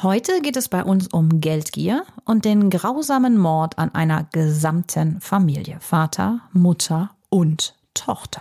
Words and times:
Heute 0.00 0.40
geht 0.42 0.56
es 0.56 0.68
bei 0.68 0.84
uns 0.84 1.08
um 1.08 1.40
Geldgier 1.40 2.04
und 2.24 2.44
den 2.44 2.70
grausamen 2.70 3.36
Mord 3.36 3.78
an 3.78 3.92
einer 3.96 4.28
gesamten 4.30 5.20
Familie. 5.20 5.78
Vater, 5.80 6.38
Mutter 6.52 7.10
und 7.30 7.74
Tochter. 7.94 8.40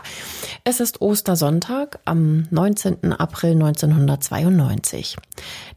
Es 0.65 0.79
ist 0.79 1.01
Ostersonntag 1.01 1.97
am 2.05 2.47
19. 2.51 3.11
April 3.13 3.53
1992. 3.53 5.17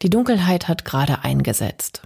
Die 0.03 0.11
Dunkelheit 0.11 0.69
hat 0.69 0.85
gerade 0.85 1.25
eingesetzt. 1.25 2.03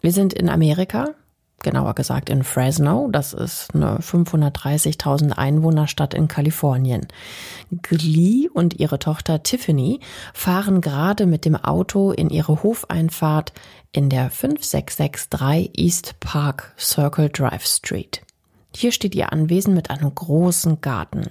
Wir 0.00 0.12
sind 0.12 0.32
in 0.32 0.48
Amerika, 0.48 1.14
genauer 1.62 1.94
gesagt 1.94 2.30
in 2.30 2.44
Fresno. 2.44 3.08
Das 3.10 3.32
ist 3.32 3.74
eine 3.74 3.98
530.000 3.98 5.32
Einwohnerstadt 5.32 6.14
in 6.14 6.28
Kalifornien. 6.28 7.06
Glee 7.82 8.48
und 8.52 8.78
ihre 8.78 8.98
Tochter 8.98 9.42
Tiffany 9.42 10.00
fahren 10.32 10.80
gerade 10.80 11.26
mit 11.26 11.44
dem 11.44 11.56
Auto 11.56 12.12
in 12.12 12.30
ihre 12.30 12.62
Hofeinfahrt 12.62 13.52
in 13.92 14.08
der 14.08 14.30
5663 14.30 15.70
East 15.76 16.20
Park 16.20 16.74
Circle 16.78 17.30
Drive 17.30 17.66
Street. 17.66 18.22
Hier 18.74 18.92
steht 18.92 19.14
ihr 19.14 19.32
Anwesen 19.32 19.74
mit 19.74 19.90
einem 19.90 20.14
großen 20.14 20.80
Garten. 20.80 21.30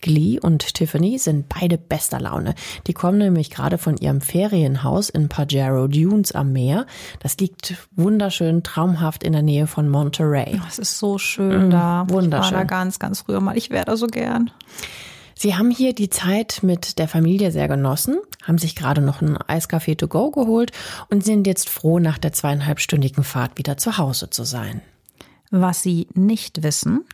Glee 0.00 0.40
und 0.40 0.74
Tiffany 0.74 1.18
sind 1.18 1.48
beide 1.48 1.76
bester 1.76 2.18
Laune. 2.18 2.54
Die 2.86 2.94
kommen 2.94 3.18
nämlich 3.18 3.50
gerade 3.50 3.76
von 3.76 3.96
ihrem 3.98 4.20
Ferienhaus 4.20 5.10
in 5.10 5.28
Pajero 5.28 5.86
Dunes 5.86 6.32
am 6.32 6.52
Meer. 6.52 6.86
Das 7.20 7.36
liegt 7.36 7.74
wunderschön 7.94 8.62
traumhaft 8.62 9.22
in 9.22 9.32
der 9.32 9.42
Nähe 9.42 9.66
von 9.66 9.88
Monterey. 9.88 10.60
Es 10.66 10.78
ist 10.78 10.98
so 10.98 11.18
schön 11.18 11.68
mm, 11.68 11.70
da. 11.70 12.06
Wunderschön. 12.08 12.48
Ich 12.48 12.52
war 12.52 12.58
da 12.60 12.64
ganz, 12.64 12.98
ganz 12.98 13.20
früher 13.20 13.40
mal. 13.40 13.56
Ich 13.56 13.68
wäre 13.70 13.84
da 13.84 13.96
so 13.96 14.06
gern. 14.06 14.50
Sie 15.34 15.54
haben 15.54 15.70
hier 15.70 15.94
die 15.94 16.10
Zeit 16.10 16.60
mit 16.62 16.98
der 16.98 17.06
Familie 17.06 17.52
sehr 17.52 17.68
genossen, 17.68 18.18
haben 18.42 18.58
sich 18.58 18.74
gerade 18.74 19.00
noch 19.00 19.20
ein 19.22 19.36
Eiskaffee 19.36 19.94
to 19.94 20.08
go 20.08 20.32
geholt 20.32 20.72
und 21.10 21.24
sind 21.24 21.46
jetzt 21.46 21.68
froh, 21.68 22.00
nach 22.00 22.18
der 22.18 22.32
zweieinhalbstündigen 22.32 23.22
Fahrt 23.22 23.56
wieder 23.56 23.76
zu 23.76 23.98
Hause 23.98 24.30
zu 24.30 24.42
sein. 24.42 24.80
Was 25.50 25.82
Sie 25.82 26.08
nicht 26.14 26.62
wissen, 26.62 27.04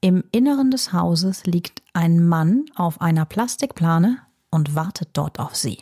im 0.00 0.24
Inneren 0.30 0.70
des 0.70 0.92
Hauses 0.92 1.44
liegt 1.44 1.82
ein 1.92 2.26
Mann 2.26 2.66
auf 2.76 3.00
einer 3.00 3.24
Plastikplane 3.24 4.18
und 4.50 4.74
wartet 4.74 5.10
dort 5.14 5.38
auf 5.40 5.56
Sie. 5.56 5.78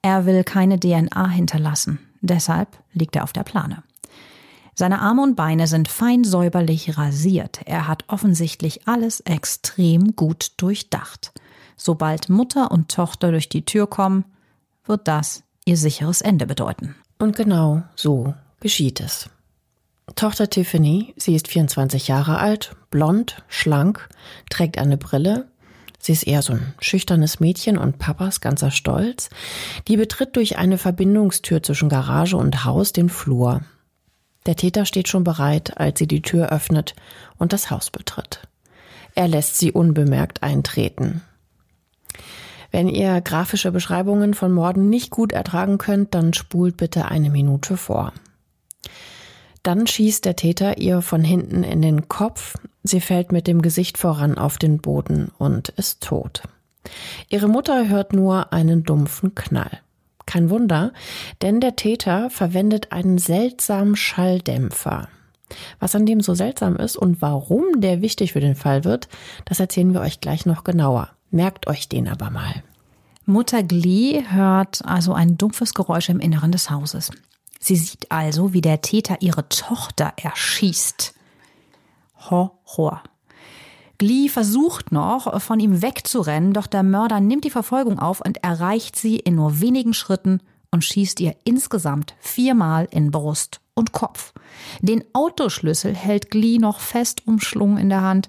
Er 0.00 0.26
will 0.26 0.44
keine 0.44 0.80
DNA 0.80 1.28
hinterlassen, 1.28 1.98
deshalb 2.20 2.68
liegt 2.92 3.16
er 3.16 3.24
auf 3.24 3.32
der 3.32 3.44
Plane. 3.44 3.82
Seine 4.74 5.00
Arme 5.00 5.22
und 5.22 5.36
Beine 5.36 5.66
sind 5.66 5.88
fein 5.88 6.24
säuberlich 6.24 6.96
rasiert. 6.96 7.60
Er 7.66 7.88
hat 7.88 8.04
offensichtlich 8.08 8.88
alles 8.88 9.20
extrem 9.20 10.16
gut 10.16 10.52
durchdacht. 10.56 11.32
Sobald 11.76 12.30
Mutter 12.30 12.70
und 12.70 12.90
Tochter 12.90 13.32
durch 13.32 13.48
die 13.48 13.66
Tür 13.66 13.86
kommen, 13.86 14.24
wird 14.86 15.08
das 15.08 15.42
ihr 15.64 15.76
sicheres 15.76 16.22
Ende 16.22 16.46
bedeuten. 16.46 16.94
Und 17.18 17.36
genau 17.36 17.82
so 17.96 18.34
geschieht 18.60 19.00
es. 19.00 19.28
Tochter 20.14 20.50
Tiffany, 20.50 21.14
sie 21.16 21.34
ist 21.34 21.48
24 21.48 22.08
Jahre 22.08 22.38
alt, 22.38 22.74
blond, 22.90 23.42
schlank, 23.48 24.08
trägt 24.50 24.78
eine 24.78 24.96
Brille. 24.96 25.48
Sie 25.98 26.12
ist 26.12 26.26
eher 26.26 26.42
so 26.42 26.54
ein 26.54 26.74
schüchternes 26.80 27.38
Mädchen 27.38 27.78
und 27.78 27.98
Papas 27.98 28.40
ganzer 28.40 28.72
Stolz. 28.72 29.30
Die 29.86 29.96
betritt 29.96 30.34
durch 30.34 30.58
eine 30.58 30.76
Verbindungstür 30.76 31.62
zwischen 31.62 31.88
Garage 31.88 32.36
und 32.36 32.64
Haus 32.64 32.92
den 32.92 33.08
Flur. 33.08 33.62
Der 34.46 34.56
Täter 34.56 34.84
steht 34.84 35.06
schon 35.06 35.22
bereit, 35.22 35.78
als 35.78 36.00
sie 36.00 36.08
die 36.08 36.22
Tür 36.22 36.50
öffnet 36.50 36.96
und 37.38 37.52
das 37.52 37.70
Haus 37.70 37.90
betritt. 37.90 38.40
Er 39.14 39.28
lässt 39.28 39.58
sie 39.58 39.70
unbemerkt 39.70 40.42
eintreten. 40.42 41.22
Wenn 42.72 42.88
ihr 42.88 43.20
grafische 43.20 43.70
Beschreibungen 43.70 44.34
von 44.34 44.50
Morden 44.50 44.88
nicht 44.88 45.10
gut 45.10 45.32
ertragen 45.32 45.78
könnt, 45.78 46.14
dann 46.14 46.32
spult 46.32 46.76
bitte 46.76 47.04
eine 47.04 47.30
Minute 47.30 47.76
vor. 47.76 48.12
Dann 49.62 49.86
schießt 49.86 50.24
der 50.24 50.36
Täter 50.36 50.78
ihr 50.78 51.02
von 51.02 51.22
hinten 51.22 51.62
in 51.62 51.82
den 51.82 52.08
Kopf. 52.08 52.56
Sie 52.82 53.00
fällt 53.00 53.30
mit 53.30 53.46
dem 53.46 53.62
Gesicht 53.62 53.96
voran 53.96 54.36
auf 54.36 54.58
den 54.58 54.78
Boden 54.78 55.30
und 55.38 55.68
ist 55.70 56.02
tot. 56.02 56.42
Ihre 57.28 57.48
Mutter 57.48 57.88
hört 57.88 58.12
nur 58.12 58.52
einen 58.52 58.82
dumpfen 58.82 59.34
Knall. 59.34 59.80
Kein 60.26 60.50
Wunder, 60.50 60.92
denn 61.42 61.60
der 61.60 61.76
Täter 61.76 62.30
verwendet 62.30 62.90
einen 62.90 63.18
seltsamen 63.18 63.96
Schalldämpfer. 63.96 65.08
Was 65.78 65.94
an 65.94 66.06
dem 66.06 66.20
so 66.20 66.34
seltsam 66.34 66.76
ist 66.76 66.96
und 66.96 67.20
warum 67.20 67.80
der 67.80 68.00
wichtig 68.00 68.32
für 68.32 68.40
den 68.40 68.54
Fall 68.54 68.84
wird, 68.84 69.08
das 69.44 69.60
erzählen 69.60 69.92
wir 69.92 70.00
euch 70.00 70.20
gleich 70.20 70.46
noch 70.46 70.64
genauer. 70.64 71.10
Merkt 71.30 71.66
euch 71.66 71.88
den 71.88 72.08
aber 72.08 72.30
mal. 72.30 72.62
Mutter 73.26 73.62
Glee 73.62 74.22
hört 74.28 74.84
also 74.84 75.12
ein 75.12 75.38
dumpfes 75.38 75.74
Geräusch 75.74 76.08
im 76.08 76.20
Inneren 76.20 76.52
des 76.52 76.70
Hauses. 76.70 77.10
Sie 77.64 77.76
sieht 77.76 78.10
also, 78.10 78.52
wie 78.52 78.60
der 78.60 78.80
Täter 78.80 79.18
ihre 79.20 79.48
Tochter 79.48 80.14
erschießt. 80.16 81.14
Horror. 82.28 83.04
Glee 83.98 84.28
versucht 84.28 84.90
noch, 84.90 85.40
von 85.40 85.60
ihm 85.60 85.80
wegzurennen, 85.80 86.52
doch 86.54 86.66
der 86.66 86.82
Mörder 86.82 87.20
nimmt 87.20 87.44
die 87.44 87.50
Verfolgung 87.50 88.00
auf 88.00 88.20
und 88.20 88.42
erreicht 88.42 88.96
sie 88.96 89.16
in 89.16 89.36
nur 89.36 89.60
wenigen 89.60 89.94
Schritten 89.94 90.40
und 90.72 90.84
schießt 90.84 91.20
ihr 91.20 91.36
insgesamt 91.44 92.16
viermal 92.18 92.88
in 92.90 93.12
Brust 93.12 93.60
und 93.74 93.92
Kopf. 93.92 94.32
Den 94.80 95.04
Autoschlüssel 95.12 95.94
hält 95.94 96.32
Glee 96.32 96.58
noch 96.58 96.80
fest 96.80 97.28
umschlungen 97.28 97.78
in 97.78 97.90
der 97.90 98.02
Hand, 98.02 98.28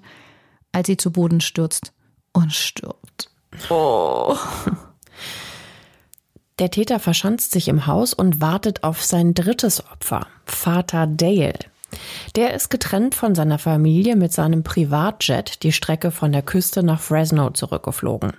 als 0.70 0.86
sie 0.86 0.96
zu 0.96 1.10
Boden 1.10 1.40
stürzt 1.40 1.92
und 2.32 2.52
stirbt. 2.52 3.30
Oh. 3.68 4.36
Der 6.60 6.70
Täter 6.70 7.00
verschanzt 7.00 7.50
sich 7.50 7.66
im 7.66 7.88
Haus 7.88 8.14
und 8.14 8.40
wartet 8.40 8.84
auf 8.84 9.02
sein 9.02 9.34
drittes 9.34 9.84
Opfer, 9.90 10.28
Vater 10.46 11.08
Dale. 11.08 11.58
Der 12.36 12.54
ist 12.54 12.70
getrennt 12.70 13.16
von 13.16 13.34
seiner 13.34 13.58
Familie 13.58 14.14
mit 14.14 14.32
seinem 14.32 14.62
Privatjet 14.62 15.64
die 15.64 15.72
Strecke 15.72 16.12
von 16.12 16.30
der 16.30 16.42
Küste 16.42 16.84
nach 16.84 17.00
Fresno 17.00 17.50
zurückgeflogen. 17.50 18.34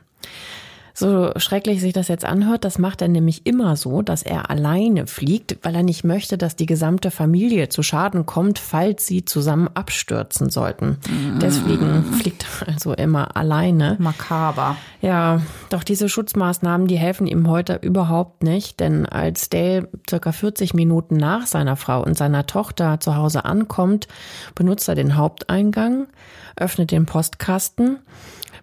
So 0.98 1.32
schrecklich 1.36 1.82
sich 1.82 1.92
das 1.92 2.08
jetzt 2.08 2.24
anhört, 2.24 2.64
das 2.64 2.80
macht 2.80 3.02
er 3.02 3.10
nämlich 3.10 3.46
immer 3.46 3.76
so, 3.76 4.02
dass 4.02 4.24
er 4.24 4.50
alleine 4.50 5.08
fliegt, 5.08 5.58
weil 5.62 5.76
er 5.76 5.84
nicht 5.84 6.06
möchte, 6.06 6.38
dass 6.38 6.56
die 6.56 6.66
gesamte 6.66 7.12
Familie 7.12 7.68
zu 7.68 7.84
Schaden 7.84 8.26
kommt, 8.26 8.60
falls 8.60 9.06
sie 9.06 9.26
zusammen 9.26 9.70
abstürzen 9.74 10.50
sollten. 10.50 10.98
Mm. 11.10 11.40
Deswegen 11.40 12.06
fliegt 12.14 12.46
er 12.62 12.70
also 12.74 12.94
immer 12.94 13.36
alleine. 13.36 13.98
Makaber. 14.00 14.78
Ja, 15.02 15.42
doch 15.70 15.84
diese 15.84 16.08
Schutzmaßnahmen, 16.08 16.88
die 16.88 16.98
helfen 16.98 17.28
ihm 17.28 17.50
heute 17.50 17.76
überhaupt 17.82 18.44
nicht, 18.44 18.80
denn 18.80 19.06
als 19.06 19.50
Dale 19.50 19.90
circa 20.10 20.32
40 20.32 20.74
Minuten 20.74 21.18
nach 21.18 21.46
seiner 21.46 21.76
Frau 21.76 22.04
und 22.06 22.18
seiner 22.18 22.46
Tochter 22.46 23.02
zu 23.02 23.18
Hause 23.18 23.44
ankommt, 23.44 24.08
benutzt 24.56 24.88
er 24.88 24.96
den 24.96 25.18
Haupteingang, 25.18 26.08
öffnet 26.56 26.92
den 26.92 27.06
Postkasten 27.06 27.98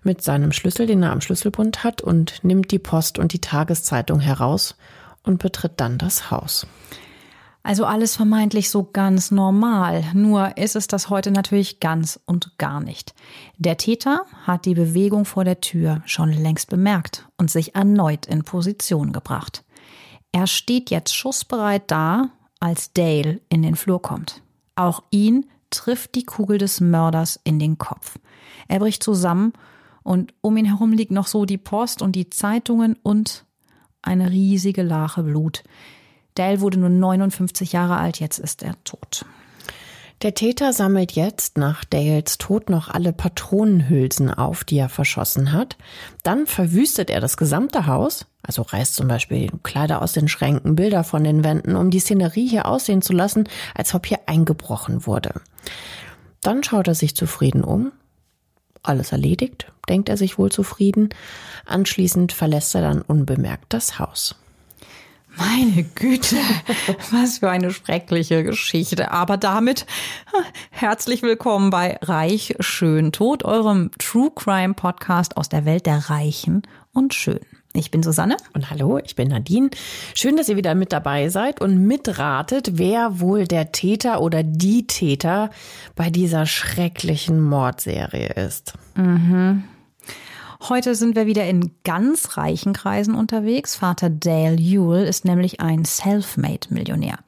mit 0.03 0.23
seinem 0.23 0.53
Schlüssel, 0.53 0.87
den 0.87 1.03
er 1.03 1.13
am 1.13 1.21
Schlüsselbund 1.21 1.85
hat, 1.85 2.03
und 2.03 2.43
nimmt 2.43 2.71
die 2.71 2.79
Post 2.79 3.19
und 3.19 3.33
die 3.33 3.41
Tageszeitung 3.41 4.21
heraus 4.21 4.77
und 5.23 5.39
betritt 5.39 5.75
dann 5.77 5.99
das 5.99 6.31
Haus. 6.31 6.67
Also 7.65 7.85
alles 7.85 8.17
vermeintlich 8.17 8.71
so 8.71 8.83
ganz 8.93 9.31
normal, 9.31 10.05
nur 10.15 10.57
ist 10.57 10.75
es 10.75 10.89
das 10.89 11.11
heute 11.11 11.31
natürlich 11.31 11.79
ganz 11.79 12.19
und 12.27 12.59
gar 12.59 12.81
nicht. 12.81 13.15
Der 13.57 13.77
Täter 13.77 14.23
hat 14.45 14.65
die 14.65 14.75
Bewegung 14.75 15.25
vor 15.25 15.45
der 15.45 15.61
Tür 15.61 16.03
schon 16.05 16.33
längst 16.33 16.71
bemerkt 16.71 17.29
und 17.37 17.53
sich 17.53 17.77
erneut 17.77 18.27
in 18.27 18.43
Position 18.43 19.13
gebracht. 19.13 19.63
Er 20.33 20.49
steht 20.49 20.91
jetzt 20.91 21.15
schussbereit 21.15 21.85
da, 21.87 22.31
als 22.59 22.93
Dale 22.95 23.41
in 23.49 23.63
den 23.63 23.77
Flur 23.77 24.03
kommt. 24.03 24.43
Auch 24.75 25.05
ihn 25.11 25.47
trifft 25.71 26.17
die 26.17 26.25
Kugel 26.25 26.59
des 26.59 26.81
Mörders 26.81 27.39
in 27.45 27.59
den 27.59 27.79
Kopf. 27.79 28.19
Er 28.67 28.81
bricht 28.81 29.03
zusammen 29.03 29.53
und 30.03 30.35
um 30.41 30.57
ihn 30.57 30.67
herum 30.67 30.93
liegt 30.93 31.13
noch 31.13 31.27
so 31.27 31.45
die 31.45 31.59
Post 31.59 32.03
und 32.03 32.13
die 32.13 32.31
Zeitungen 32.31 32.97
und 33.03 33.45
eine 34.03 34.31
riesige 34.31 34.83
Lache 34.83 35.23
Blut. 35.23 35.63
Dale 36.35 36.61
wurde 36.61 36.79
nur 36.79 36.89
59 36.89 37.73
Jahre 37.73 37.97
alt, 37.97 38.21
jetzt 38.21 38.39
ist 38.39 38.63
er 38.63 38.83
tot. 38.85 39.25
Der 40.23 40.35
Täter 40.35 40.73
sammelt 40.73 41.13
jetzt 41.13 41.59
nach 41.59 41.85
Dales 41.85 42.39
Tod 42.39 42.71
noch 42.71 42.89
alle 42.89 43.13
Patronenhülsen 43.13 44.33
auf, 44.33 44.63
die 44.63 44.79
er 44.79 44.89
verschossen 44.89 45.51
hat. 45.51 45.77
Dann 46.23 46.47
verwüstet 46.47 47.11
er 47.11 47.21
das 47.21 47.37
gesamte 47.37 47.87
Haus, 47.87 48.27
also 48.41 48.63
reißt 48.63 48.95
zum 48.95 49.09
Beispiel 49.09 49.51
Kleider 49.65 50.01
aus 50.01 50.13
den 50.13 50.29
Schränken, 50.29 50.77
Bilder 50.77 51.03
von 51.03 51.25
den 51.25 51.43
Wänden, 51.43 51.75
um 51.75 51.91
die 51.91 51.99
Szenerie 51.99 52.47
hier 52.47 52.67
aussehen 52.67 53.03
zu 53.03 53.13
lassen, 53.13 53.49
als 53.75 53.95
ob 53.97 54.07
hier 54.07 54.21
eingebrochen 54.27 55.07
wurde. 55.07 55.41
Dann 56.41 56.63
schaut 56.63 56.87
er 56.87 56.95
sich 56.95 57.17
zufrieden 57.17 57.65
um. 57.65 57.91
Alles 58.83 59.13
erledigt, 59.13 59.71
denkt 59.89 60.09
er 60.09 60.17
sich 60.17 60.39
wohl 60.39 60.51
zufrieden. 60.51 61.11
Anschließend 61.67 62.33
verlässt 62.33 62.75
er 62.75 62.83
dann 62.83 63.03
unbemerkt 63.03 63.73
das 63.73 63.99
Haus. 63.99 64.35
Meine 65.37 65.85
Güte, 65.85 66.37
was 67.11 67.39
für 67.39 67.49
eine 67.49 67.73
schreckliche 67.73 68.45
Geschichte. 68.45 69.13
Aber 69.13 69.37
damit 69.37 69.87
herzlich 70.71 71.23
willkommen 71.23 71.71
bei 71.71 71.99
Reich, 72.03 72.57
Schön, 72.61 73.13
Tod, 73.13 73.45
eurem 73.45 73.91
True 73.99 74.31
Crime 74.35 74.75
Podcast 74.75 75.37
aus 75.37 75.49
der 75.49 75.65
Welt 75.65 75.87
der 75.87 76.11
Reichen 76.11 76.63
und 76.93 77.15
Schön. 77.15 77.41
Ich 77.75 77.91
bin 77.91 78.03
Susanne. 78.03 78.37
Und 78.53 78.71
hallo, 78.71 78.99
ich 78.99 79.17
bin 79.17 79.29
Nadine. 79.29 79.71
Schön, 80.15 80.37
dass 80.37 80.49
ihr 80.49 80.57
wieder 80.57 80.75
mit 80.75 80.93
dabei 80.93 81.31
seid 81.31 81.61
und 81.61 81.87
mitratet, 81.87 82.73
wer 82.79 83.21
wohl 83.21 83.47
der 83.47 83.73
Täter 83.73 84.21
oder 84.21 84.43
die 84.43 84.87
Täter 84.87 85.51
bei 85.97 86.11
dieser 86.11 86.45
schrecklichen 86.45 87.41
Mordserie 87.41 88.29
ist. 88.29 88.75
Mhm. 88.95 89.65
Heute 90.69 90.95
sind 90.95 91.17
wir 91.17 91.27
wieder 91.27 91.47
in 91.47 91.73
ganz 91.83 92.37
reichen 92.37 92.73
Kreisen 92.73 93.15
unterwegs. 93.15 93.75
Vater 93.75 94.11
Dale 94.11 94.57
Ewell 94.57 95.07
ist 95.07 95.25
nämlich 95.25 95.61
ein 95.61 95.85
Selfmade-Millionär. 95.85 97.19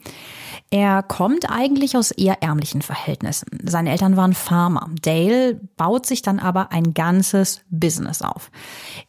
Er 0.74 1.04
kommt 1.04 1.48
eigentlich 1.48 1.96
aus 1.96 2.10
eher 2.10 2.42
ärmlichen 2.42 2.82
Verhältnissen. 2.82 3.46
Seine 3.62 3.92
Eltern 3.92 4.16
waren 4.16 4.34
Farmer. 4.34 4.90
Dale 5.02 5.60
baut 5.76 6.04
sich 6.04 6.20
dann 6.20 6.40
aber 6.40 6.72
ein 6.72 6.94
ganzes 6.94 7.60
Business 7.70 8.22
auf. 8.22 8.50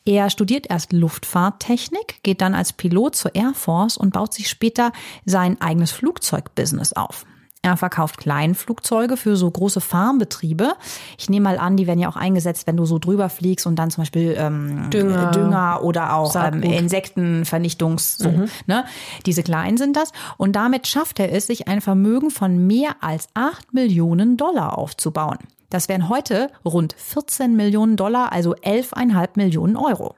Er 0.06 0.30
studiert 0.30 0.70
erst 0.70 0.94
Luftfahrttechnik, 0.94 2.22
geht 2.22 2.42
dann 2.42 2.54
als 2.54 2.72
Pilot 2.72 3.16
zur 3.16 3.34
Air 3.34 3.54
Force 3.56 3.98
und 3.98 4.14
baut 4.14 4.32
sich 4.32 4.48
später 4.48 4.92
sein 5.26 5.60
eigenes 5.60 5.90
Flugzeugbusiness 5.90 6.94
auf. 6.94 7.26
Er 7.66 7.78
verkauft 7.78 8.20
Kleinflugzeuge 8.20 9.18
für 9.18 9.36
so 9.36 9.50
große 9.50 9.82
Farmbetriebe. 9.82 10.74
Ich 11.18 11.32
nehme 11.32 11.46
mal 11.46 11.58
an, 11.58 11.78
die 11.78 11.88
werden 11.88 11.98
ja 11.98 12.08
auch 12.08 12.16
eingesetzt, 12.16 12.68
wenn 12.68 12.78
du 12.78 12.86
so 12.86 13.00
drüber 13.00 13.28
fliegst 13.28 13.66
und 13.66 13.78
dann 13.78 13.90
zum 13.90 14.04
Beispiel 14.04 14.36
ähm, 14.38 14.92
Dünger. 14.92 15.32
Dünger 15.32 15.80
oder 15.82 16.14
auch 16.14 16.36
ähm, 16.36 16.62
Insektenvernichtungs, 16.62 18.20
so, 18.20 18.30
mhm. 18.30 18.50
ne? 18.68 18.86
Diese 19.26 19.42
kleinen 19.42 19.78
sind 19.78 19.98
das. 19.98 20.12
Und 20.38 20.56
damit 20.56 20.86
schafft 20.86 21.20
er 21.20 21.32
es, 21.32 21.48
sich 21.48 21.68
ein 21.68 21.82
Vermögen 21.82 22.30
von 22.30 22.68
mehr 22.68 22.98
als 23.02 23.30
acht 23.34 23.74
Millionen 23.74 24.38
Dollar 24.38 24.78
aufzubauen. 24.78 25.40
Das 25.72 25.90
wären 25.90 26.08
heute 26.08 26.52
rund 26.64 26.94
14 26.96 27.56
Millionen 27.56 27.96
Dollar, 27.98 28.32
also 28.32 28.54
11,5 28.54 29.30
Millionen 29.38 29.76
Euro. 29.76 30.14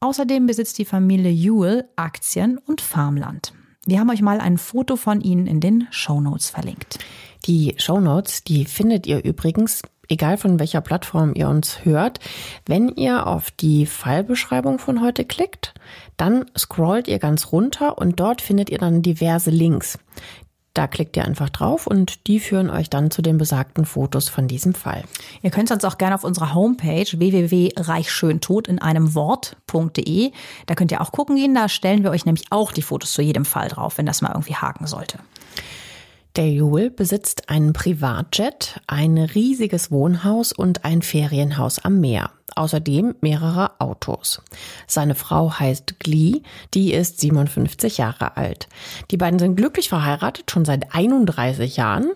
Außerdem 0.00 0.46
besitzt 0.46 0.76
die 0.76 0.84
Familie 0.84 1.32
Ewell 1.32 1.88
Aktien 1.96 2.58
und 2.58 2.82
Farmland. 2.82 3.54
Wir 3.84 3.98
haben 3.98 4.10
euch 4.10 4.22
mal 4.22 4.40
ein 4.40 4.58
Foto 4.58 4.94
von 4.94 5.20
ihnen 5.20 5.48
in 5.48 5.58
den 5.58 5.88
Shownotes 5.90 6.50
verlinkt. 6.50 7.00
Die 7.46 7.74
Shownotes, 7.78 8.44
die 8.44 8.64
findet 8.64 9.08
ihr 9.08 9.24
übrigens, 9.24 9.82
egal 10.08 10.36
von 10.36 10.60
welcher 10.60 10.80
Plattform 10.80 11.32
ihr 11.34 11.48
uns 11.48 11.84
hört, 11.84 12.20
wenn 12.64 12.90
ihr 12.90 13.26
auf 13.26 13.50
die 13.50 13.86
Fallbeschreibung 13.86 14.78
von 14.78 15.02
heute 15.02 15.24
klickt, 15.24 15.74
dann 16.16 16.46
scrollt 16.56 17.08
ihr 17.08 17.18
ganz 17.18 17.50
runter 17.50 17.98
und 17.98 18.20
dort 18.20 18.40
findet 18.40 18.70
ihr 18.70 18.78
dann 18.78 19.02
diverse 19.02 19.50
Links. 19.50 19.98
Da 20.74 20.86
klickt 20.86 21.16
ihr 21.16 21.24
einfach 21.24 21.50
drauf 21.50 21.86
und 21.86 22.26
die 22.26 22.40
führen 22.40 22.70
euch 22.70 22.88
dann 22.88 23.10
zu 23.10 23.20
den 23.20 23.36
besagten 23.36 23.84
Fotos 23.84 24.30
von 24.30 24.48
diesem 24.48 24.74
Fall. 24.74 25.04
Ihr 25.42 25.50
könnt 25.50 25.68
sonst 25.68 25.84
auch 25.84 25.98
gerne 25.98 26.14
auf 26.14 26.24
unserer 26.24 26.54
Homepage 26.54 27.06
www.reichschöntod 27.12 28.68
in 28.68 28.78
einem 28.78 29.14
Wort.de. 29.14 30.32
Da 30.66 30.74
könnt 30.74 30.90
ihr 30.90 31.02
auch 31.02 31.12
gucken 31.12 31.36
gehen. 31.36 31.54
Da 31.54 31.68
stellen 31.68 32.02
wir 32.02 32.10
euch 32.10 32.24
nämlich 32.24 32.46
auch 32.50 32.72
die 32.72 32.82
Fotos 32.82 33.12
zu 33.12 33.20
jedem 33.20 33.44
Fall 33.44 33.68
drauf, 33.68 33.98
wenn 33.98 34.06
das 34.06 34.22
mal 34.22 34.32
irgendwie 34.32 34.56
haken 34.56 34.86
sollte. 34.86 35.18
Der 36.34 36.50
Jule 36.50 36.90
besitzt 36.90 37.50
einen 37.50 37.74
Privatjet, 37.74 38.80
ein 38.86 39.18
riesiges 39.18 39.90
Wohnhaus 39.90 40.52
und 40.52 40.82
ein 40.82 41.02
Ferienhaus 41.02 41.78
am 41.78 42.00
Meer. 42.00 42.30
Außerdem 42.56 43.16
mehrere 43.20 43.78
Autos. 43.80 44.40
Seine 44.86 45.14
Frau 45.14 45.52
heißt 45.58 46.00
Glee, 46.00 46.40
die 46.72 46.94
ist 46.94 47.20
57 47.20 47.98
Jahre 47.98 48.38
alt. 48.38 48.68
Die 49.10 49.18
beiden 49.18 49.38
sind 49.38 49.56
glücklich 49.56 49.90
verheiratet, 49.90 50.50
schon 50.50 50.64
seit 50.64 50.94
31 50.94 51.76
Jahren. 51.76 52.10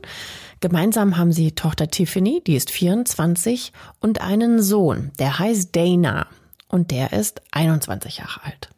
Gemeinsam 0.60 1.18
haben 1.18 1.32
sie 1.32 1.52
Tochter 1.52 1.88
Tiffany, 1.88 2.42
die 2.46 2.56
ist 2.56 2.70
24, 2.70 3.74
und 4.00 4.22
einen 4.22 4.62
Sohn, 4.62 5.12
der 5.18 5.38
heißt 5.38 5.76
Dana 5.76 6.26
und 6.68 6.90
der 6.90 7.12
ist 7.12 7.42
21 7.52 8.18
Jahre 8.18 8.44
alt. 8.44 8.70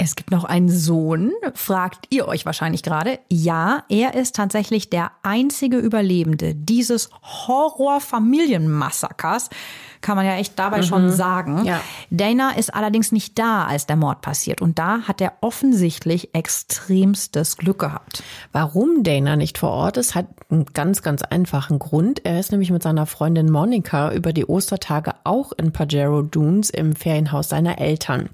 Es 0.00 0.14
gibt 0.14 0.30
noch 0.30 0.44
einen 0.44 0.68
Sohn, 0.68 1.32
fragt 1.54 2.06
ihr 2.10 2.28
euch 2.28 2.46
wahrscheinlich 2.46 2.84
gerade. 2.84 3.18
Ja, 3.30 3.82
er 3.88 4.14
ist 4.14 4.36
tatsächlich 4.36 4.90
der 4.90 5.10
einzige 5.24 5.76
Überlebende 5.76 6.54
dieses 6.54 7.10
Horrorfamilienmassakers, 7.24 9.50
kann 10.00 10.14
man 10.14 10.24
ja 10.24 10.36
echt 10.36 10.56
dabei 10.56 10.78
mhm. 10.78 10.84
schon 10.84 11.10
sagen. 11.10 11.64
Ja. 11.64 11.80
Dana 12.10 12.52
ist 12.52 12.72
allerdings 12.72 13.10
nicht 13.10 13.36
da, 13.40 13.64
als 13.64 13.86
der 13.86 13.96
Mord 13.96 14.20
passiert. 14.20 14.62
Und 14.62 14.78
da 14.78 15.00
hat 15.08 15.20
er 15.20 15.32
offensichtlich 15.40 16.32
extremstes 16.32 17.56
Glück 17.56 17.80
gehabt. 17.80 18.22
Warum 18.52 19.02
Dana 19.02 19.34
nicht 19.34 19.58
vor 19.58 19.70
Ort 19.70 19.96
ist, 19.96 20.14
hat 20.14 20.28
einen 20.48 20.66
ganz, 20.66 21.02
ganz 21.02 21.22
einfachen 21.22 21.80
Grund. 21.80 22.24
Er 22.24 22.38
ist 22.38 22.52
nämlich 22.52 22.70
mit 22.70 22.84
seiner 22.84 23.06
Freundin 23.06 23.50
Monica 23.50 24.12
über 24.12 24.32
die 24.32 24.46
Ostertage 24.46 25.14
auch 25.24 25.50
in 25.50 25.72
Pajero 25.72 26.22
Dunes 26.22 26.70
im 26.70 26.94
Ferienhaus 26.94 27.48
seiner 27.48 27.80
Eltern 27.80 28.30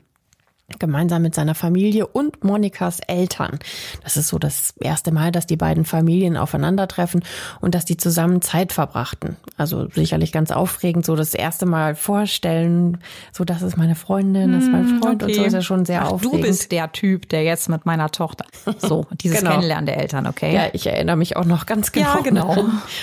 gemeinsam 0.78 1.22
mit 1.22 1.34
seiner 1.34 1.54
Familie 1.54 2.06
und 2.06 2.42
Monikas 2.42 3.00
Eltern. 3.00 3.58
Das 4.02 4.16
ist 4.16 4.28
so 4.28 4.38
das 4.38 4.74
erste 4.80 5.12
Mal, 5.12 5.30
dass 5.30 5.46
die 5.46 5.56
beiden 5.56 5.84
Familien 5.84 6.36
aufeinandertreffen 6.36 7.22
und 7.60 7.74
dass 7.74 7.84
die 7.84 7.96
zusammen 7.96 8.40
Zeit 8.40 8.72
verbrachten. 8.72 9.36
Also 9.56 9.88
sicherlich 9.90 10.32
ganz 10.32 10.50
aufregend, 10.50 11.04
so 11.04 11.16
das 11.16 11.34
erste 11.34 11.66
Mal 11.66 11.94
vorstellen, 11.94 12.98
so 13.32 13.44
das 13.44 13.62
ist 13.62 13.76
meine 13.76 13.94
Freundin, 13.94 14.52
das 14.52 14.64
ist 14.64 14.72
mein 14.72 14.88
hm, 14.88 15.02
Freund 15.02 15.22
okay. 15.22 15.32
und 15.32 15.38
so 15.38 15.44
ist 15.44 15.52
ja 15.52 15.62
schon 15.62 15.84
sehr 15.84 16.02
Ach, 16.02 16.12
aufregend. 16.12 16.44
Du 16.44 16.48
bist 16.48 16.72
der 16.72 16.90
Typ, 16.92 17.28
der 17.28 17.44
jetzt 17.44 17.68
mit 17.68 17.84
meiner 17.86 18.10
Tochter. 18.10 18.46
So, 18.78 19.06
dieses 19.12 19.38
genau. 19.38 19.52
Kennenlernen 19.52 19.86
der 19.86 19.98
Eltern, 19.98 20.26
okay? 20.26 20.54
Ja, 20.54 20.62
ich 20.72 20.86
erinnere 20.86 21.16
mich 21.16 21.36
auch 21.36 21.44
noch 21.44 21.66
ganz 21.66 21.92
genau. 21.92 22.16
Ja, 22.16 22.20
genau. 22.20 22.56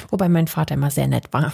Wobei 0.09 0.29
mein 0.29 0.47
Vater 0.47 0.75
immer 0.75 0.91
sehr 0.91 1.07
nett 1.07 1.31
war. 1.31 1.53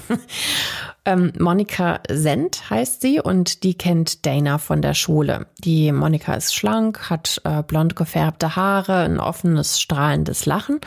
Ähm, 1.07 1.31
Monika 1.39 2.01
Send 2.11 2.69
heißt 2.69 2.99
sie 2.99 3.21
und 3.21 3.63
die 3.63 3.75
kennt 3.77 4.25
Dana 4.25 4.57
von 4.57 4.81
der 4.81 4.93
Schule. 4.93 5.47
Die 5.57 5.93
Monika 5.93 6.33
ist 6.33 6.53
schlank, 6.53 7.09
hat 7.09 7.39
äh, 7.45 7.63
blond 7.63 7.95
gefärbte 7.95 8.57
Haare, 8.57 9.05
ein 9.05 9.17
offenes, 9.17 9.79
strahlendes 9.79 10.45
Lachen. 10.45 10.81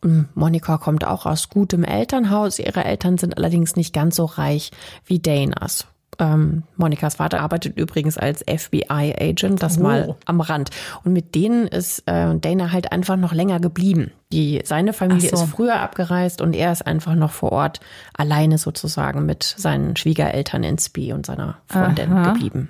Und 0.00 0.34
Monika 0.34 0.78
kommt 0.78 1.06
auch 1.06 1.26
aus 1.26 1.50
gutem 1.50 1.84
Elternhaus. 1.84 2.60
Ihre 2.60 2.86
Eltern 2.86 3.18
sind 3.18 3.36
allerdings 3.36 3.76
nicht 3.76 3.92
ganz 3.92 4.16
so 4.16 4.24
reich 4.24 4.70
wie 5.04 5.20
Danas. 5.20 5.86
Ähm, 6.18 6.64
Monikas 6.76 7.14
Vater 7.14 7.40
arbeitet 7.40 7.76
übrigens 7.76 8.18
als 8.18 8.44
FBI-Agent, 8.46 9.62
das 9.62 9.78
oh. 9.78 9.82
mal 9.82 10.16
am 10.26 10.40
Rand. 10.40 10.70
Und 11.04 11.12
mit 11.12 11.34
denen 11.34 11.66
ist 11.66 12.00
äh, 12.06 12.36
Dana 12.36 12.72
halt 12.72 12.92
einfach 12.92 13.16
noch 13.16 13.32
länger 13.32 13.60
geblieben. 13.60 14.12
Die, 14.30 14.60
seine 14.64 14.92
Familie 14.92 15.30
so. 15.30 15.36
ist 15.36 15.50
früher 15.50 15.80
abgereist 15.80 16.40
und 16.40 16.54
er 16.54 16.72
ist 16.72 16.86
einfach 16.86 17.14
noch 17.14 17.32
vor 17.32 17.52
Ort 17.52 17.80
alleine 18.14 18.58
sozusagen 18.58 19.24
mit 19.26 19.42
seinen 19.42 19.96
Schwiegereltern 19.96 20.64
in 20.64 20.78
Spee 20.78 21.12
und 21.12 21.26
seiner 21.26 21.58
Freundin 21.66 22.12
Aha. 22.12 22.32
geblieben. 22.32 22.68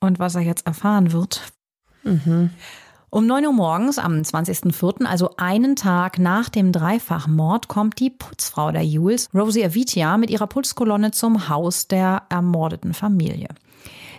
Und 0.00 0.18
was 0.18 0.34
er 0.34 0.42
jetzt 0.42 0.66
erfahren 0.66 1.12
wird. 1.12 1.42
Mhm. 2.04 2.50
Um 3.14 3.28
9 3.28 3.46
Uhr 3.46 3.52
morgens 3.52 4.00
am 4.00 4.14
20.04., 4.14 5.04
also 5.04 5.36
einen 5.36 5.76
Tag 5.76 6.18
nach 6.18 6.48
dem 6.48 6.72
Dreifachmord, 6.72 7.68
kommt 7.68 8.00
die 8.00 8.10
Putzfrau 8.10 8.72
der 8.72 8.84
Jules, 8.84 9.28
Rosie 9.32 9.64
Avitia, 9.64 10.18
mit 10.18 10.30
ihrer 10.30 10.48
Putzkolonne 10.48 11.12
zum 11.12 11.48
Haus 11.48 11.86
der 11.86 12.24
ermordeten 12.28 12.92
Familie. 12.92 13.50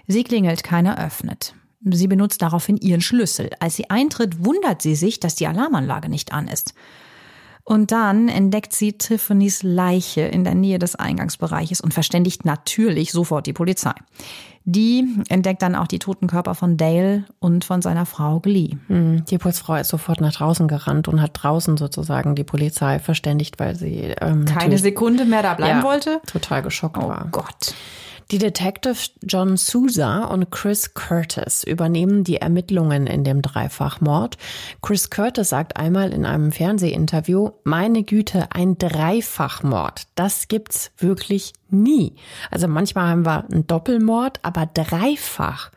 Sie 0.07 0.23
klingelt, 0.23 0.63
keiner 0.63 0.97
öffnet. 0.97 1.55
Sie 1.81 2.07
benutzt 2.07 2.41
daraufhin 2.41 2.77
ihren 2.77 3.01
Schlüssel. 3.01 3.49
Als 3.59 3.75
sie 3.75 3.89
eintritt, 3.89 4.45
wundert 4.45 4.81
sie 4.81 4.95
sich, 4.95 5.19
dass 5.19 5.35
die 5.35 5.47
Alarmanlage 5.47 6.07
nicht 6.07 6.31
an 6.31 6.47
ist. 6.47 6.73
Und 7.67 7.91
dann 7.91 8.29
entdeckt 8.29 8.73
sie 8.73 8.93
Tiffany's 8.93 9.63
Leiche 9.63 10.21
in 10.21 10.43
der 10.43 10.53
Nähe 10.53 10.77
des 10.77 10.95
Eingangsbereiches 10.95 11.81
und 11.81 11.95
verständigt 11.95 12.45
natürlich 12.45 13.11
sofort 13.11 13.47
die 13.47 13.53
Polizei. 13.53 13.93
Die 14.65 15.07
entdeckt 15.29 15.63
dann 15.63 15.75
auch 15.75 15.87
die 15.87 15.97
toten 15.97 16.27
Körper 16.27 16.53
von 16.53 16.77
Dale 16.77 17.25
und 17.39 17.65
von 17.65 17.81
seiner 17.81 18.05
Frau 18.05 18.39
Glee. 18.39 18.77
Hm, 18.87 19.25
die 19.25 19.39
Putzfrau 19.39 19.75
ist 19.75 19.89
sofort 19.89 20.21
nach 20.21 20.33
draußen 20.33 20.67
gerannt 20.67 21.07
und 21.07 21.21
hat 21.21 21.31
draußen 21.33 21.75
sozusagen 21.77 22.35
die 22.35 22.43
Polizei 22.43 22.99
verständigt, 22.99 23.59
weil 23.59 23.75
sie 23.75 24.13
ähm, 24.21 24.45
keine 24.45 24.77
Sekunde 24.77 25.25
mehr 25.25 25.41
da 25.41 25.55
bleiben 25.55 25.79
ja, 25.79 25.83
wollte. 25.83 26.21
Total 26.27 26.61
geschockt 26.61 26.97
oh 26.99 27.07
war. 27.07 27.27
Gott. 27.31 27.73
Die 28.31 28.39
Detectives 28.39 29.11
John 29.21 29.55
Sousa 29.55 30.25
und 30.25 30.49
Chris 30.49 30.95
Curtis 30.95 31.63
übernehmen 31.63 32.23
die 32.23 32.37
Ermittlungen 32.37 33.05
in 33.05 33.23
dem 33.23 33.43
Dreifachmord. 33.43 34.37
Chris 34.81 35.11
Curtis 35.11 35.49
sagt 35.49 35.77
einmal 35.77 36.11
in 36.11 36.25
einem 36.25 36.51
Fernsehinterview, 36.51 37.51
meine 37.63 38.03
Güte, 38.03 38.47
ein 38.51 38.79
Dreifachmord, 38.79 40.07
das 40.15 40.47
gibt's 40.47 40.91
wirklich 40.97 41.53
nie. 41.69 42.15
Also 42.49 42.67
manchmal 42.67 43.09
haben 43.09 43.25
wir 43.25 43.45
einen 43.45 43.67
Doppelmord, 43.67 44.39
aber 44.41 44.65
dreifach. 44.65 45.69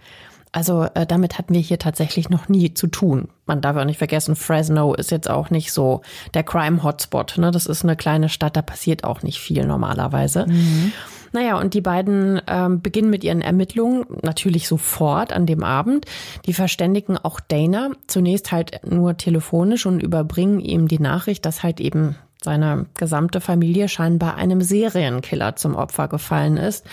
Also 0.50 0.84
äh, 0.94 1.06
damit 1.06 1.36
hatten 1.38 1.52
wir 1.52 1.60
hier 1.60 1.78
tatsächlich 1.78 2.30
noch 2.30 2.48
nie 2.48 2.72
zu 2.72 2.86
tun. 2.86 3.28
Man 3.44 3.60
darf 3.60 3.76
auch 3.76 3.84
nicht 3.84 3.98
vergessen, 3.98 4.36
Fresno 4.36 4.94
ist 4.94 5.10
jetzt 5.10 5.28
auch 5.28 5.50
nicht 5.50 5.72
so 5.72 6.00
der 6.32 6.44
Crime-Hotspot. 6.44 7.36
Ne? 7.36 7.50
Das 7.50 7.66
ist 7.66 7.84
eine 7.84 7.96
kleine 7.96 8.30
Stadt, 8.30 8.56
da 8.56 8.62
passiert 8.62 9.04
auch 9.04 9.22
nicht 9.22 9.38
viel 9.38 9.66
normalerweise. 9.66 10.46
Mhm. 10.46 10.92
Naja, 11.32 11.58
und 11.58 11.74
die 11.74 11.80
beiden 11.80 12.40
ähm, 12.46 12.80
beginnen 12.80 13.10
mit 13.10 13.24
ihren 13.24 13.40
Ermittlungen 13.40 14.04
natürlich 14.22 14.68
sofort 14.68 15.32
an 15.32 15.46
dem 15.46 15.62
Abend. 15.62 16.06
Die 16.46 16.52
verständigen 16.52 17.18
auch 17.18 17.40
Dana 17.40 17.90
zunächst 18.06 18.52
halt 18.52 18.80
nur 18.88 19.16
telefonisch 19.16 19.86
und 19.86 20.02
überbringen 20.02 20.60
ihm 20.60 20.88
die 20.88 21.00
Nachricht, 21.00 21.44
dass 21.44 21.62
halt 21.62 21.80
eben 21.80 22.16
seine 22.42 22.86
gesamte 22.94 23.40
Familie 23.40 23.88
scheinbar 23.88 24.36
einem 24.36 24.62
Serienkiller 24.62 25.56
zum 25.56 25.74
Opfer 25.74 26.08
gefallen 26.08 26.56
ist. 26.56 26.86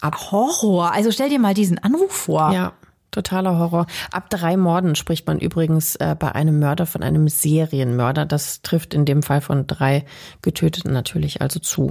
Ab 0.00 0.30
Horror. 0.30 0.92
Also 0.92 1.10
stell 1.10 1.30
dir 1.30 1.38
mal 1.38 1.54
diesen 1.54 1.78
Anruf 1.78 2.12
vor. 2.12 2.52
Ja. 2.52 2.72
Totaler 3.10 3.58
Horror. 3.58 3.86
Ab 4.12 4.30
drei 4.30 4.56
Morden 4.56 4.94
spricht 4.94 5.26
man 5.26 5.40
übrigens 5.40 5.96
äh, 5.96 6.14
bei 6.16 6.32
einem 6.32 6.60
Mörder 6.60 6.86
von 6.86 7.02
einem 7.02 7.26
Serienmörder. 7.26 8.24
Das 8.24 8.62
trifft 8.62 8.94
in 8.94 9.04
dem 9.04 9.22
Fall 9.22 9.40
von 9.40 9.66
drei 9.66 10.04
Getöteten 10.42 10.92
natürlich 10.92 11.40
also 11.40 11.58
zu. 11.58 11.90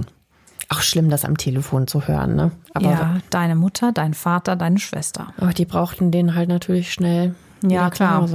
Auch 0.72 0.82
schlimm, 0.82 1.10
das 1.10 1.24
am 1.24 1.36
Telefon 1.36 1.88
zu 1.88 2.06
hören, 2.06 2.36
ne? 2.36 2.52
Aber 2.74 2.90
ja, 2.90 3.16
deine 3.30 3.56
Mutter, 3.56 3.90
dein 3.90 4.14
Vater, 4.14 4.54
deine 4.54 4.78
Schwester. 4.78 5.34
Aber 5.36 5.52
die 5.52 5.64
brauchten 5.64 6.12
den 6.12 6.36
halt 6.36 6.48
natürlich 6.48 6.92
schnell. 6.92 7.34
Ja, 7.66 7.90
klar. 7.90 8.26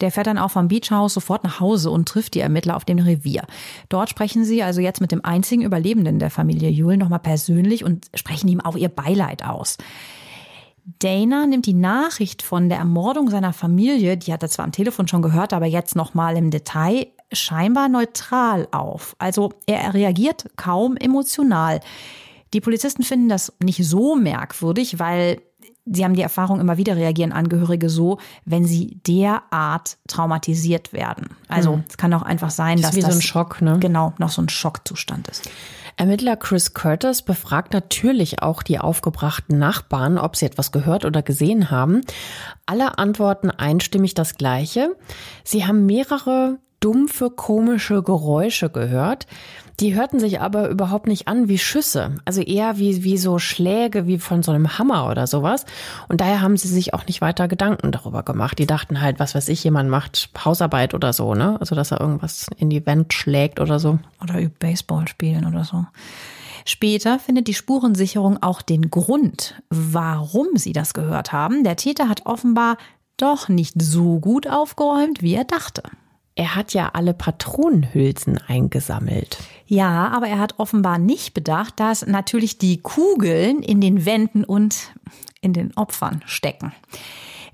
Der 0.00 0.12
fährt 0.12 0.26
dann 0.26 0.38
auch 0.38 0.50
vom 0.50 0.68
Beachhaus 0.68 1.14
sofort 1.14 1.44
nach 1.44 1.60
Hause 1.60 1.90
und 1.90 2.06
trifft 2.06 2.34
die 2.34 2.40
Ermittler 2.40 2.76
auf 2.76 2.84
dem 2.84 2.98
Revier. 2.98 3.42
Dort 3.88 4.10
sprechen 4.10 4.44
sie 4.44 4.62
also 4.62 4.80
jetzt 4.80 5.00
mit 5.00 5.12
dem 5.12 5.24
einzigen 5.24 5.62
Überlebenden 5.62 6.18
der 6.18 6.30
Familie 6.30 6.68
Jule 6.68 6.98
nochmal 6.98 7.18
persönlich 7.18 7.84
und 7.84 8.06
sprechen 8.14 8.48
ihm 8.48 8.60
auch 8.60 8.76
ihr 8.76 8.88
Beileid 8.88 9.44
aus. 9.44 9.78
Dana 10.98 11.46
nimmt 11.46 11.66
die 11.66 11.74
Nachricht 11.74 12.42
von 12.42 12.68
der 12.68 12.78
Ermordung 12.78 13.30
seiner 13.30 13.52
Familie, 13.52 14.16
die 14.16 14.32
hat 14.32 14.42
er 14.42 14.48
zwar 14.48 14.64
am 14.64 14.72
Telefon 14.72 15.08
schon 15.08 15.22
gehört, 15.22 15.52
aber 15.52 15.66
jetzt 15.66 15.96
nochmal 15.96 16.36
im 16.36 16.50
Detail, 16.50 17.06
scheinbar 17.32 17.88
neutral 17.88 18.68
auf. 18.70 19.16
Also 19.18 19.52
er 19.66 19.94
reagiert 19.94 20.46
kaum 20.56 20.96
emotional. 20.96 21.80
Die 22.52 22.60
Polizisten 22.60 23.02
finden 23.02 23.28
das 23.28 23.52
nicht 23.62 23.84
so 23.84 24.14
merkwürdig, 24.14 24.98
weil 24.98 25.40
sie 25.84 26.04
haben 26.04 26.14
die 26.14 26.22
Erfahrung, 26.22 26.60
immer 26.60 26.76
wieder 26.76 26.96
reagieren 26.96 27.32
Angehörige 27.32 27.88
so, 27.88 28.18
wenn 28.44 28.64
sie 28.64 29.00
derart 29.06 29.96
traumatisiert 30.06 30.92
werden. 30.92 31.30
Also 31.48 31.74
hm. 31.74 31.84
es 31.88 31.96
kann 31.96 32.14
auch 32.14 32.22
einfach 32.22 32.50
sein, 32.50 32.76
das 32.76 32.90
dass 32.90 32.96
wie 32.96 33.00
das 33.00 33.12
so 33.14 33.18
ein 33.18 33.22
Schock, 33.22 33.62
ne? 33.62 33.78
genau 33.80 34.14
noch 34.18 34.30
so 34.30 34.42
ein 34.42 34.48
Schockzustand 34.48 35.28
ist. 35.28 35.50
Ermittler 35.96 36.36
Chris 36.36 36.72
Curtis 36.72 37.22
befragt 37.22 37.74
natürlich 37.74 38.42
auch 38.42 38.62
die 38.62 38.78
aufgebrachten 38.78 39.58
Nachbarn, 39.58 40.18
ob 40.18 40.36
sie 40.36 40.46
etwas 40.46 40.72
gehört 40.72 41.04
oder 41.04 41.22
gesehen 41.22 41.70
haben. 41.70 42.00
Alle 42.64 42.98
antworten 42.98 43.50
einstimmig 43.50 44.14
das 44.14 44.36
Gleiche. 44.36 44.96
Sie 45.44 45.66
haben 45.66 45.84
mehrere 45.84 46.58
dumpfe, 46.82 47.30
komische 47.30 48.02
Geräusche 48.02 48.68
gehört. 48.68 49.26
Die 49.80 49.94
hörten 49.94 50.20
sich 50.20 50.40
aber 50.40 50.68
überhaupt 50.68 51.06
nicht 51.06 51.28
an 51.28 51.48
wie 51.48 51.58
Schüsse, 51.58 52.16
also 52.24 52.42
eher 52.42 52.78
wie, 52.78 53.04
wie 53.04 53.16
so 53.16 53.38
Schläge 53.38 54.06
wie 54.06 54.18
von 54.18 54.42
so 54.42 54.52
einem 54.52 54.78
Hammer 54.78 55.08
oder 55.08 55.26
sowas. 55.26 55.64
Und 56.08 56.20
daher 56.20 56.42
haben 56.42 56.56
sie 56.56 56.68
sich 56.68 56.92
auch 56.92 57.06
nicht 57.06 57.20
weiter 57.20 57.48
Gedanken 57.48 57.90
darüber 57.90 58.22
gemacht. 58.22 58.58
Die 58.58 58.66
dachten 58.66 59.00
halt, 59.00 59.18
was 59.18 59.34
weiß 59.34 59.48
ich, 59.48 59.64
jemand 59.64 59.88
macht 59.88 60.30
Hausarbeit 60.44 60.92
oder 60.92 61.12
so, 61.12 61.34
ne? 61.34 61.56
Also 61.58 61.74
dass 61.74 61.90
er 61.90 62.00
irgendwas 62.00 62.46
in 62.58 62.68
die 62.68 62.84
Wand 62.86 63.14
schlägt 63.14 63.60
oder 63.60 63.78
so. 63.78 63.98
Oder 64.22 64.40
übt 64.40 64.56
Baseball 64.58 65.08
spielen 65.08 65.46
oder 65.46 65.64
so. 65.64 65.86
Später 66.64 67.18
findet 67.18 67.48
die 67.48 67.54
Spurensicherung 67.54 68.42
auch 68.42 68.62
den 68.62 68.90
Grund, 68.90 69.60
warum 69.70 70.48
sie 70.54 70.72
das 70.72 70.94
gehört 70.94 71.32
haben. 71.32 71.64
Der 71.64 71.76
Täter 71.76 72.08
hat 72.08 72.26
offenbar 72.26 72.76
doch 73.16 73.48
nicht 73.48 73.80
so 73.80 74.20
gut 74.20 74.48
aufgeräumt, 74.48 75.22
wie 75.22 75.34
er 75.34 75.44
dachte. 75.44 75.82
Er 76.34 76.54
hat 76.54 76.72
ja 76.72 76.90
alle 76.94 77.12
Patronenhülsen 77.12 78.38
eingesammelt. 78.38 79.38
Ja, 79.66 80.08
aber 80.08 80.28
er 80.28 80.38
hat 80.38 80.58
offenbar 80.58 80.98
nicht 80.98 81.34
bedacht, 81.34 81.78
dass 81.78 82.06
natürlich 82.06 82.58
die 82.58 82.78
Kugeln 82.78 83.62
in 83.62 83.80
den 83.80 84.06
Wänden 84.06 84.44
und 84.44 84.92
in 85.42 85.52
den 85.52 85.76
Opfern 85.76 86.22
stecken. 86.24 86.72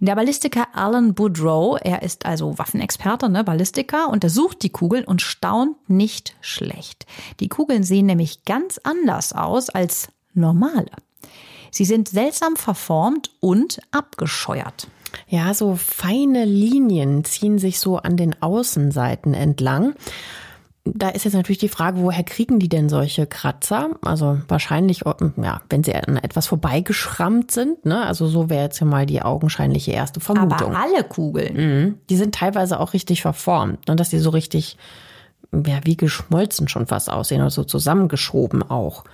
Der 0.01 0.15
Ballistiker 0.15 0.69
Alan 0.75 1.15
Boudreau, 1.15 1.77
er 1.77 2.03
ist 2.03 2.25
also 2.25 2.57
Waffenexperte, 2.57 3.29
ne, 3.29 3.43
Ballistiker, 3.43 4.11
untersucht 4.11 4.63
die 4.63 4.71
Kugeln 4.71 5.05
und 5.05 5.23
staunt 5.23 5.77
nicht 5.91 6.37
schlecht. 6.41 7.05
Die 7.41 7.49
Kugeln 7.49 7.83
sehen 7.83 8.07
nämlich 8.07 8.45
ganz 8.45 8.79
anders 8.85 9.33
aus 9.33 9.71
als 9.71 10.09
normale. 10.35 10.93
Sie 11.73 11.85
sind 11.85 12.09
seltsam 12.09 12.55
verformt 12.55 13.33
und 13.41 13.81
abgescheuert. 13.91 14.87
Ja, 15.29 15.53
so 15.53 15.77
feine 15.77 16.45
Linien 16.45 17.25
ziehen 17.25 17.59
sich 17.59 17.81
so 17.81 17.99
an 17.99 18.17
den 18.17 18.41
Außenseiten 18.41 19.35
entlang. 19.35 19.95
Da 20.85 21.11
ist 21.11 21.27
jetzt 21.27 21.35
natürlich 21.35 21.59
die 21.59 21.69
Frage, 21.69 22.01
woher 22.01 22.25
kriegen 22.25 22.59
die 22.59 22.71
denn 22.71 22.89
solche 22.89 23.27
Kratzer? 23.27 23.91
Also 24.03 24.41
wahrscheinlich, 24.49 25.03
ja, 25.37 25.61
wenn 25.69 25.85
sie 25.85 25.95
an 25.95 26.17
etwas 26.17 26.47
vorbeigeschrammt 26.47 27.51
sind. 27.51 27.85
Ne? 27.85 28.07
Also 28.07 28.27
so 28.27 28.49
wäre 28.49 28.65
jetzt 28.65 28.81
ja 28.81 28.87
mal 28.87 29.05
die 29.05 29.21
augenscheinliche 29.21 29.93
erste 29.93 30.21
Vermutung. 30.21 30.75
Aber 30.75 30.79
alle 30.79 31.05
Kugeln. 31.05 31.57
Mhm. 31.57 31.99
Die 32.09 32.17
sind 32.17 32.35
teilweise 32.35 32.81
auch 32.81 32.95
richtig 32.95 33.21
verformt, 33.21 33.87
ne? 33.87 33.97
dass 33.97 34.09
die 34.09 34.19
so 34.19 34.31
richtig, 34.31 34.79
ja, 35.53 35.81
wie 35.85 35.99
geschmolzen 35.99 36.69
schon 36.69 36.87
fast 36.87 37.11
aussehen 37.11 37.43
oder 37.43 37.51
so 37.51 37.65
zusammengeschoben 37.65 38.63
auch. 38.63 39.05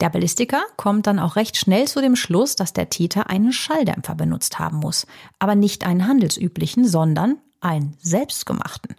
Der 0.00 0.10
Ballistiker 0.10 0.62
kommt 0.76 1.06
dann 1.06 1.18
auch 1.18 1.36
recht 1.36 1.56
schnell 1.56 1.88
zu 1.88 2.00
dem 2.00 2.14
Schluss, 2.14 2.54
dass 2.54 2.72
der 2.72 2.88
Täter 2.88 3.30
einen 3.30 3.52
Schalldämpfer 3.52 4.14
benutzt 4.14 4.58
haben 4.58 4.78
muss. 4.78 5.06
Aber 5.38 5.54
nicht 5.54 5.84
einen 5.84 6.06
handelsüblichen, 6.06 6.86
sondern 6.86 7.38
einen 7.60 7.96
selbstgemachten. 8.00 8.94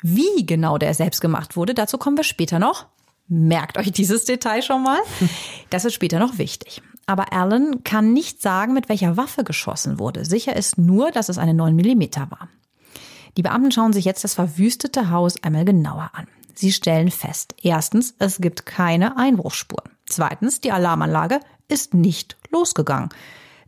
Wie 0.00 0.46
genau 0.46 0.78
der 0.78 0.94
selbstgemacht 0.94 1.56
wurde, 1.56 1.74
dazu 1.74 1.98
kommen 1.98 2.16
wir 2.16 2.24
später 2.24 2.58
noch. 2.58 2.86
Merkt 3.28 3.78
euch 3.78 3.90
dieses 3.92 4.24
Detail 4.24 4.62
schon 4.62 4.82
mal. 4.82 4.98
Das 5.70 5.84
ist 5.84 5.94
später 5.94 6.18
noch 6.18 6.38
wichtig. 6.38 6.82
Aber 7.06 7.32
Alan 7.32 7.82
kann 7.82 8.12
nicht 8.12 8.42
sagen, 8.42 8.74
mit 8.74 8.88
welcher 8.88 9.16
Waffe 9.16 9.42
geschossen 9.42 9.98
wurde. 9.98 10.24
Sicher 10.24 10.54
ist 10.54 10.78
nur, 10.78 11.10
dass 11.10 11.28
es 11.28 11.38
eine 11.38 11.54
9 11.54 11.74
mm 11.74 12.30
war. 12.30 12.48
Die 13.36 13.42
Beamten 13.42 13.72
schauen 13.72 13.92
sich 13.92 14.04
jetzt 14.04 14.24
das 14.24 14.34
verwüstete 14.34 15.10
Haus 15.10 15.42
einmal 15.42 15.64
genauer 15.64 16.10
an. 16.12 16.26
Sie 16.54 16.72
stellen 16.72 17.10
fest, 17.10 17.54
erstens, 17.62 18.14
es 18.18 18.38
gibt 18.40 18.66
keine 18.66 19.16
Einbruchsspuren. 19.16 19.92
Zweitens, 20.06 20.60
die 20.60 20.72
Alarmanlage 20.72 21.40
ist 21.68 21.94
nicht 21.94 22.36
losgegangen. 22.50 23.08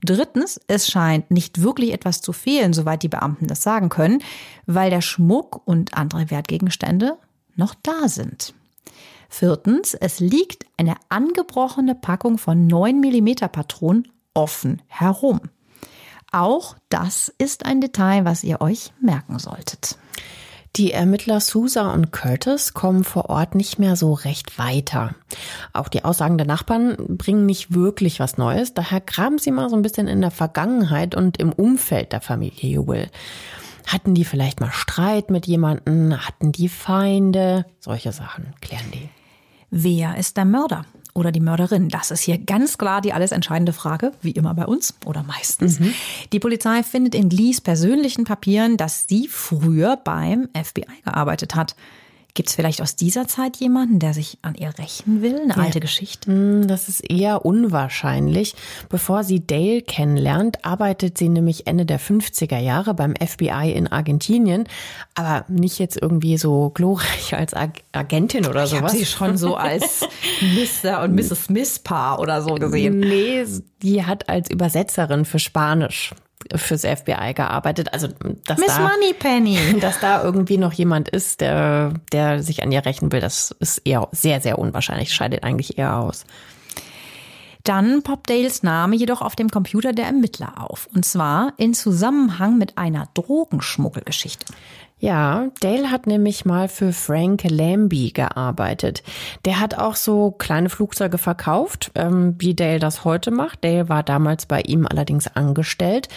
Drittens, 0.05 0.61
es 0.67 0.88
scheint 0.88 1.31
nicht 1.31 1.62
wirklich 1.62 1.93
etwas 1.93 2.21
zu 2.21 2.35
fehlen, 2.35 2.75
soweit 2.75 3.03
die 3.03 3.09
Beamten 3.09 3.47
das 3.47 3.62
sagen 3.62 3.88
können, 3.88 4.23
weil 4.67 4.91
der 4.91 5.00
Schmuck 5.00 5.67
und 5.67 5.95
andere 5.95 6.31
Wertgegenstände 6.31 7.17
noch 7.57 7.75
da 7.83 8.09
sind. 8.09 8.55
Viertens, 9.31 9.95
es 9.95 10.21
liegt 10.21 10.67
eine 10.76 10.97
angebrochene 11.09 11.95
Packung 11.95 12.37
von 12.37 12.67
9 12.67 13.00
mm 13.00 13.49
Patronen 13.50 14.09
offen 14.35 14.83
herum. 14.87 15.41
Auch 16.31 16.76
das 16.88 17.33
ist 17.38 17.64
ein 17.64 17.81
Detail, 17.81 18.25
was 18.25 18.45
ihr 18.45 18.61
euch 18.61 18.93
merken 19.00 19.38
solltet. 19.38 19.97
Die 20.76 20.90
Ermittler 20.90 21.38
Sousa 21.38 21.93
und 21.93 22.11
Curtis 22.11 22.75
kommen 22.75 23.04
vor 23.04 23.31
Ort 23.31 23.54
nicht 23.54 23.78
mehr 23.78 23.95
so 23.95 24.12
recht 24.12 24.59
weiter. 24.59 25.14
Auch 25.73 25.87
die 25.87 26.04
Aussagen 26.04 26.37
der 26.37 26.49
Nachbarn 26.49 26.97
bringen 27.16 27.47
nicht 27.47 27.75
wirklich 27.75 28.19
was 28.19 28.38
Neues, 28.38 28.75
daher 28.75 29.00
graben 29.00 29.38
sie 29.38 29.52
mal 29.52 29.71
so 29.71 29.76
ein 29.76 29.83
bisschen 29.83 30.09
in 30.09 30.21
der 30.21 30.33
Vergangenheit 30.33 31.14
und 31.14 31.37
im 31.37 31.52
Umfeld 31.52 32.11
der 32.11 32.21
Familie 32.21 32.71
Jubel. 32.71 33.09
Hatten 33.87 34.14
die 34.14 34.25
vielleicht 34.25 34.59
mal 34.59 34.73
Streit 34.73 35.31
mit 35.31 35.47
jemanden? 35.47 36.26
Hatten 36.26 36.50
die 36.50 36.69
Feinde? 36.69 37.66
Solche 37.78 38.11
Sachen 38.11 38.52
klären 38.61 38.90
die. 38.93 39.09
Wer 39.71 40.16
ist 40.16 40.37
der 40.37 40.45
Mörder? 40.45 40.87
Oder 41.14 41.33
die 41.33 41.40
Mörderin? 41.40 41.88
Das 41.88 42.11
ist 42.11 42.21
hier 42.21 42.38
ganz 42.38 42.76
klar 42.76 43.00
die 43.00 43.12
alles 43.12 43.33
entscheidende 43.33 43.73
Frage, 43.73 44.12
wie 44.21 44.33
immer 44.33 44.54
bei 44.54 44.66
uns 44.66 44.94
oder 45.06 45.23
meistens. 45.23 45.80
Mhm. 45.80 45.94
Die 46.33 46.40
Polizei 46.40 46.83
findet 46.83 47.14
in 47.14 47.30
Lees 47.30 47.61
persönlichen 47.61 48.25
Papieren, 48.25 48.76
dass 48.76 49.06
sie 49.09 49.28
früher 49.28 49.97
beim 49.97 50.49
FBI 50.54 51.02
gearbeitet 51.04 51.54
hat. 51.54 51.76
Gibt 52.37 52.49
es 52.49 52.57
vielleicht 52.57 52.83
aus 52.83 52.97
dieser 52.97 53.29
Zeit 53.29 53.59
jemanden, 53.59 54.00
der 54.00 54.12
sich 54.12 54.38
an 54.43 54.57
ihr 54.57 54.76
rächen 54.76 55.23
will? 55.23 55.41
Eine 55.43 55.57
alte 55.57 55.79
Geschichte? 55.79 56.29
Hm, 56.33 56.67
das 56.67 56.88
ist 56.88 57.09
eher 57.09 57.47
unwahrscheinlich. 57.47 58.57
Bevor 58.88 59.23
sie 59.23 59.47
Dale 59.47 59.83
kennenlernt, 59.83 60.64
arbeitet 60.64 61.17
sie 61.17 61.29
nämlich 61.29 61.69
Ende 61.69 61.87
der 61.87 62.00
50er 62.00 62.59
Jahre 62.59 62.93
beim 62.93 63.14
FBI 63.14 63.71
in 63.73 63.87
Argentinien, 63.87 64.64
aber 65.14 65.45
nicht 65.49 65.79
jetzt 65.79 65.97
irgendwie 66.03 66.37
so 66.37 66.71
glorreich 66.71 67.35
als 67.35 67.55
Ag 67.55 67.83
Agentin 67.93 68.47
oder 68.47 68.64
Ich 68.64 68.71
sowas. 68.71 68.83
habe 68.83 68.99
sie 68.99 69.07
schon 69.07 69.37
so 69.37 69.55
als 69.55 70.00
Mr. 70.41 71.03
und 71.05 71.14
Mrs. 71.14 71.45
Smith 71.45 71.79
Paar 71.79 72.19
oder 72.19 72.43
so 72.43 72.57
gesehen. 72.57 72.99
Nee, 72.99 73.45
die 73.81 74.05
hat 74.05 74.29
als 74.29 74.50
Übersetzerin 74.50 75.25
für 75.25 75.38
Spanisch 75.38 76.12
fürs 76.55 76.83
FBI 76.83 77.35
gearbeitet. 77.35 77.93
Also, 77.93 78.09
dass 78.45 78.59
Miss 78.59 78.69
da, 78.69 78.89
Moneypenny. 78.89 79.79
dass 79.81 80.01
da 80.01 80.23
irgendwie 80.23 80.59
noch 80.59 80.73
jemand 80.73 81.09
ist, 81.09 81.41
der, 81.41 81.95
der 82.13 82.43
sich 82.43 82.63
an 82.63 82.73
ihr 82.73 82.85
rächen 82.85 83.13
will, 83.13 83.21
das 83.21 83.51
ist 83.61 83.79
eher 83.85 84.09
sehr, 84.13 84.41
sehr 84.41 84.59
unwahrscheinlich. 84.59 85.13
Scheidet 85.13 85.45
eigentlich 85.45 85.79
eher 85.79 85.97
aus. 85.97 86.25
Dann 87.65 88.03
poppt 88.03 88.29
Dales 88.29 88.63
Name 88.63 88.95
jedoch 88.95 89.23
auf 89.23 89.37
dem 89.37 89.49
Computer 89.49 89.95
der 89.95 90.05
Ermittler 90.05 90.63
auf. 90.63 90.87
Und 90.95 91.07
zwar 91.07 91.55
in 91.57 91.73
Zusammenhang 91.73 92.59
mit 92.59 92.77
einer 92.77 93.09
Drogenschmuggelgeschichte. 93.15 94.45
Ja, 95.04 95.49
Dale 95.61 95.90
hat 95.90 96.06
nämlich 96.06 96.46
mal 96.46 96.66
für 96.66 96.94
Frank 96.94 97.42
Lambie 97.44 98.11
gearbeitet. 98.11 99.02
Der 99.44 99.61
hat 99.61 99.76
auch 99.76 99.96
so 99.96 100.30
kleine 100.30 100.70
Flugzeuge 100.70 101.18
verkauft, 101.18 101.92
ähm, 101.94 102.37
wie 102.38 102.54
Dale 102.54 102.78
das 102.78 103.04
heute 103.04 103.30
macht. 103.30 103.62
Dale 103.64 103.90
war 103.90 104.02
damals 104.02 104.46
bei 104.46 104.62
ihm 104.62 104.87
allerdings 104.87 105.26
angestellt. 105.26 106.08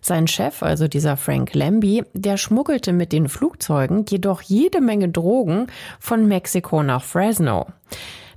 Sein 0.00 0.26
Chef, 0.26 0.62
also 0.62 0.88
dieser 0.88 1.18
Frank 1.18 1.54
Lambie, 1.54 2.02
der 2.14 2.38
schmuggelte 2.38 2.94
mit 2.94 3.12
den 3.12 3.28
Flugzeugen 3.28 4.06
jedoch 4.08 4.40
jede 4.40 4.80
Menge 4.80 5.10
Drogen 5.10 5.66
von 5.98 6.26
Mexiko 6.26 6.82
nach 6.82 7.04
Fresno. 7.04 7.66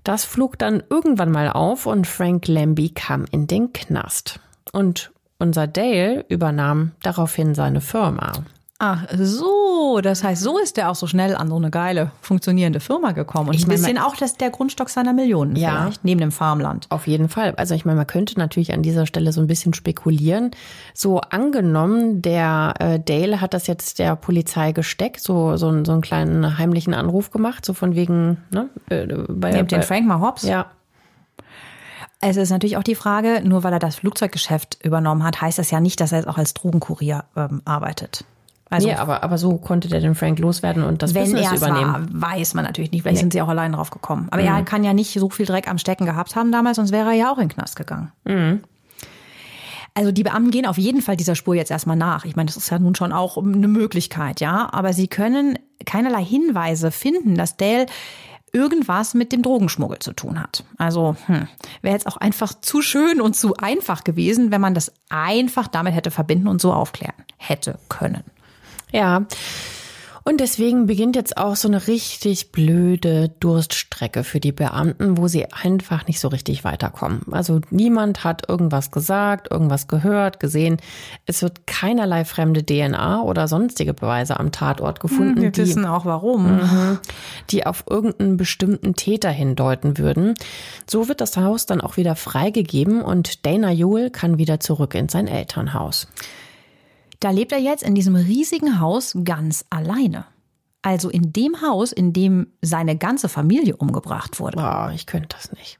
Das 0.03 0.25
flog 0.25 0.59
dann 0.59 0.83
irgendwann 0.89 1.31
mal 1.31 1.49
auf 1.49 1.85
und 1.85 2.07
Frank 2.07 2.49
Lambie 2.49 2.93
kam 2.93 3.23
in 3.31 3.47
den 3.47 3.71
Knast. 3.71 4.41
Und 4.73 5.13
unser 5.39 5.65
Dale 5.65 6.25
übernahm 6.27 6.91
daraufhin 7.03 7.55
seine 7.55 7.79
Firma. 7.79 8.43
Ach 8.85 9.05
so, 9.17 10.01
das 10.03 10.25
heißt, 10.25 10.41
so 10.41 10.57
ist 10.59 10.77
er 10.77 10.91
auch 10.91 10.95
so 10.95 11.07
schnell 11.07 11.37
an 11.37 11.47
so 11.47 11.55
eine 11.55 11.71
geile, 11.71 12.11
funktionierende 12.19 12.81
Firma 12.81 13.13
gekommen. 13.13 13.47
Und 13.47 13.55
Ich 13.55 13.63
ein 13.63 13.67
meine, 13.69 13.79
bisschen 13.79 13.97
auch 13.97 14.17
das 14.17 14.35
der 14.35 14.49
Grundstock 14.49 14.89
seiner 14.89 15.13
Millionen 15.13 15.55
Ja. 15.55 15.83
vielleicht, 15.83 16.03
neben 16.03 16.19
dem 16.19 16.33
Farmland. 16.33 16.87
Auf 16.89 17.07
jeden 17.07 17.29
Fall. 17.29 17.53
Also 17.55 17.75
ich 17.75 17.85
meine, 17.85 17.95
man 17.95 18.07
könnte 18.07 18.37
natürlich 18.37 18.73
an 18.73 18.81
dieser 18.83 19.05
Stelle 19.05 19.31
so 19.31 19.39
ein 19.39 19.47
bisschen 19.47 19.73
spekulieren. 19.73 20.51
So 20.93 21.21
angenommen, 21.21 22.21
der 22.21 22.73
äh, 22.79 22.99
Dale 22.99 23.39
hat 23.39 23.53
das 23.53 23.67
jetzt 23.67 23.99
der 23.99 24.17
Polizei 24.17 24.73
gesteckt, 24.73 25.21
so, 25.21 25.55
so, 25.55 25.69
einen- 25.69 25.85
so 25.85 25.93
einen 25.93 26.01
kleinen 26.01 26.57
heimlichen 26.57 26.93
Anruf 26.93 27.31
gemacht, 27.31 27.63
so 27.63 27.73
von 27.73 27.95
wegen, 27.95 28.37
ne? 28.51 28.67
Äh, 28.89 29.07
bei, 29.29 29.51
Nehmt 29.51 29.71
den 29.71 29.79
bei, 29.79 29.85
Frank 29.85 30.05
mal 30.05 30.19
hops. 30.19 30.43
Ja, 30.43 30.65
Es 32.19 32.37
ist 32.37 32.49
natürlich 32.49 32.75
auch 32.77 32.83
die 32.83 32.95
Frage, 32.95 33.41
nur 33.45 33.63
weil 33.63 33.71
er 33.73 33.79
das 33.79 33.95
Flugzeuggeschäft 33.95 34.77
übernommen 34.83 35.23
hat, 35.23 35.41
heißt 35.41 35.57
das 35.59 35.71
ja 35.71 35.79
nicht, 35.79 35.99
dass 36.01 36.11
er 36.11 36.19
jetzt 36.19 36.27
auch 36.27 36.37
als 36.37 36.53
Drogenkurier 36.53 37.23
ähm, 37.37 37.61
arbeitet. 37.65 38.25
Also 38.73 38.87
nee, 38.87 38.95
aber, 38.95 39.23
aber 39.23 39.37
so 39.37 39.57
konnte 39.57 39.87
der 39.87 39.99
den 39.99 40.15
Frank 40.15 40.39
loswerden 40.39 40.83
und 40.83 41.01
das 41.03 41.13
wenn 41.13 41.23
Business 41.23 41.45
er 41.45 41.53
es 41.53 41.61
übernehmen. 41.61 41.93
war, 41.93 42.31
weiß 42.37 42.55
man 42.55 42.65
natürlich 42.65 42.91
nicht. 42.91 43.03
Vielleicht 43.03 43.19
sind 43.19 43.33
sie 43.33 43.41
auch 43.41 43.47
allein 43.47 43.73
drauf 43.73 43.91
gekommen. 43.91 44.27
Aber 44.31 44.41
er 44.41 44.63
kann 44.63 44.83
ja 44.83 44.93
nicht 44.93 45.13
so 45.13 45.29
viel 45.29 45.45
Dreck 45.45 45.69
am 45.69 45.77
Stecken 45.77 46.05
gehabt 46.05 46.35
haben 46.35 46.51
damals, 46.51 46.77
sonst 46.77 46.91
wäre 46.91 47.09
er 47.09 47.15
ja 47.15 47.31
auch 47.31 47.37
in 47.37 47.49
den 47.49 47.53
Knast 47.53 47.75
gegangen. 47.75 48.11
Also 49.95 50.11
die 50.11 50.23
Beamten 50.23 50.49
gehen 50.49 50.65
auf 50.65 50.77
jeden 50.77 51.01
Fall 51.01 51.17
dieser 51.17 51.35
Spur 51.35 51.53
jetzt 51.53 51.69
erstmal 51.69 51.95
nach. 51.95 52.25
Ich 52.25 52.35
meine, 52.35 52.47
das 52.47 52.57
ist 52.57 52.69
ja 52.71 52.79
nun 52.79 52.95
schon 52.95 53.11
auch 53.11 53.37
eine 53.37 53.67
Möglichkeit, 53.67 54.41
ja. 54.41 54.69
Aber 54.71 54.91
sie 54.91 55.07
können 55.07 55.59
keinerlei 55.85 56.23
Hinweise 56.23 56.89
finden, 56.89 57.35
dass 57.35 57.57
Dale 57.57 57.85
irgendwas 58.53 59.13
mit 59.13 59.31
dem 59.31 59.41
Drogenschmuggel 59.41 59.99
zu 59.99 60.13
tun 60.13 60.39
hat. 60.39 60.63
Also 60.77 61.15
hm, 61.25 61.47
wäre 61.81 61.93
jetzt 61.93 62.07
auch 62.07 62.17
einfach 62.17 62.53
zu 62.61 62.81
schön 62.81 63.19
und 63.19 63.35
zu 63.35 63.55
einfach 63.57 64.03
gewesen, 64.03 64.51
wenn 64.51 64.61
man 64.61 64.75
das 64.75 64.91
einfach 65.09 65.67
damit 65.67 65.93
hätte 65.95 66.11
verbinden 66.11 66.47
und 66.47 66.61
so 66.61 66.71
aufklären 66.71 67.15
hätte 67.37 67.79
können. 67.89 68.23
Ja. 68.93 69.25
Und 70.25 70.39
deswegen 70.39 70.85
beginnt 70.85 71.17
jetzt 71.17 71.35
auch 71.35 71.57
so 71.57 71.67
eine 71.67 71.85
richtig 71.87 72.53
blöde 72.53 73.29
Durststrecke 73.41 74.23
für 74.23 74.39
die 74.39 74.53
Beamten, 74.53 75.17
wo 75.17 75.27
sie 75.27 75.51
einfach 75.51 76.07
nicht 76.07 76.21
so 76.21 76.29
richtig 76.29 76.63
weiterkommen. 76.63 77.23
Also 77.31 77.59
niemand 77.71 78.23
hat 78.23 78.47
irgendwas 78.47 78.89
gesagt, 78.91 79.51
irgendwas 79.51 79.87
gehört, 79.89 80.39
gesehen. 80.39 80.77
Es 81.25 81.41
wird 81.41 81.67
keinerlei 81.67 82.23
fremde 82.23 82.65
DNA 82.65 83.21
oder 83.21 83.49
sonstige 83.49 83.93
Beweise 83.93 84.39
am 84.39 84.53
Tatort 84.53 85.01
gefunden, 85.01 85.41
Wir 85.41 85.51
die, 85.51 85.61
wissen 85.61 85.85
auch 85.85 86.05
warum. 86.05 86.99
die 87.49 87.65
auf 87.65 87.83
irgendeinen 87.89 88.37
bestimmten 88.37 88.95
Täter 88.95 89.29
hindeuten 89.29 89.97
würden. 89.97 90.35
So 90.87 91.09
wird 91.09 91.19
das 91.19 91.35
Haus 91.35 91.65
dann 91.65 91.81
auch 91.81 91.97
wieder 91.97 92.15
freigegeben 92.15 93.01
und 93.01 93.45
Dana 93.45 93.71
Jewell 93.71 94.09
kann 94.09 94.37
wieder 94.37 94.61
zurück 94.61 94.95
in 94.95 95.09
sein 95.09 95.27
Elternhaus. 95.27 96.07
Da 97.23 97.31
lebt 97.31 97.53
er 97.53 97.59
jetzt 97.59 97.83
in 97.83 97.95
diesem 97.95 98.15
riesigen 98.15 98.81
Haus 98.81 99.17
ganz 99.23 99.63
alleine. 99.69 100.25
Also 100.81 101.09
in 101.09 101.31
dem 101.31 101.61
Haus, 101.61 101.93
in 101.93 102.11
dem 102.11 102.47
seine 102.61 102.97
ganze 102.97 103.29
Familie 103.29 103.77
umgebracht 103.77 104.41
wurde. 104.41 104.57
Boah, 104.57 104.91
ich 104.93 105.05
könnte 105.05 105.29
das 105.29 105.53
nicht. 105.53 105.79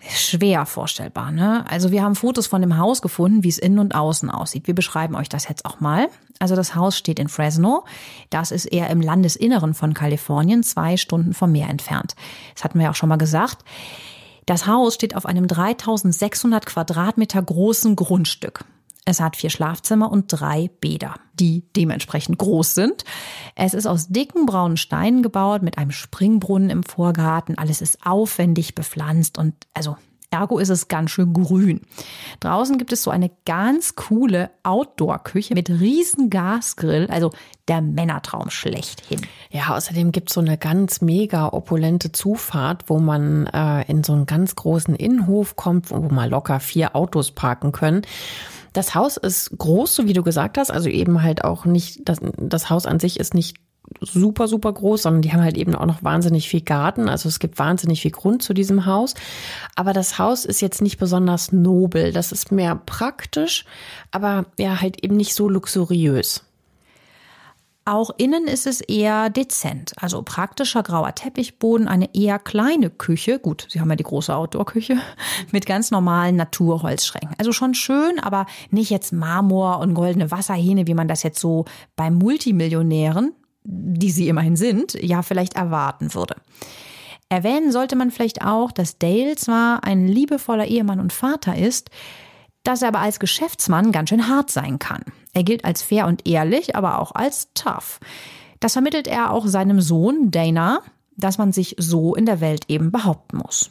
Schwer 0.00 0.66
vorstellbar, 0.66 1.30
ne? 1.30 1.64
Also 1.70 1.92
wir 1.92 2.02
haben 2.02 2.16
Fotos 2.16 2.48
von 2.48 2.60
dem 2.60 2.76
Haus 2.76 3.02
gefunden, 3.02 3.44
wie 3.44 3.50
es 3.50 3.58
innen 3.58 3.78
und 3.78 3.94
außen 3.94 4.30
aussieht. 4.30 4.66
Wir 4.66 4.74
beschreiben 4.74 5.14
euch 5.14 5.28
das 5.28 5.48
jetzt 5.48 5.64
auch 5.64 5.78
mal. 5.78 6.08
Also 6.40 6.56
das 6.56 6.74
Haus 6.74 6.98
steht 6.98 7.20
in 7.20 7.28
Fresno. 7.28 7.84
Das 8.28 8.50
ist 8.50 8.64
eher 8.64 8.90
im 8.90 9.00
Landesinneren 9.00 9.74
von 9.74 9.94
Kalifornien, 9.94 10.64
zwei 10.64 10.96
Stunden 10.96 11.34
vom 11.34 11.52
Meer 11.52 11.68
entfernt. 11.68 12.16
Das 12.56 12.64
hatten 12.64 12.80
wir 12.80 12.86
ja 12.86 12.90
auch 12.90 12.96
schon 12.96 13.10
mal 13.10 13.14
gesagt. 13.14 13.64
Das 14.46 14.66
Haus 14.66 14.94
steht 14.94 15.14
auf 15.14 15.24
einem 15.24 15.46
3600 15.46 16.66
Quadratmeter 16.66 17.40
großen 17.40 17.94
Grundstück. 17.94 18.64
Es 19.04 19.20
hat 19.20 19.36
vier 19.36 19.50
Schlafzimmer 19.50 20.12
und 20.12 20.26
drei 20.28 20.70
Bäder, 20.80 21.14
die 21.34 21.64
dementsprechend 21.74 22.38
groß 22.38 22.74
sind. 22.74 23.04
Es 23.56 23.74
ist 23.74 23.86
aus 23.86 24.08
dicken 24.08 24.46
braunen 24.46 24.76
Steinen 24.76 25.24
gebaut 25.24 25.62
mit 25.62 25.76
einem 25.76 25.90
Springbrunnen 25.90 26.70
im 26.70 26.84
Vorgarten. 26.84 27.58
Alles 27.58 27.80
ist 27.80 28.06
aufwendig 28.06 28.76
bepflanzt 28.76 29.38
und 29.38 29.54
also 29.74 29.96
ergo 30.30 30.58
ist 30.58 30.68
es 30.68 30.88
ganz 30.88 31.10
schön 31.10 31.32
grün. 31.32 31.82
Draußen 32.40 32.78
gibt 32.78 32.92
es 32.92 33.02
so 33.02 33.10
eine 33.10 33.30
ganz 33.44 33.96
coole 33.96 34.50
Outdoor-Küche 34.62 35.54
mit 35.54 35.68
riesen 35.68 36.30
Gasgrill, 36.30 37.08
also 37.10 37.32
der 37.68 37.80
Männertraum 37.80 38.50
schlechthin. 38.50 39.20
Ja, 39.50 39.74
außerdem 39.76 40.12
gibt's 40.12 40.34
so 40.34 40.40
eine 40.40 40.58
ganz 40.58 41.00
mega 41.00 41.48
opulente 41.48 42.12
Zufahrt, 42.12 42.84
wo 42.86 42.98
man 42.98 43.46
äh, 43.46 43.82
in 43.90 44.02
so 44.02 44.12
einen 44.12 44.26
ganz 44.26 44.56
großen 44.56 44.94
Innenhof 44.94 45.56
kommt, 45.56 45.90
wo 45.90 45.98
mal 45.98 46.30
locker 46.30 46.60
vier 46.60 46.96
Autos 46.96 47.32
parken 47.32 47.72
können. 47.72 48.02
Das 48.72 48.94
Haus 48.94 49.16
ist 49.16 49.56
groß, 49.56 49.94
so 49.94 50.06
wie 50.06 50.12
du 50.12 50.22
gesagt 50.22 50.58
hast, 50.58 50.70
also 50.70 50.88
eben 50.88 51.22
halt 51.22 51.44
auch 51.44 51.64
nicht, 51.64 52.08
das, 52.08 52.18
das 52.36 52.70
Haus 52.70 52.86
an 52.86 53.00
sich 53.00 53.20
ist 53.20 53.34
nicht 53.34 53.56
super, 54.00 54.48
super 54.48 54.72
groß, 54.72 55.02
sondern 55.02 55.22
die 55.22 55.32
haben 55.32 55.42
halt 55.42 55.56
eben 55.56 55.74
auch 55.74 55.86
noch 55.86 56.02
wahnsinnig 56.02 56.48
viel 56.48 56.62
Garten. 56.62 57.08
Also 57.08 57.28
es 57.28 57.38
gibt 57.38 57.58
wahnsinnig 57.58 58.02
viel 58.02 58.10
Grund 58.10 58.42
zu 58.42 58.54
diesem 58.54 58.86
Haus. 58.86 59.14
Aber 59.74 59.92
das 59.92 60.18
Haus 60.18 60.44
ist 60.44 60.60
jetzt 60.60 60.82
nicht 60.82 60.98
besonders 60.98 61.52
nobel. 61.52 62.12
Das 62.12 62.32
ist 62.32 62.52
mehr 62.52 62.76
praktisch, 62.76 63.64
aber 64.10 64.46
ja, 64.58 64.80
halt 64.80 65.02
eben 65.04 65.16
nicht 65.16 65.34
so 65.34 65.48
luxuriös. 65.48 66.44
Auch 67.84 68.10
innen 68.16 68.46
ist 68.46 68.68
es 68.68 68.80
eher 68.80 69.28
dezent. 69.28 69.92
Also 69.96 70.22
praktischer 70.22 70.84
grauer 70.84 71.16
Teppichboden, 71.16 71.88
eine 71.88 72.14
eher 72.14 72.38
kleine 72.38 72.90
Küche. 72.90 73.40
Gut, 73.40 73.66
Sie 73.70 73.80
haben 73.80 73.90
ja 73.90 73.96
die 73.96 74.04
große 74.04 74.34
Outdoor-Küche 74.34 74.98
mit 75.52 75.66
ganz 75.66 75.90
normalen 75.90 76.36
Naturholzschränken. 76.36 77.34
Also 77.38 77.50
schon 77.50 77.74
schön, 77.74 78.20
aber 78.20 78.46
nicht 78.70 78.90
jetzt 78.90 79.12
Marmor 79.12 79.80
und 79.80 79.94
goldene 79.94 80.30
Wasserhähne, 80.30 80.86
wie 80.86 80.94
man 80.94 81.08
das 81.08 81.24
jetzt 81.24 81.40
so 81.40 81.64
bei 81.96 82.10
Multimillionären, 82.10 83.32
die 83.64 84.10
sie 84.10 84.28
immerhin 84.28 84.56
sind, 84.56 84.94
ja 84.94 85.22
vielleicht 85.22 85.54
erwarten 85.54 86.14
würde. 86.14 86.36
Erwähnen 87.28 87.72
sollte 87.72 87.96
man 87.96 88.10
vielleicht 88.10 88.44
auch, 88.44 88.70
dass 88.70 88.98
Dale 88.98 89.34
zwar 89.36 89.82
ein 89.82 90.06
liebevoller 90.06 90.66
Ehemann 90.66 91.00
und 91.00 91.12
Vater 91.12 91.56
ist, 91.56 91.90
dass 92.62 92.82
er 92.82 92.88
aber 92.88 93.00
als 93.00 93.18
Geschäftsmann 93.18 93.90
ganz 93.90 94.10
schön 94.10 94.28
hart 94.28 94.50
sein 94.50 94.78
kann. 94.78 95.02
Er 95.32 95.44
gilt 95.44 95.64
als 95.64 95.82
fair 95.82 96.06
und 96.06 96.26
ehrlich, 96.26 96.76
aber 96.76 97.00
auch 97.00 97.14
als 97.14 97.48
tough. 97.54 98.00
Das 98.60 98.74
vermittelt 98.74 99.06
er 99.06 99.32
auch 99.32 99.46
seinem 99.46 99.80
Sohn 99.80 100.30
Dana, 100.30 100.80
dass 101.16 101.38
man 101.38 101.52
sich 101.52 101.74
so 101.78 102.14
in 102.14 102.26
der 102.26 102.40
Welt 102.40 102.64
eben 102.68 102.90
behaupten 102.90 103.38
muss. 103.38 103.70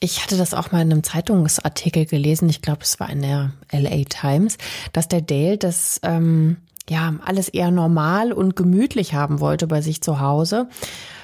Ich 0.00 0.22
hatte 0.22 0.36
das 0.36 0.54
auch 0.54 0.70
mal 0.70 0.82
in 0.82 0.92
einem 0.92 1.02
Zeitungsartikel 1.02 2.06
gelesen, 2.06 2.48
ich 2.48 2.62
glaube, 2.62 2.82
es 2.82 3.00
war 3.00 3.10
in 3.10 3.22
der 3.22 3.52
LA 3.72 4.04
Times, 4.08 4.56
dass 4.92 5.08
der 5.08 5.22
Dale 5.22 5.58
das 5.58 6.00
ähm, 6.04 6.58
ja 6.88 7.14
alles 7.24 7.48
eher 7.48 7.70
normal 7.70 8.32
und 8.32 8.54
gemütlich 8.54 9.14
haben 9.14 9.40
wollte 9.40 9.66
bei 9.66 9.80
sich 9.80 10.00
zu 10.00 10.20
Hause 10.20 10.68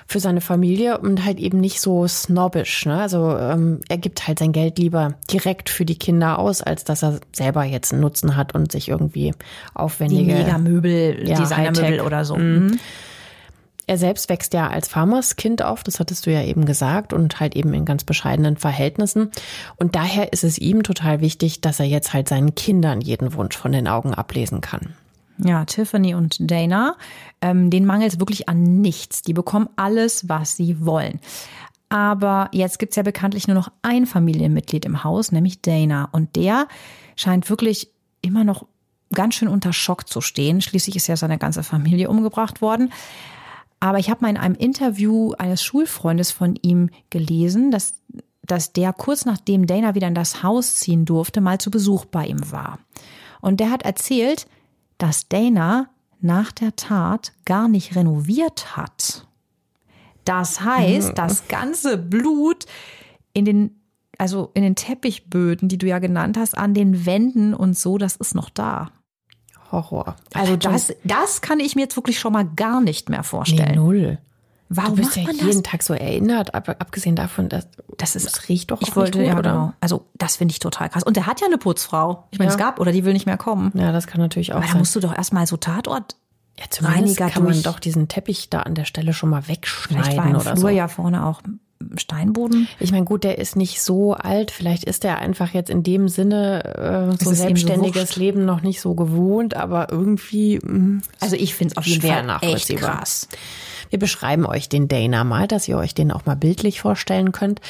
für 0.06 0.20
seine 0.20 0.40
Familie 0.40 0.98
und 0.98 1.24
halt 1.24 1.38
eben 1.38 1.60
nicht 1.60 1.80
so 1.80 2.06
snobbisch. 2.06 2.86
Ne? 2.86 3.00
Also 3.00 3.36
ähm, 3.36 3.80
er 3.88 3.98
gibt 3.98 4.26
halt 4.28 4.38
sein 4.38 4.52
Geld 4.52 4.78
lieber 4.78 5.14
direkt 5.30 5.70
für 5.70 5.84
die 5.84 5.98
Kinder 5.98 6.38
aus, 6.38 6.62
als 6.62 6.84
dass 6.84 7.02
er 7.02 7.20
selber 7.32 7.64
jetzt 7.64 7.92
einen 7.92 8.02
Nutzen 8.02 8.36
hat 8.36 8.54
und 8.54 8.70
sich 8.70 8.88
irgendwie 8.88 9.30
Die 9.32 9.34
aufwendige 9.74 10.34
Megamöbel, 10.34 11.28
Ja, 11.28 11.38
Designermöbel 11.38 12.00
oder 12.00 12.24
so. 12.24 12.36
Mhm. 12.36 12.78
er 13.86 13.98
selbst 13.98 14.28
wächst 14.28 14.54
ja 14.54 14.68
als 14.68 14.88
Farmerskind 14.88 15.62
auf, 15.62 15.82
das 15.82 16.00
hattest 16.00 16.26
du 16.26 16.32
ja 16.32 16.42
eben 16.42 16.64
gesagt, 16.64 17.12
und 17.12 17.40
halt 17.40 17.54
eben 17.54 17.74
in 17.74 17.84
ganz 17.84 18.04
bescheidenen 18.04 18.56
Verhältnissen. 18.56 19.30
Und 19.76 19.94
daher 19.94 20.32
ist 20.32 20.44
es 20.44 20.58
ihm 20.58 20.82
total 20.82 21.20
wichtig, 21.20 21.60
dass 21.60 21.80
er 21.80 21.86
jetzt 21.86 22.12
halt 22.12 22.28
seinen 22.28 22.54
Kindern 22.54 23.00
jeden 23.00 23.34
Wunsch 23.34 23.56
von 23.56 23.72
den 23.72 23.88
Augen 23.88 24.14
ablesen 24.14 24.60
kann. 24.60 24.94
Ja, 25.38 25.64
Tiffany 25.64 26.14
und 26.14 26.36
Dana, 26.38 26.96
ähm, 27.40 27.70
denen 27.70 27.86
mangelt 27.86 28.12
es 28.12 28.20
wirklich 28.20 28.48
an 28.48 28.80
nichts. 28.80 29.22
Die 29.22 29.32
bekommen 29.32 29.68
alles, 29.76 30.28
was 30.28 30.56
sie 30.56 30.84
wollen. 30.84 31.20
Aber 31.88 32.48
jetzt 32.52 32.78
gibt's 32.78 32.96
ja 32.96 33.02
bekanntlich 33.02 33.46
nur 33.46 33.54
noch 33.54 33.70
ein 33.82 34.06
Familienmitglied 34.06 34.84
im 34.84 35.04
Haus, 35.04 35.32
nämlich 35.32 35.60
Dana. 35.60 36.08
Und 36.12 36.36
der 36.36 36.66
scheint 37.16 37.50
wirklich 37.50 37.88
immer 38.20 38.44
noch 38.44 38.66
ganz 39.12 39.34
schön 39.34 39.48
unter 39.48 39.72
Schock 39.72 40.08
zu 40.08 40.20
stehen. 40.20 40.60
Schließlich 40.60 40.96
ist 40.96 41.06
ja 41.06 41.16
seine 41.16 41.38
ganze 41.38 41.62
Familie 41.62 42.08
umgebracht 42.08 42.60
worden. 42.60 42.92
Aber 43.80 43.98
ich 43.98 44.10
habe 44.10 44.22
mal 44.22 44.30
in 44.30 44.36
einem 44.36 44.54
Interview 44.54 45.32
eines 45.38 45.62
Schulfreundes 45.62 46.30
von 46.30 46.56
ihm 46.62 46.90
gelesen, 47.10 47.70
dass, 47.70 47.94
dass 48.42 48.72
der 48.72 48.92
kurz 48.92 49.24
nachdem 49.24 49.66
Dana 49.66 49.94
wieder 49.94 50.08
in 50.08 50.14
das 50.14 50.42
Haus 50.42 50.76
ziehen 50.76 51.04
durfte, 51.04 51.40
mal 51.40 51.58
zu 51.58 51.70
Besuch 51.70 52.06
bei 52.06 52.26
ihm 52.26 52.50
war. 52.50 52.78
Und 53.40 53.60
der 53.60 53.70
hat 53.70 53.82
erzählt, 53.82 54.46
dass 55.04 55.28
Dana 55.28 55.90
nach 56.22 56.50
der 56.50 56.76
Tat 56.76 57.34
gar 57.44 57.68
nicht 57.68 57.94
renoviert 57.94 58.74
hat. 58.74 59.26
Das 60.24 60.62
heißt, 60.62 61.10
mhm. 61.10 61.14
das 61.14 61.46
ganze 61.46 61.98
Blut 61.98 62.64
in 63.34 63.44
den, 63.44 63.82
also 64.16 64.50
in 64.54 64.62
den 64.62 64.76
Teppichböden, 64.76 65.68
die 65.68 65.76
du 65.76 65.86
ja 65.86 65.98
genannt 65.98 66.38
hast, 66.38 66.56
an 66.56 66.72
den 66.72 67.04
Wänden 67.04 67.52
und 67.52 67.76
so, 67.76 67.98
das 67.98 68.16
ist 68.16 68.34
noch 68.34 68.48
da. 68.48 68.92
Horror. 69.70 70.16
Also 70.32 70.56
das, 70.56 70.94
das 71.04 71.42
kann 71.42 71.60
ich 71.60 71.76
mir 71.76 71.82
jetzt 71.82 71.96
wirklich 71.96 72.18
schon 72.18 72.32
mal 72.32 72.46
gar 72.56 72.80
nicht 72.80 73.10
mehr 73.10 73.24
vorstellen. 73.24 73.72
Nee, 73.72 73.76
null. 73.76 74.18
Warum 74.76 74.96
du 74.96 75.02
bist 75.02 75.16
ja 75.16 75.22
jeden 75.30 75.62
das? 75.62 75.62
Tag 75.62 75.82
so 75.82 75.94
erinnert, 75.94 76.54
ab, 76.54 76.68
abgesehen 76.78 77.16
davon, 77.16 77.48
dass 77.48 77.66
Das 77.98 78.16
ist, 78.16 78.26
es 78.26 78.48
riecht 78.48 78.70
doch 78.70 78.80
ich 78.82 78.92
auch 78.92 78.96
wollte, 78.96 79.18
nicht 79.18 79.28
ja, 79.28 79.34
gut, 79.34 79.40
oder? 79.40 79.52
genau. 79.52 79.72
Also, 79.80 80.06
das 80.14 80.36
finde 80.36 80.52
ich 80.52 80.58
total 80.58 80.88
krass. 80.88 81.02
Und 81.02 81.16
der 81.16 81.26
hat 81.26 81.40
ja 81.40 81.46
eine 81.46 81.58
Putzfrau. 81.58 82.24
Ich 82.30 82.38
meine, 82.38 82.50
Ja. 82.50 82.54
es 82.54 82.58
gab, 82.58 82.80
oder 82.80 82.92
die 82.92 83.04
will 83.04 83.12
nicht 83.12 83.26
mehr 83.26 83.36
kommen. 83.36 83.72
Ja, 83.74 83.92
das 83.92 84.06
kann 84.06 84.20
natürlich 84.20 84.52
auch 84.52 84.56
Aber 84.56 84.66
da 84.66 84.72
sein. 84.72 84.78
musst 84.80 84.94
du 84.96 85.00
doch 85.00 85.16
erstmal 85.16 85.46
so 85.46 85.56
Tatort. 85.56 86.16
ja, 86.58 86.64
zumindest 86.70 87.20
Reiniger 87.20 87.30
kann 87.30 87.44
man 87.44 87.62
doch 87.62 87.78
diesen 87.80 88.08
Teppich 88.08 88.48
da 88.50 88.60
an 88.60 88.74
der 88.74 88.84
Stelle 88.84 89.12
schon 89.12 89.30
mal 89.30 89.42
Vielleicht 89.42 89.62
wegschneiden 89.62 90.16
war 90.16 90.26
im 90.26 90.34
oder 90.36 90.42
Flur 90.56 90.56
so. 90.56 90.68
ja 90.68 90.88
vorne 90.88 91.26
auch 91.26 91.40
Steinboden. 91.96 92.66
Ich 92.78 92.92
meine, 92.92 93.04
gut, 93.04 93.24
der 93.24 93.38
ist 93.38 93.56
nicht 93.56 93.82
so 93.82 94.14
alt. 94.14 94.50
Vielleicht 94.50 94.84
ist 94.84 95.04
er 95.04 95.18
einfach 95.18 95.52
jetzt 95.52 95.68
in 95.70 95.82
dem 95.82 96.08
Sinne 96.08 96.64
äh, 97.18 97.22
so 97.24 97.30
so 97.30 97.34
selbstständiges 97.36 98.02
wurscht. 98.02 98.16
Leben 98.16 98.44
noch 98.44 98.62
nicht 98.62 98.80
so 98.80 98.94
gewohnt, 98.94 99.54
aber 99.54 99.90
irgendwie 99.90 100.60
mh, 100.62 101.02
Also 101.20 101.36
ich 101.36 101.54
finde 101.54 101.72
es 101.72 101.76
auf 101.76 101.86
jeden 101.86 102.00
Schwer 102.00 102.10
Fall 102.12 102.18
echt 102.20 102.26
nachvollziehbar. 102.28 102.96
krass. 102.98 103.28
Wir 103.90 103.98
beschreiben 103.98 104.46
euch 104.46 104.68
den 104.68 104.88
Dana 104.88 105.24
mal, 105.24 105.46
dass 105.48 105.68
ihr 105.68 105.76
euch 105.78 105.94
den 105.94 106.10
auch 106.12 106.26
mal 106.26 106.36
bildlich 106.36 106.80
vorstellen 106.80 107.32
könnt. 107.32 107.60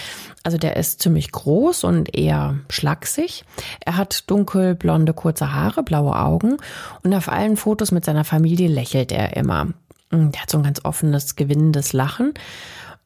Also 0.42 0.58
der 0.58 0.76
ist 0.76 1.02
ziemlich 1.02 1.32
groß 1.32 1.84
und 1.84 2.14
eher 2.16 2.56
schlaksig. 2.68 3.44
Er 3.84 3.96
hat 3.96 4.30
dunkelblonde 4.30 5.12
kurze 5.14 5.52
Haare, 5.52 5.82
blaue 5.82 6.18
Augen 6.18 6.56
und 7.02 7.14
auf 7.14 7.28
allen 7.28 7.56
Fotos 7.56 7.92
mit 7.92 8.04
seiner 8.04 8.24
Familie 8.24 8.68
lächelt 8.68 9.12
er 9.12 9.36
immer. 9.36 9.66
Mm, 10.10 10.30
Der 10.30 10.42
hat 10.42 10.50
so 10.50 10.58
ein 10.58 10.64
ganz 10.64 10.80
offenes, 10.84 11.36
gewinnendes 11.36 11.92
Lachen. 11.92 12.34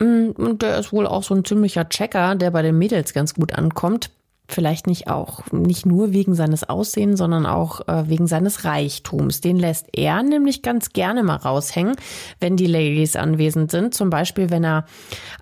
Mm, 0.01 0.31
Und 0.37 0.63
der 0.63 0.79
ist 0.79 0.93
wohl 0.93 1.07
auch 1.07 1.23
so 1.23 1.35
ein 1.35 1.45
ziemlicher 1.45 1.89
Checker, 1.89 2.35
der 2.35 2.51
bei 2.51 2.63
den 2.63 2.79
Mädels 2.79 3.13
ganz 3.15 3.35
gut 3.35 3.55
ankommt. 3.55 4.11
Vielleicht 4.51 4.87
nicht 4.87 5.09
auch, 5.09 5.43
nicht 5.53 5.85
nur 5.85 6.13
wegen 6.15 6.35
seines 6.35 6.67
Aussehens, 6.67 7.19
sondern 7.19 7.45
auch 7.45 7.87
äh, 7.87 8.09
wegen 8.09 8.27
seines 8.27 8.65
Reichtums. 8.65 9.43
Den 9.43 9.59
lässt 9.59 9.89
er 9.93 10.23
nämlich 10.23 10.63
ganz 10.63 10.95
gerne 10.95 11.23
mal 11.23 11.37
raushängen, 11.37 11.97
wenn 12.41 12.57
die 12.57 12.67
Ladies 12.67 13.15
anwesend 13.15 13.71
sind. 13.71 13.93
Zum 13.93 14.09
Beispiel, 14.09 14.49
wenn 14.49 14.65
er 14.65 14.87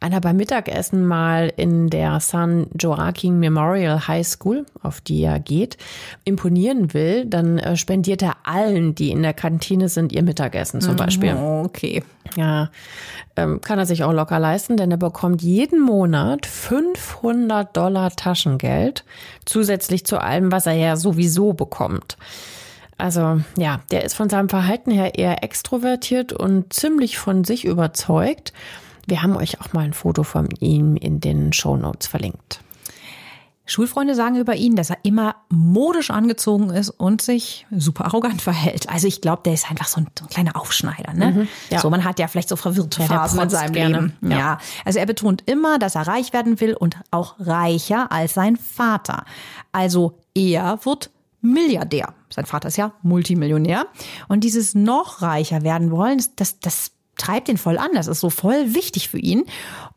einer 0.00 0.20
beim 0.20 0.36
Mittagessen 0.36 1.06
mal 1.06 1.52
in 1.56 1.88
der 1.88 2.18
San 2.18 2.66
Joaquin 2.76 3.38
Memorial 3.38 4.08
High 4.08 4.26
School, 4.26 4.66
auf 4.82 5.00
die 5.00 5.22
er 5.22 5.38
geht, 5.38 5.76
imponieren 6.24 6.92
will, 6.92 7.26
dann 7.26 7.58
äh, 7.58 7.76
spendiert 7.76 8.22
er 8.22 8.38
allen, 8.42 8.96
die 8.96 9.12
in 9.12 9.22
der 9.22 9.34
Kantine 9.34 9.88
sind, 9.88 10.12
ihr 10.12 10.24
Mittagessen 10.24 10.80
zum 10.80 10.96
Beispiel. 10.96 11.36
Okay. 11.36 12.02
Ja, 12.36 12.70
ähm, 13.36 13.60
kann 13.60 13.78
er 13.78 13.86
sich 13.86 14.04
auch 14.04 14.12
locker 14.12 14.38
leisten, 14.38 14.76
denn 14.76 14.90
er 14.90 14.96
bekommt 14.96 15.42
jeden 15.42 15.80
Monat 15.80 16.46
500 16.46 17.76
Dollar 17.76 18.10
Taschengeld, 18.14 19.04
zusätzlich 19.44 20.04
zu 20.06 20.20
allem, 20.20 20.52
was 20.52 20.66
er 20.66 20.74
ja 20.74 20.96
sowieso 20.96 21.52
bekommt. 21.52 22.16
Also 22.98 23.40
ja, 23.58 23.80
der 23.90 24.04
ist 24.04 24.14
von 24.14 24.30
seinem 24.30 24.48
Verhalten 24.48 24.90
her 24.90 25.18
eher 25.18 25.44
extrovertiert 25.44 26.32
und 26.32 26.72
ziemlich 26.72 27.18
von 27.18 27.44
sich 27.44 27.64
überzeugt. 27.64 28.52
Wir 29.06 29.22
haben 29.22 29.36
euch 29.36 29.60
auch 29.60 29.72
mal 29.72 29.84
ein 29.84 29.92
Foto 29.92 30.22
von 30.22 30.48
ihm 30.60 30.96
in 30.96 31.20
den 31.20 31.52
Show 31.52 31.76
Notes 31.76 32.06
verlinkt. 32.06 32.60
Schulfreunde 33.66 34.14
sagen 34.14 34.36
über 34.36 34.54
ihn, 34.54 34.76
dass 34.76 34.90
er 34.90 34.98
immer 35.02 35.36
modisch 35.48 36.10
angezogen 36.10 36.70
ist 36.70 36.90
und 36.90 37.20
sich 37.20 37.66
super 37.70 38.06
arrogant 38.06 38.40
verhält. 38.42 38.88
Also 38.88 39.08
ich 39.08 39.20
glaube, 39.20 39.42
der 39.44 39.54
ist 39.54 39.68
einfach 39.70 39.88
so 39.88 40.00
ein, 40.00 40.06
so 40.18 40.24
ein 40.24 40.28
kleiner 40.28 40.56
Aufschneider. 40.56 41.12
Ne? 41.12 41.48
ja. 41.70 41.80
So, 41.80 41.90
man 41.90 42.04
hat 42.04 42.18
ja 42.18 42.28
vielleicht 42.28 42.48
so 42.48 42.56
verwirrte 42.56 43.02
Ja, 43.02 43.08
Phasen 43.08 43.40
in 43.40 43.50
seinem 43.50 43.72
gerne. 43.72 44.00
Leben. 44.00 44.16
Ja. 44.22 44.38
Ja. 44.38 44.58
Also 44.84 44.98
er 44.98 45.06
betont 45.06 45.42
immer, 45.46 45.78
dass 45.78 45.96
er 45.96 46.06
reich 46.06 46.32
werden 46.32 46.60
will 46.60 46.74
und 46.74 46.96
auch 47.10 47.34
reicher 47.40 48.10
als 48.12 48.34
sein 48.34 48.56
Vater. 48.56 49.24
Also 49.72 50.18
er 50.34 50.78
wird 50.84 51.10
Milliardär. 51.40 52.14
Sein 52.30 52.46
Vater 52.46 52.68
ist 52.68 52.76
ja 52.76 52.92
Multimillionär. 53.02 53.86
Und 54.28 54.42
dieses 54.42 54.74
noch 54.74 55.22
reicher 55.22 55.62
werden 55.62 55.90
wollen, 55.90 56.22
das, 56.36 56.60
das 56.60 56.92
treibt 57.16 57.48
ihn 57.48 57.58
voll 57.58 57.78
an. 57.78 57.90
Das 57.94 58.06
ist 58.06 58.20
so 58.20 58.30
voll 58.30 58.74
wichtig 58.74 59.08
für 59.08 59.18
ihn. 59.18 59.44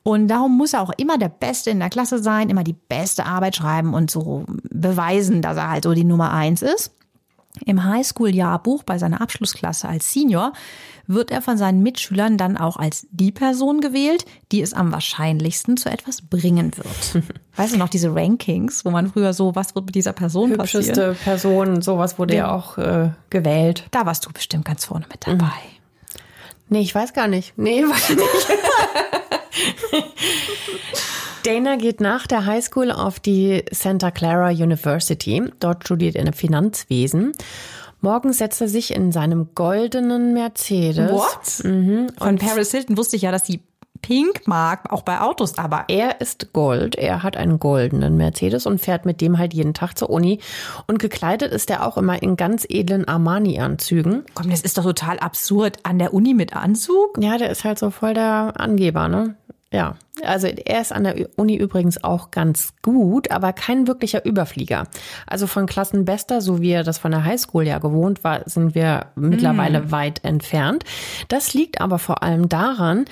Und 0.04 0.28
darum 0.28 0.58
muss 0.58 0.74
er 0.74 0.82
auch 0.82 0.92
immer 0.98 1.18
der 1.18 1.30
Beste 1.30 1.70
in 1.70 1.80
der 1.80 1.90
Klasse 1.90 2.20
sein, 2.24 2.50
immer 2.50 2.64
die 2.64 2.76
beste 2.88 3.26
Arbeit 3.26 3.56
schreiben 3.56 3.94
und 3.94 4.10
so 4.10 4.46
beweisen, 4.64 5.42
dass 5.42 5.58
er 5.58 5.70
halt 5.70 5.84
so 5.84 5.94
die 5.94 6.04
Nummer 6.06 6.32
eins 6.32 6.62
ist. 6.62 6.92
Im 7.66 7.84
Highschool-Jahrbuch 7.84 8.84
bei 8.84 8.98
seiner 8.98 9.22
Abschlussklasse 9.22 9.90
als 9.90 10.14
Senior 10.14 10.54
wird 11.08 11.32
er 11.32 11.42
von 11.42 11.58
seinen 11.58 11.82
Mitschülern 11.82 12.38
dann 12.38 12.56
auch 12.56 12.78
als 12.78 13.08
die 13.12 13.32
Person 13.32 13.82
gewählt, 13.82 14.26
die 14.52 14.62
es 14.62 14.74
am 14.74 14.92
wahrscheinlichsten 14.92 15.76
zu 15.76 15.90
etwas 15.90 16.22
bringen 16.22 16.72
wird. 16.78 17.24
weißt 17.56 17.74
du 17.74 17.78
noch, 17.78 17.90
diese 17.90 18.14
Rankings, 18.16 18.86
wo 18.86 18.92
man 18.92 19.12
früher 19.12 19.34
so, 19.34 19.56
was 19.56 19.74
wird 19.76 19.88
mit 19.88 19.96
dieser 19.96 20.14
Person 20.14 20.56
passieren? 20.56 20.86
Hübscheste 20.86 21.16
Person, 21.24 21.82
sowas 21.82 22.20
wurde 22.20 22.36
ja, 22.36 22.46
Ja. 22.48 22.56
auch 22.56 22.78
äh, 22.78 23.10
gewählt. 23.32 23.88
Da 23.92 24.06
warst 24.06 24.26
du 24.28 24.32
bestimmt 24.32 24.66
ganz 24.66 24.86
vorne 24.86 25.06
mit 25.12 25.26
dabei. 25.28 25.52
Nee, 26.70 26.82
ich 26.82 26.94
weiß 26.94 27.14
gar 27.14 27.28
nicht. 27.28 27.54
Nee, 27.58 27.84
weiß 27.88 28.10
nicht. 28.10 28.60
Dana 31.44 31.78
geht 31.78 32.02
nach 32.02 32.28
der 32.28 32.46
Highschool 32.46 32.92
auf 32.92 33.20
die 33.20 33.64
Santa 33.72 34.12
Clara 34.12 34.50
University. 34.50 35.44
Dort 35.60 35.86
studiert 35.86 36.16
er 36.16 36.32
Finanzwesen. 36.34 37.32
Morgens 38.02 38.38
setzt 38.38 38.62
er 38.62 38.70
sich 38.70 38.94
in 38.94 39.12
seinem 39.12 39.50
goldenen 39.56 40.34
Mercedes. 40.34 41.12
What? 41.12 41.64
Mhm. 41.64 42.08
Von 42.18 42.38
Paris 42.38 42.72
Hilton 42.72 42.98
wusste 42.98 43.18
ich 43.18 43.24
ja, 43.24 43.32
dass 43.32 43.44
die 43.44 43.62
pink 44.02 44.48
mag, 44.48 44.92
auch 44.92 45.02
bei 45.02 45.22
Autos, 45.22 45.58
aber 45.58 45.86
Er 45.88 46.22
ist 46.22 46.54
Gold. 46.54 46.96
Er 46.96 47.24
hat 47.24 47.38
einen 47.38 47.60
goldenen 47.60 48.18
Mercedes 48.18 48.66
und 48.66 48.80
fährt 48.80 49.06
mit 49.06 49.22
dem 49.22 49.38
halt 49.38 49.54
jeden 49.54 49.74
Tag 49.74 49.98
zur 49.98 50.10
Uni. 50.10 50.40
Und 50.88 51.00
gekleidet 51.00 51.52
ist 51.52 51.70
er 51.70 51.86
auch 51.86 51.98
immer 51.98 52.22
in 52.22 52.38
ganz 52.38 52.66
edlen 52.68 53.08
Armani-Anzügen. 53.08 54.24
komm, 54.34 54.50
das 54.50 54.62
ist 54.62 54.78
doch 54.78 54.84
total 54.84 55.20
absurd. 55.20 55.78
An 55.84 56.00
der 56.00 56.14
Uni 56.14 56.34
mit 56.34 56.56
Anzug? 56.56 57.18
Ja, 57.20 57.38
der 57.38 57.50
ist 57.50 57.64
halt 57.64 57.80
so 57.80 57.92
voll 57.92 58.14
der 58.14 58.54
Angeber, 58.58 59.08
ne? 59.08 59.36
Ja, 59.72 59.98
also 60.24 60.48
er 60.48 60.82
ist 60.82 60.92
an 60.92 61.04
der 61.04 61.30
Uni 61.36 61.56
übrigens 61.56 62.04
auch 62.04 62.32
ganz 62.32 62.74
gut, 62.82 63.30
aber 63.30 63.54
kein 63.54 63.88
wirklicher 63.88 64.26
Überflieger. 64.26 64.88
Also 65.28 65.46
von 65.46 65.68
Klassenbester, 65.68 66.42
so 66.42 66.60
wie 66.60 66.72
er 66.72 66.84
das 66.84 66.98
von 66.98 67.12
der 67.12 67.24
Highschool 67.24 67.68
ja 67.68 67.78
gewohnt 67.78 68.24
war, 68.24 68.42
sind 68.50 68.74
wir 68.74 69.08
mittlerweile 69.16 69.92
weit 69.92 70.24
entfernt. 70.24 70.86
Das 71.28 71.54
liegt 71.54 71.82
aber 71.82 72.00
vor 72.00 72.24
allem 72.24 72.50
daran, 72.50 73.06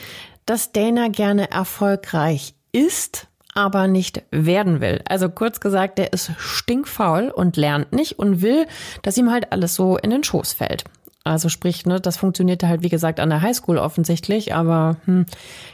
dass 0.48 0.72
Dana 0.72 1.10
gerne 1.10 1.52
erfolgreich 1.52 2.56
ist, 2.72 3.28
aber 3.54 3.88
nicht 3.88 4.24
werden 4.32 4.82
will. 4.82 5.02
Also 5.08 5.30
kurz 5.30 5.60
gesagt, 5.60 5.98
der 5.98 6.14
ist 6.14 6.32
stinkfaul 6.38 7.30
und 7.30 7.58
lernt 7.58 7.92
nicht 7.92 8.18
und 8.18 8.42
will, 8.42 8.66
dass 9.04 9.18
ihm 9.18 9.32
halt 9.32 9.52
alles 9.52 9.76
so 9.76 9.98
in 9.98 10.10
den 10.10 10.24
Schoß 10.24 10.54
fällt. 10.54 10.84
Also 11.24 11.50
sprich, 11.50 11.86
ne, 11.86 12.00
das 12.00 12.18
funktionierte 12.18 12.68
halt 12.68 12.84
wie 12.84 12.90
gesagt 12.90 13.20
an 13.20 13.30
der 13.30 13.42
Highschool 13.42 13.78
offensichtlich, 13.78 14.54
aber 14.56 14.98
hm, 15.06 15.26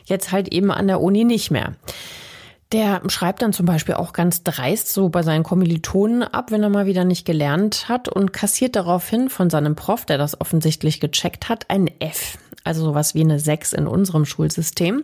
jetzt 0.05 0.31
halt 0.31 0.47
eben 0.47 0.71
an 0.71 0.87
der 0.87 1.01
Uni 1.01 1.23
nicht 1.23 1.51
mehr. 1.51 1.73
Der 2.71 3.03
schreibt 3.07 3.43
dann 3.43 3.53
zum 3.53 3.67
Beispiel 3.67 3.93
auch 3.93 4.13
ganz 4.13 4.41
dreist 4.41 4.91
so 4.91 5.09
bei 5.09 5.21
seinen 5.21 5.43
Kommilitonen 5.43 6.23
ab, 6.23 6.49
wenn 6.49 6.63
er 6.63 6.69
mal 6.69 6.87
wieder 6.87 7.05
nicht 7.05 7.23
gelernt 7.23 7.87
hat 7.87 8.09
und 8.09 8.33
kassiert 8.33 8.75
daraufhin 8.75 9.29
von 9.29 9.51
seinem 9.51 9.75
Prof, 9.75 10.05
der 10.05 10.17
das 10.17 10.41
offensichtlich 10.41 10.99
gecheckt 10.99 11.49
hat, 11.49 11.69
ein 11.69 11.87
F. 11.99 12.39
Also 12.63 12.83
sowas 12.83 13.15
wie 13.15 13.21
eine 13.21 13.39
6 13.39 13.73
in 13.73 13.87
unserem 13.87 14.25
Schulsystem. 14.25 15.03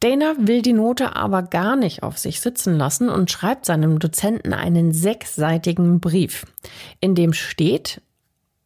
Dana 0.00 0.34
will 0.38 0.62
die 0.62 0.72
Note 0.72 1.14
aber 1.14 1.42
gar 1.42 1.76
nicht 1.76 2.02
auf 2.02 2.18
sich 2.18 2.40
sitzen 2.40 2.76
lassen 2.76 3.08
und 3.08 3.30
schreibt 3.30 3.66
seinem 3.66 3.98
Dozenten 4.00 4.52
einen 4.52 4.92
sechsseitigen 4.92 6.00
Brief, 6.00 6.44
in 7.00 7.14
dem 7.14 7.32
steht, 7.32 8.00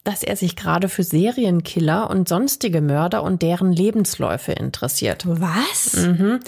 dass 0.02 0.22
er 0.22 0.36
sich 0.36 0.56
gerade 0.56 0.88
für 0.88 1.02
Serienkiller 1.02 2.08
und 2.08 2.28
sonstige 2.28 2.80
Mörder 2.80 3.22
und 3.22 3.42
deren 3.42 3.72
Lebensläufe 3.72 4.52
interessiert. 4.52 5.24
Was? 5.26 5.96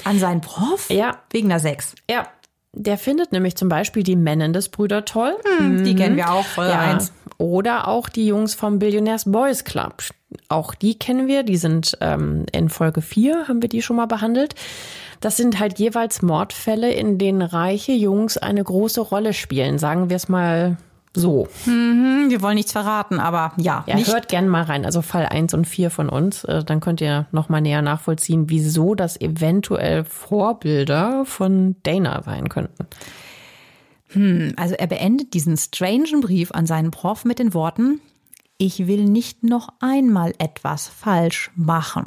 An 0.04 0.18
seinen 0.18 0.40
Prof? 0.40 0.88
Ja. 0.88 1.18
Wegen 1.30 1.48
der 1.50 1.58
Sex. 1.58 1.94
Ja, 2.08 2.28
der 2.72 2.96
findet 2.96 3.32
nämlich 3.32 3.56
zum 3.56 3.68
Beispiel 3.68 4.04
die 4.04 4.16
Menendez-Brüder 4.16 5.04
toll. 5.04 5.34
Die 5.60 5.96
kennen 5.96 6.16
wir 6.16 6.30
auch, 6.30 6.44
Folge 6.44 6.70
Ja. 6.72 6.80
1. 6.80 7.12
Oder 7.38 7.88
auch 7.88 8.08
die 8.08 8.26
Jungs 8.26 8.54
vom 8.54 8.78
Billionaires 8.78 9.24
Boys 9.24 9.64
Club. 9.64 10.02
Auch 10.48 10.74
die 10.74 10.98
kennen 10.98 11.26
wir. 11.26 11.42
Die 11.42 11.56
sind 11.56 11.96
ähm, 12.00 12.44
in 12.52 12.68
Folge 12.68 13.00
4, 13.02 13.48
haben 13.48 13.62
wir 13.62 13.68
die 13.68 13.82
schon 13.82 13.96
mal 13.96 14.06
behandelt. 14.06 14.54
Das 15.20 15.36
sind 15.36 15.58
halt 15.58 15.78
jeweils 15.78 16.22
Mordfälle, 16.22 16.92
in 16.92 17.18
denen 17.18 17.42
reiche 17.42 17.92
Jungs 17.92 18.36
eine 18.38 18.62
große 18.62 19.00
Rolle 19.00 19.32
spielen. 19.32 19.78
Sagen 19.78 20.10
wir 20.10 20.16
es 20.16 20.28
mal 20.28 20.76
so. 21.14 21.48
Hm, 21.64 22.26
Wir 22.28 22.42
wollen 22.42 22.54
nichts 22.56 22.72
verraten, 22.72 23.18
aber 23.18 23.52
ja, 23.56 23.82
Ja, 23.86 23.96
hört 23.96 24.28
gern 24.28 24.46
mal 24.48 24.62
rein. 24.64 24.84
Also 24.84 25.00
Fall 25.02 25.26
1 25.26 25.54
und 25.54 25.64
4 25.66 25.90
von 25.90 26.08
uns. 26.08 26.44
Äh, 26.44 26.62
Dann 26.62 26.80
könnt 26.80 27.00
ihr 27.00 27.26
noch 27.32 27.48
mal 27.48 27.60
näher 27.62 27.82
nachvollziehen, 27.82 28.50
wieso 28.50 28.94
das 28.94 29.20
eventuell 29.20 30.04
Vorbilder 30.04 31.24
von 31.24 31.76
Dana 31.82 32.22
sein 32.22 32.48
könnten. 32.48 32.86
Also 34.56 34.74
er 34.74 34.86
beendet 34.86 35.34
diesen 35.34 35.56
strangen 35.58 36.20
Brief 36.22 36.50
an 36.52 36.64
seinen 36.66 36.90
Prof 36.90 37.24
mit 37.26 37.38
den 37.38 37.52
Worten, 37.52 38.00
ich 38.58 38.88
will 38.88 39.04
nicht 39.04 39.44
noch 39.44 39.68
einmal 39.80 40.34
etwas 40.38 40.88
falsch 40.88 41.50
machen. 41.54 42.04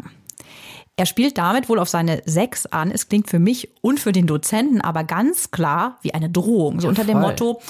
Er 0.98 1.06
spielt 1.06 1.38
damit 1.38 1.70
wohl 1.70 1.80
auf 1.80 1.90
seine 1.90 2.22
Sex 2.26 2.66
an. 2.66 2.92
Es 2.92 3.08
klingt 3.08 3.30
für 3.30 3.40
mich 3.40 3.70
und 3.82 4.00
für 4.00 4.12
den 4.12 4.28
Dozenten 4.28 4.82
aber 4.82 5.06
ganz 5.06 5.50
klar 5.50 5.98
wie 6.02 6.14
eine 6.14 6.30
Drohung. 6.30 6.82
So 6.82 6.90
unter 6.90 7.06
dem 7.06 7.20
voll. 7.20 7.30
Motto, 7.32 7.62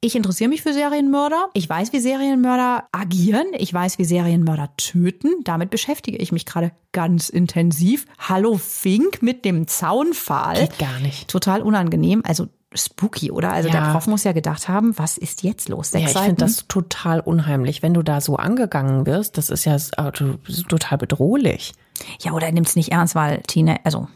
ich 0.00 0.14
interessiere 0.14 0.48
mich 0.48 0.62
für 0.62 0.72
Serienmörder. 0.72 1.50
Ich 1.54 1.68
weiß, 1.68 1.92
wie 1.92 1.98
Serienmörder 1.98 2.88
agieren. 2.92 3.46
Ich 3.56 3.74
weiß, 3.74 3.98
wie 3.98 4.04
Serienmörder 4.04 4.70
töten. 4.76 5.30
Damit 5.44 5.70
beschäftige 5.70 6.18
ich 6.18 6.30
mich 6.30 6.46
gerade 6.46 6.72
ganz 6.92 7.28
intensiv. 7.28 8.06
Hallo 8.18 8.56
Fink 8.56 9.22
mit 9.22 9.44
dem 9.44 9.66
Zaunpfahl. 9.66 10.60
Geht 10.60 10.78
gar 10.78 11.00
nicht. 11.00 11.28
Total 11.28 11.62
unangenehm. 11.62 12.22
Also 12.24 12.48
spooky, 12.74 13.30
oder? 13.30 13.52
Also 13.52 13.68
Ja. 13.68 13.80
der 13.84 13.92
Prof 13.92 14.06
muss 14.06 14.24
ja 14.24 14.32
gedacht 14.32 14.68
haben, 14.68 14.96
was 14.98 15.16
ist 15.18 15.42
jetzt 15.42 15.68
los? 15.68 15.92
Ja, 15.92 16.00
Sechs 16.00 16.10
ich 16.10 16.14
Seiten? 16.14 16.26
finde 16.26 16.44
das 16.44 16.66
total 16.68 17.20
unheimlich. 17.20 17.82
Wenn 17.82 17.94
du 17.94 18.02
da 18.02 18.20
so 18.20 18.36
angegangen 18.36 19.06
wirst, 19.06 19.38
das 19.38 19.50
ist 19.50 19.64
ja 19.64 19.76
to- 19.78 20.38
total 20.68 20.98
bedrohlich. 20.98 21.72
ja, 22.20 22.32
oder 22.32 22.46
er 22.46 22.52
nimmt 22.52 22.66
es 22.68 22.76
nicht 22.76 22.90
ernst, 22.92 23.14
weil 23.14 23.40
Tine, 23.46 23.78
also, 23.84 24.08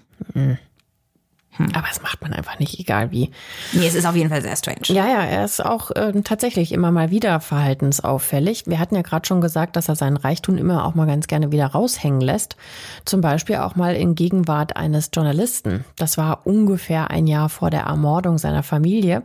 Aber 1.74 1.86
das 1.88 2.02
macht 2.02 2.22
man 2.22 2.32
einfach 2.32 2.58
nicht, 2.58 2.78
egal 2.78 3.10
wie. 3.10 3.30
nee, 3.72 3.86
es 3.86 3.94
ist 3.94 4.06
auf 4.06 4.14
jeden 4.14 4.30
Fall 4.30 4.42
sehr 4.42 4.54
strange. 4.56 4.82
Ja, 4.84 5.06
ja, 5.06 5.24
er 5.24 5.44
ist 5.44 5.64
auch 5.64 5.90
ähm, 5.96 6.22
tatsächlich 6.22 6.72
immer 6.72 6.92
mal 6.92 7.10
wieder 7.10 7.40
verhaltensauffällig. 7.40 8.64
Wir 8.66 8.78
hatten 8.78 8.94
ja 8.94 9.02
gerade 9.02 9.26
schon 9.26 9.40
gesagt, 9.40 9.74
dass 9.74 9.88
er 9.88 9.96
seinen 9.96 10.16
Reichtum 10.16 10.56
immer 10.56 10.84
auch 10.84 10.94
mal 10.94 11.06
ganz 11.06 11.26
gerne 11.26 11.50
wieder 11.50 11.66
raushängen 11.66 12.20
lässt. 12.20 12.56
Zum 13.04 13.20
Beispiel 13.20 13.56
auch 13.56 13.74
mal 13.74 13.96
in 13.96 14.14
Gegenwart 14.14 14.76
eines 14.76 15.10
Journalisten. 15.12 15.84
Das 15.96 16.16
war 16.16 16.46
ungefähr 16.46 17.10
ein 17.10 17.26
Jahr 17.26 17.48
vor 17.48 17.70
der 17.70 17.82
Ermordung 17.82 18.38
seiner 18.38 18.62
Familie. 18.62 19.22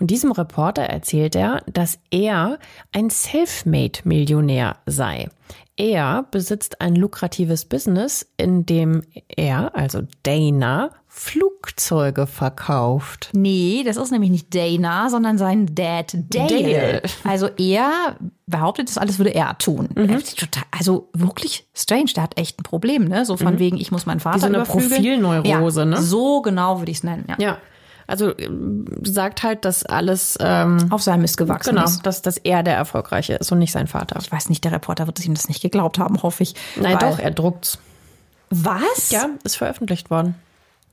Und 0.00 0.10
diesem 0.10 0.32
Reporter 0.32 0.82
erzählt 0.82 1.36
er, 1.36 1.62
dass 1.66 1.98
er 2.10 2.58
ein 2.92 3.10
Selfmade-Millionär 3.10 4.76
sei. 4.86 5.28
Er 5.76 6.24
besitzt 6.30 6.80
ein 6.80 6.96
lukratives 6.96 7.66
Business, 7.66 8.26
in 8.38 8.64
dem 8.64 9.02
er, 9.28 9.76
also 9.76 10.00
Dana, 10.22 10.90
Flugzeuge 11.18 12.26
verkauft. 12.26 13.30
Nee, 13.32 13.82
das 13.86 13.96
ist 13.96 14.10
nämlich 14.10 14.30
nicht 14.30 14.54
Dana, 14.54 15.08
sondern 15.08 15.38
sein 15.38 15.74
Dad 15.74 16.14
Dale. 16.28 16.48
Dale. 16.48 17.02
Also 17.24 17.48
er 17.56 18.16
behauptet, 18.46 18.90
das 18.90 18.98
alles 18.98 19.18
würde 19.18 19.34
er 19.34 19.56
tun. 19.56 19.88
Mhm. 19.94 20.22
Also 20.70 21.08
wirklich 21.14 21.66
strange. 21.74 22.12
Der 22.14 22.22
hat 22.22 22.38
echt 22.38 22.60
ein 22.60 22.64
Problem, 22.64 23.04
ne? 23.06 23.24
So 23.24 23.38
von 23.38 23.58
wegen, 23.58 23.78
ich 23.78 23.90
muss 23.90 24.04
meinen 24.04 24.20
Vater 24.20 24.36
Mhm. 24.36 24.40
so 24.40 24.46
eine 24.46 24.56
überflügeln. 24.58 25.22
Profilneurose, 25.22 25.80
ja, 25.80 25.86
ne? 25.86 26.02
So 26.02 26.42
genau 26.42 26.80
würde 26.80 26.90
ich 26.90 26.98
es 26.98 27.02
nennen, 27.04 27.24
ja. 27.28 27.36
Ja, 27.38 27.58
also 28.06 28.36
ähm, 28.38 28.84
sagt 29.02 29.42
halt, 29.42 29.64
dass 29.64 29.84
alles 29.84 30.36
ähm, 30.38 30.86
Auf 30.90 31.02
seinem 31.02 31.22
Mist 31.22 31.38
gewachsen 31.38 31.70
genau, 31.76 31.84
ist. 31.86 32.04
dass, 32.04 32.20
dass 32.20 32.36
er 32.36 32.62
der 32.62 32.76
Erfolgreiche 32.76 33.32
ist 33.34 33.50
und 33.50 33.58
nicht 33.58 33.72
sein 33.72 33.86
Vater. 33.86 34.18
Ich 34.20 34.30
weiß 34.30 34.50
nicht, 34.50 34.62
der 34.64 34.72
Reporter 34.72 35.06
wird 35.06 35.24
ihm 35.24 35.32
das 35.34 35.48
nicht 35.48 35.62
geglaubt 35.62 35.98
haben, 35.98 36.22
hoffe 36.22 36.42
ich. 36.42 36.54
Nein, 36.80 36.98
doch, 37.00 37.18
er 37.18 37.30
druckt's. 37.30 37.78
Was? 38.50 39.10
Ja, 39.10 39.30
ist 39.44 39.56
veröffentlicht 39.56 40.10
worden. 40.10 40.36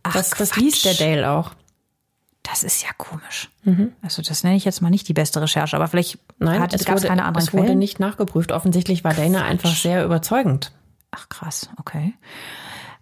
Ach, 0.04 0.14
Das, 0.14 0.32
das 0.32 0.56
liest 0.56 0.86
der 0.86 0.94
Dale 0.94 1.30
auch. 1.32 1.52
Das 2.44 2.64
ist 2.64 2.84
ja 2.84 2.90
komisch. 2.98 3.50
Mhm. 3.64 3.94
Also 4.02 4.22
das 4.22 4.44
nenne 4.44 4.58
ich 4.58 4.66
jetzt 4.66 4.82
mal 4.82 4.90
nicht 4.90 5.08
die 5.08 5.14
beste 5.14 5.42
Recherche, 5.42 5.78
aber 5.78 5.88
vielleicht 5.88 6.20
Nein, 6.40 6.60
hatte, 6.60 6.76
es 6.76 6.84
gab 6.84 6.98
wurde, 6.98 7.08
keine 7.08 7.24
anderen 7.24 7.48
es 7.48 7.54
wurde 7.54 7.64
Quellen. 7.68 7.80
nicht 7.80 8.00
nachgeprüft. 8.02 8.52
Offensichtlich 8.52 9.04
war 9.06 9.14
Dana 9.14 9.46
einfach 9.46 9.74
sehr 9.74 10.04
überzeugend. 10.04 10.74
Ach 11.12 11.30
krass, 11.30 11.70
okay. 11.80 12.14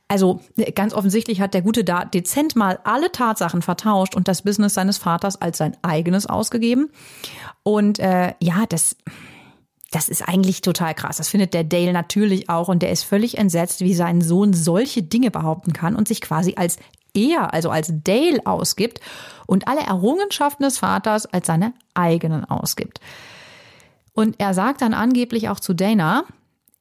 Also 0.08 0.42
ganz 0.76 0.94
offensichtlich 0.94 1.40
hat 1.42 1.54
der 1.54 1.62
gute 1.62 1.84
da 1.84 2.04
dezent 2.06 2.56
mal 2.56 2.80
alle 2.84 3.12
Tatsachen 3.12 3.62
vertauscht 3.62 4.14
und 4.14 4.28
das 4.28 4.42
Business 4.44 4.74
seines 4.74 4.98
Vaters 4.98 5.42
als 5.42 5.58
sein 5.58 5.76
eigenes 5.82 6.28
ausgegeben. 6.28 6.90
Und 7.64 7.98
äh, 8.00 8.34
ja, 8.42 8.66
das, 8.68 8.98
das 9.92 10.08
ist 10.08 10.28
eigentlich 10.28 10.62
total 10.62 10.96
krass. 10.96 11.18
Das 11.18 11.28
findet 11.28 11.54
der 11.54 11.66
Dale 11.66 11.92
natürlich 11.92 12.50
auch 12.50 12.70
und 12.70 12.82
der 12.82 12.92
ist 12.92 13.04
völlig 13.04 13.38
entsetzt, 13.38 13.82
wie 13.82 13.94
sein 13.94 14.22
Sohn 14.22 14.54
solche 14.54 15.04
Dinge 15.04 15.32
behaupten 15.32 15.74
kann 15.74 15.96
und 15.96 16.08
sich 16.08 16.22
quasi 16.22 16.56
als 16.56 16.78
er, 17.14 17.54
also 17.54 17.70
als 17.70 17.92
Dale 17.94 18.40
ausgibt 18.46 19.02
und 19.48 19.68
alle 19.68 19.82
Errungenschaften 19.82 20.64
des 20.64 20.78
Vaters 20.78 21.26
als 21.26 21.48
seine 21.48 21.74
eigenen 21.94 22.46
ausgibt. 22.46 23.02
Und 24.14 24.40
er 24.40 24.54
sagt 24.54 24.82
dann 24.82 24.94
angeblich 24.94 25.50
auch 25.50 25.60
zu 25.60 25.74
Dana, 25.74 26.24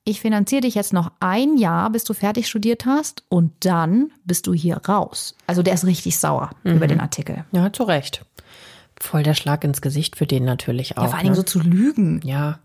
ich 0.04 0.20
finanziere 0.20 0.62
dich 0.62 0.76
jetzt 0.76 0.92
noch 0.92 1.10
ein 1.18 1.56
Jahr, 1.56 1.90
bis 1.90 2.04
du 2.04 2.14
fertig 2.14 2.48
studiert 2.48 2.86
hast 2.86 3.24
und 3.28 3.52
dann 3.60 4.12
bist 4.24 4.46
du 4.46 4.54
hier 4.54 4.76
raus. 4.88 5.34
Also 5.48 5.62
der 5.62 5.74
ist 5.74 5.84
richtig 5.84 6.18
sauer 6.18 6.50
über 6.62 6.86
den 6.86 7.00
Artikel. 7.00 7.44
Ja, 7.50 7.72
zu 7.72 7.82
Recht. 7.82 8.24
Voll 9.00 9.24
der 9.24 9.34
Schlag 9.34 9.64
ins 9.64 9.80
Gesicht 9.80 10.16
für 10.16 10.26
den 10.26 10.44
natürlich 10.44 10.96
auch. 10.96 11.02
Ja, 11.02 11.08
vor 11.08 11.16
allen 11.16 11.24
Dingen 11.24 11.34
so 11.34 11.42
ne? 11.42 11.46
zu 11.46 11.60
lügen. 11.60 12.20
ja 12.24 12.60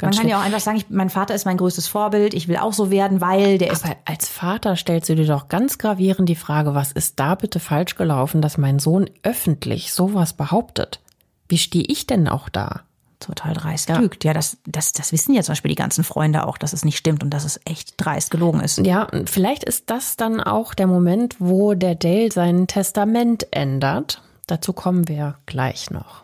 Man 0.00 0.10
ganz 0.10 0.16
kann 0.16 0.22
schlimm. 0.22 0.30
ja 0.30 0.40
auch 0.40 0.44
einfach 0.44 0.60
sagen, 0.60 0.76
ich, 0.76 0.90
mein 0.90 1.10
Vater 1.10 1.34
ist 1.34 1.44
mein 1.44 1.56
größtes 1.56 1.88
Vorbild, 1.88 2.34
ich 2.34 2.46
will 2.46 2.56
auch 2.56 2.72
so 2.72 2.90
werden, 2.90 3.20
weil 3.20 3.58
der 3.58 3.72
ist. 3.72 3.84
Aber 3.84 3.96
als 4.04 4.28
Vater 4.28 4.76
stellst 4.76 5.08
du 5.08 5.16
dir 5.16 5.26
doch 5.26 5.48
ganz 5.48 5.78
gravierend 5.78 6.28
die 6.28 6.36
Frage, 6.36 6.74
was 6.74 6.92
ist 6.92 7.18
da 7.18 7.34
bitte 7.34 7.58
falsch 7.58 7.96
gelaufen, 7.96 8.40
dass 8.40 8.58
mein 8.58 8.78
Sohn 8.78 9.10
öffentlich 9.22 9.92
sowas 9.92 10.34
behauptet? 10.34 11.00
Wie 11.48 11.58
stehe 11.58 11.84
ich 11.84 12.06
denn 12.06 12.28
auch 12.28 12.48
da? 12.48 12.82
total 13.20 13.54
dreist 13.54 13.88
lügt. 13.90 14.24
Ja, 14.24 14.32
das, 14.32 14.58
das, 14.66 14.92
das 14.92 15.12
wissen 15.12 15.34
ja 15.34 15.42
zum 15.42 15.52
Beispiel 15.52 15.70
die 15.70 15.74
ganzen 15.74 16.04
Freunde 16.04 16.46
auch, 16.46 16.58
dass 16.58 16.72
es 16.72 16.84
nicht 16.84 16.96
stimmt 16.96 17.22
und 17.22 17.30
dass 17.30 17.44
es 17.44 17.60
echt 17.64 17.94
dreist 17.96 18.30
gelogen 18.30 18.60
ist. 18.60 18.78
Ja, 18.78 19.08
vielleicht 19.24 19.64
ist 19.64 19.90
das 19.90 20.16
dann 20.16 20.40
auch 20.40 20.74
der 20.74 20.86
Moment, 20.86 21.36
wo 21.38 21.74
der 21.74 21.94
Dale 21.94 22.30
sein 22.32 22.66
Testament 22.66 23.46
ändert. 23.50 24.22
Dazu 24.46 24.72
kommen 24.72 25.08
wir 25.08 25.36
gleich 25.46 25.90
noch. 25.90 26.22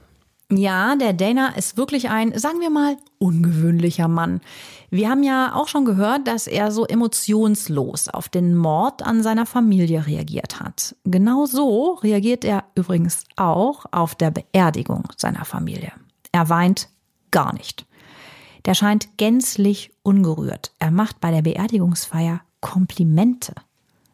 Ja, 0.56 0.96
der 0.96 1.12
Dana 1.12 1.56
ist 1.56 1.76
wirklich 1.76 2.10
ein, 2.10 2.38
sagen 2.38 2.60
wir 2.60 2.70
mal, 2.70 2.96
ungewöhnlicher 3.18 4.08
Mann. 4.08 4.40
Wir 4.90 5.08
haben 5.08 5.22
ja 5.22 5.54
auch 5.54 5.68
schon 5.68 5.84
gehört, 5.84 6.28
dass 6.28 6.46
er 6.46 6.70
so 6.70 6.86
emotionslos 6.86 8.08
auf 8.08 8.28
den 8.28 8.54
Mord 8.54 9.02
an 9.02 9.22
seiner 9.22 9.46
Familie 9.46 10.06
reagiert 10.06 10.60
hat. 10.60 10.94
Genau 11.04 11.46
so 11.46 11.94
reagiert 11.94 12.44
er 12.44 12.64
übrigens 12.74 13.24
auch 13.36 13.86
auf 13.90 14.14
der 14.14 14.30
Beerdigung 14.30 15.08
seiner 15.16 15.44
Familie. 15.44 15.92
Er 16.32 16.48
weint 16.48 16.88
gar 17.30 17.52
nicht. 17.54 17.86
Der 18.64 18.74
scheint 18.74 19.16
gänzlich 19.18 19.92
ungerührt. 20.02 20.72
Er 20.78 20.90
macht 20.90 21.20
bei 21.20 21.30
der 21.30 21.42
Beerdigungsfeier 21.42 22.40
Komplimente. 22.60 23.54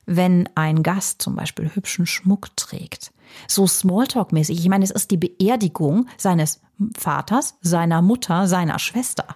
Wenn 0.06 0.48
ein 0.54 0.82
Gast 0.82 1.22
zum 1.22 1.36
Beispiel 1.36 1.70
hübschen 1.74 2.06
Schmuck 2.06 2.56
trägt. 2.56 3.12
So 3.48 3.66
Smalltalk-mäßig. 3.66 4.58
Ich 4.58 4.68
meine, 4.68 4.84
es 4.84 4.90
ist 4.90 5.10
die 5.10 5.16
Beerdigung 5.16 6.06
seines 6.16 6.60
Vaters, 6.96 7.56
seiner 7.60 8.02
Mutter, 8.02 8.46
seiner 8.46 8.78
Schwester. 8.78 9.26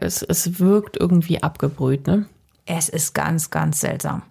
Es, 0.00 0.22
es 0.22 0.58
wirkt 0.58 0.96
irgendwie 0.98 1.42
abgebrüht, 1.42 2.06
ne? 2.06 2.26
Es 2.66 2.88
ist 2.88 3.14
ganz, 3.14 3.50
ganz 3.50 3.80
seltsam. 3.80 4.22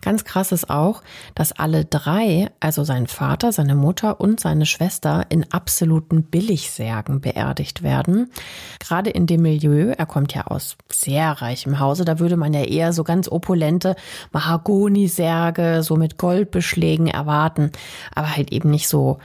Ganz 0.00 0.24
krass 0.24 0.52
ist 0.52 0.70
auch, 0.70 1.02
dass 1.34 1.52
alle 1.52 1.84
drei, 1.84 2.50
also 2.60 2.84
sein 2.84 3.06
Vater, 3.06 3.52
seine 3.52 3.74
Mutter 3.74 4.20
und 4.20 4.40
seine 4.40 4.66
Schwester, 4.66 5.26
in 5.28 5.52
absoluten 5.52 6.24
Billigsärgen 6.24 7.20
beerdigt 7.20 7.82
werden. 7.82 8.30
Gerade 8.78 9.10
in 9.10 9.26
dem 9.26 9.42
Milieu, 9.42 9.92
er 9.96 10.06
kommt 10.06 10.34
ja 10.34 10.46
aus 10.46 10.76
sehr 10.90 11.30
reichem 11.32 11.78
Hause, 11.78 12.04
da 12.04 12.18
würde 12.18 12.36
man 12.36 12.52
ja 12.52 12.62
eher 12.62 12.92
so 12.92 13.04
ganz 13.04 13.28
opulente 13.28 13.96
Mahagonisärge, 14.32 15.82
so 15.82 15.96
mit 15.96 16.18
Goldbeschlägen 16.18 17.06
erwarten, 17.06 17.70
aber 18.14 18.36
halt 18.36 18.52
eben 18.52 18.70
nicht 18.70 18.88
so 18.88 19.18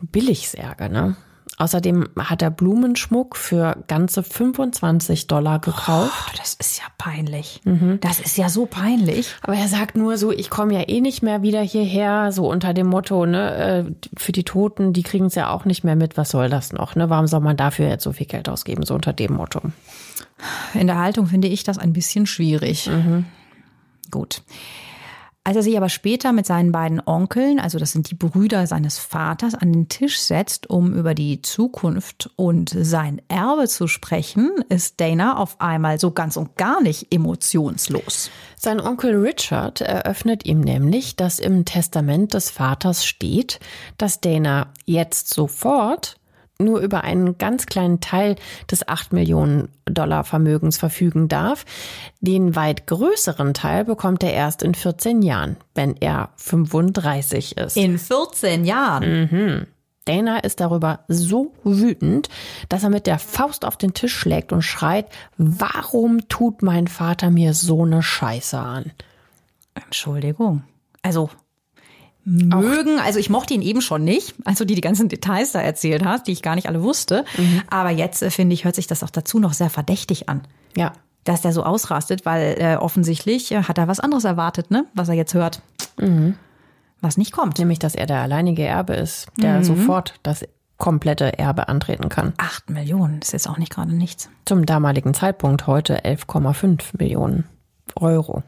Billigsärge, 0.00 0.88
ne? 0.88 1.16
Außerdem 1.60 2.08
hat 2.18 2.40
er 2.40 2.50
Blumenschmuck 2.50 3.36
für 3.36 3.76
ganze 3.86 4.22
25 4.22 5.26
Dollar 5.26 5.58
gekauft. 5.58 6.30
Oh, 6.30 6.36
das 6.38 6.54
ist 6.54 6.78
ja 6.78 6.86
peinlich. 6.96 7.60
Mhm. 7.64 7.98
Das 8.00 8.18
ist 8.18 8.38
ja 8.38 8.48
so 8.48 8.64
peinlich. 8.64 9.34
Aber 9.42 9.54
er 9.56 9.68
sagt 9.68 9.94
nur 9.94 10.16
so, 10.16 10.32
ich 10.32 10.48
komme 10.48 10.72
ja 10.72 10.88
eh 10.88 11.02
nicht 11.02 11.22
mehr 11.22 11.42
wieder 11.42 11.60
hierher, 11.60 12.32
so 12.32 12.50
unter 12.50 12.72
dem 12.72 12.86
Motto, 12.86 13.26
ne, 13.26 13.54
äh, 13.54 13.84
für 14.16 14.32
die 14.32 14.44
Toten, 14.44 14.94
die 14.94 15.02
kriegen 15.02 15.26
es 15.26 15.34
ja 15.34 15.50
auch 15.50 15.66
nicht 15.66 15.84
mehr 15.84 15.96
mit, 15.96 16.16
was 16.16 16.30
soll 16.30 16.48
das 16.48 16.72
noch, 16.72 16.94
ne? 16.94 17.10
Warum 17.10 17.26
soll 17.26 17.40
man 17.40 17.58
dafür 17.58 17.88
jetzt 17.88 18.04
so 18.04 18.12
viel 18.12 18.26
Geld 18.26 18.48
ausgeben, 18.48 18.86
so 18.86 18.94
unter 18.94 19.12
dem 19.12 19.34
Motto? 19.34 19.60
In 20.72 20.86
der 20.86 20.96
Haltung 20.96 21.26
finde 21.26 21.48
ich 21.48 21.62
das 21.62 21.76
ein 21.76 21.92
bisschen 21.92 22.26
schwierig. 22.26 22.86
Mhm. 22.86 23.26
Gut. 24.10 24.40
Als 25.42 25.56
er 25.56 25.62
sich 25.62 25.76
aber 25.78 25.88
später 25.88 26.32
mit 26.32 26.44
seinen 26.44 26.70
beiden 26.70 27.00
Onkeln, 27.06 27.60
also 27.60 27.78
das 27.78 27.92
sind 27.92 28.10
die 28.10 28.14
Brüder 28.14 28.66
seines 28.66 28.98
Vaters, 28.98 29.54
an 29.54 29.72
den 29.72 29.88
Tisch 29.88 30.18
setzt, 30.18 30.68
um 30.68 30.92
über 30.92 31.14
die 31.14 31.40
Zukunft 31.40 32.30
und 32.36 32.68
sein 32.78 33.22
Erbe 33.28 33.66
zu 33.66 33.86
sprechen, 33.86 34.50
ist 34.68 35.00
Dana 35.00 35.38
auf 35.38 35.58
einmal 35.58 35.98
so 35.98 36.10
ganz 36.10 36.36
und 36.36 36.56
gar 36.56 36.82
nicht 36.82 37.12
emotionslos. 37.14 38.30
Sein 38.56 38.80
Onkel 38.80 39.16
Richard 39.16 39.80
eröffnet 39.80 40.44
ihm 40.44 40.60
nämlich, 40.60 41.16
dass 41.16 41.38
im 41.38 41.64
Testament 41.64 42.34
des 42.34 42.50
Vaters 42.50 43.06
steht, 43.06 43.60
dass 43.96 44.20
Dana 44.20 44.74
jetzt 44.84 45.32
sofort 45.32 46.19
nur 46.60 46.80
über 46.80 47.04
einen 47.04 47.38
ganz 47.38 47.66
kleinen 47.66 48.00
Teil 48.00 48.36
des 48.70 48.86
8 48.86 49.12
Millionen 49.12 49.68
Dollar 49.86 50.24
Vermögens 50.24 50.78
verfügen 50.78 51.28
darf. 51.28 51.64
Den 52.20 52.56
weit 52.56 52.86
größeren 52.86 53.54
Teil 53.54 53.84
bekommt 53.84 54.22
er 54.22 54.32
erst 54.32 54.62
in 54.62 54.74
14 54.74 55.22
Jahren, 55.22 55.56
wenn 55.74 55.96
er 55.96 56.30
35 56.36 57.56
ist. 57.56 57.76
In 57.76 57.98
14 57.98 58.64
Jahren? 58.64 59.28
Mhm. 59.30 59.66
Dana 60.04 60.38
ist 60.38 60.60
darüber 60.60 61.00
so 61.08 61.52
wütend, 61.62 62.28
dass 62.68 62.82
er 62.82 62.90
mit 62.90 63.06
der 63.06 63.18
Faust 63.18 63.64
auf 63.64 63.76
den 63.76 63.94
Tisch 63.94 64.14
schlägt 64.14 64.52
und 64.52 64.62
schreit, 64.62 65.06
warum 65.36 66.26
tut 66.28 66.62
mein 66.62 66.88
Vater 66.88 67.30
mir 67.30 67.54
so 67.54 67.84
eine 67.84 68.02
Scheiße 68.02 68.58
an? 68.58 68.92
Entschuldigung. 69.74 70.64
Also, 71.02 71.30
mögen. 72.30 72.98
Auch. 72.98 73.04
Also 73.04 73.18
ich 73.18 73.30
mochte 73.30 73.54
ihn 73.54 73.62
eben 73.62 73.80
schon 73.80 74.04
nicht, 74.04 74.34
also 74.44 74.64
die 74.64 74.74
die 74.74 74.80
ganzen 74.80 75.08
Details 75.08 75.52
da 75.52 75.60
erzählt 75.60 76.04
hat, 76.04 76.26
die 76.26 76.32
ich 76.32 76.42
gar 76.42 76.54
nicht 76.54 76.68
alle 76.68 76.82
wusste. 76.82 77.24
Mhm. 77.36 77.62
Aber 77.68 77.90
jetzt 77.90 78.22
äh, 78.22 78.30
finde 78.30 78.54
ich, 78.54 78.64
hört 78.64 78.74
sich 78.74 78.86
das 78.86 79.02
auch 79.02 79.10
dazu 79.10 79.38
noch 79.38 79.52
sehr 79.52 79.70
verdächtig 79.70 80.28
an. 80.28 80.42
Ja. 80.76 80.92
Dass 81.24 81.42
der 81.42 81.52
so 81.52 81.64
ausrastet, 81.64 82.24
weil 82.24 82.56
äh, 82.58 82.76
offensichtlich 82.76 83.52
äh, 83.52 83.64
hat 83.64 83.78
er 83.78 83.88
was 83.88 84.00
anderes 84.00 84.24
erwartet, 84.24 84.70
ne? 84.70 84.86
Was 84.94 85.08
er 85.08 85.14
jetzt 85.14 85.34
hört. 85.34 85.62
Mhm. 85.98 86.36
Was 87.00 87.16
nicht 87.16 87.32
kommt. 87.32 87.58
Nämlich, 87.58 87.78
dass 87.78 87.94
er 87.94 88.06
der 88.06 88.20
alleinige 88.20 88.64
Erbe 88.64 88.94
ist, 88.94 89.28
der 89.36 89.58
mhm. 89.58 89.64
sofort 89.64 90.14
das 90.22 90.44
komplette 90.76 91.38
Erbe 91.38 91.68
antreten 91.68 92.08
kann. 92.08 92.32
Acht 92.38 92.70
Millionen 92.70 93.20
ist 93.20 93.32
jetzt 93.32 93.48
auch 93.48 93.58
nicht 93.58 93.72
gerade 93.72 93.94
nichts. 93.94 94.30
Zum 94.46 94.66
damaligen 94.66 95.14
Zeitpunkt 95.14 95.66
heute 95.66 96.04
11,5 96.04 96.96
Millionen 96.98 97.44
Euro. 97.96 98.42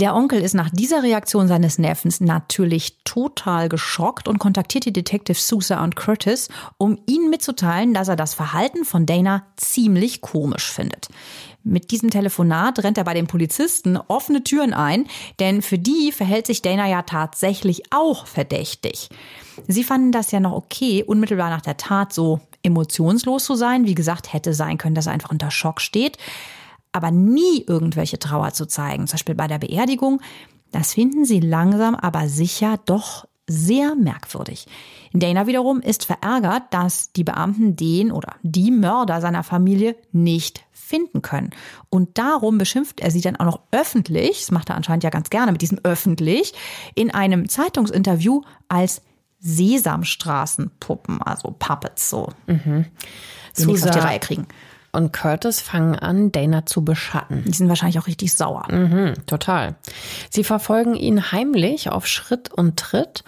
Der 0.00 0.14
Onkel 0.14 0.40
ist 0.40 0.54
nach 0.54 0.70
dieser 0.70 1.02
Reaktion 1.02 1.48
seines 1.48 1.76
Neffens 1.76 2.20
natürlich 2.20 2.98
total 3.02 3.68
geschockt 3.68 4.28
und 4.28 4.38
kontaktiert 4.38 4.84
die 4.84 4.92
Detectives 4.92 5.48
Sousa 5.48 5.82
und 5.82 5.96
Curtis, 5.96 6.48
um 6.76 7.00
ihnen 7.06 7.30
mitzuteilen, 7.30 7.94
dass 7.94 8.06
er 8.06 8.14
das 8.14 8.32
Verhalten 8.32 8.84
von 8.84 9.06
Dana 9.06 9.42
ziemlich 9.56 10.20
komisch 10.20 10.70
findet. 10.70 11.08
Mit 11.64 11.90
diesem 11.90 12.10
Telefonat 12.10 12.78
rennt 12.84 12.96
er 12.96 13.02
bei 13.02 13.12
den 13.12 13.26
Polizisten 13.26 13.96
offene 13.96 14.44
Türen 14.44 14.72
ein, 14.72 15.08
denn 15.40 15.62
für 15.62 15.80
die 15.80 16.12
verhält 16.12 16.46
sich 16.46 16.62
Dana 16.62 16.88
ja 16.88 17.02
tatsächlich 17.02 17.92
auch 17.92 18.24
verdächtig. 18.28 19.08
Sie 19.66 19.82
fanden 19.82 20.12
das 20.12 20.30
ja 20.30 20.38
noch 20.38 20.52
okay, 20.52 21.02
unmittelbar 21.02 21.50
nach 21.50 21.62
der 21.62 21.76
Tat 21.76 22.12
so 22.12 22.38
emotionslos 22.62 23.44
zu 23.44 23.56
sein. 23.56 23.84
Wie 23.84 23.96
gesagt, 23.96 24.32
hätte 24.32 24.54
sein 24.54 24.78
können, 24.78 24.94
dass 24.94 25.08
er 25.08 25.12
einfach 25.12 25.32
unter 25.32 25.50
Schock 25.50 25.80
steht 25.80 26.18
aber 26.92 27.10
nie 27.10 27.64
irgendwelche 27.66 28.18
Trauer 28.18 28.52
zu 28.52 28.66
zeigen, 28.66 29.06
zum 29.06 29.16
Beispiel 29.16 29.34
bei 29.34 29.46
der 29.46 29.58
Beerdigung, 29.58 30.20
das 30.72 30.94
finden 30.94 31.24
sie 31.24 31.40
langsam 31.40 31.94
aber 31.94 32.28
sicher 32.28 32.78
doch 32.84 33.26
sehr 33.46 33.94
merkwürdig. 33.94 34.66
Dana 35.14 35.46
wiederum 35.46 35.80
ist 35.80 36.04
verärgert, 36.04 36.64
dass 36.70 37.12
die 37.12 37.24
Beamten 37.24 37.76
den 37.76 38.12
oder 38.12 38.34
die 38.42 38.70
Mörder 38.70 39.22
seiner 39.22 39.42
Familie 39.42 39.96
nicht 40.12 40.64
finden 40.70 41.22
können. 41.22 41.50
Und 41.88 42.18
darum 42.18 42.58
beschimpft 42.58 43.00
er 43.00 43.10
sie 43.10 43.22
dann 43.22 43.36
auch 43.36 43.46
noch 43.46 43.60
öffentlich, 43.72 44.40
das 44.40 44.50
macht 44.50 44.68
er 44.68 44.76
anscheinend 44.76 45.04
ja 45.04 45.10
ganz 45.10 45.30
gerne 45.30 45.52
mit 45.52 45.62
diesem 45.62 45.80
öffentlich, 45.82 46.52
in 46.94 47.10
einem 47.10 47.48
Zeitungsinterview 47.48 48.42
als 48.68 49.02
Sesamstraßenpuppen, 49.40 51.22
also 51.22 51.54
Puppets 51.58 52.10
so. 52.10 52.32
Mhm. 52.46 52.84
Die 53.56 53.66
nichts 53.66 53.86
auf 53.86 53.90
die 53.90 53.98
Reihe 53.98 54.20
kriegen 54.20 54.46
und 54.92 55.12
Curtis 55.12 55.60
fangen 55.60 55.94
an, 55.94 56.32
Dana 56.32 56.66
zu 56.66 56.84
beschatten. 56.84 57.44
Die 57.46 57.52
sind 57.52 57.68
wahrscheinlich 57.68 57.98
auch 57.98 58.06
richtig 58.06 58.34
sauer. 58.34 58.66
Mhm, 58.70 59.14
total. 59.26 59.76
Sie 60.30 60.44
verfolgen 60.44 60.94
ihn 60.94 61.32
heimlich 61.32 61.90
auf 61.90 62.06
Schritt 62.06 62.52
und 62.52 62.78
Tritt. 62.78 63.24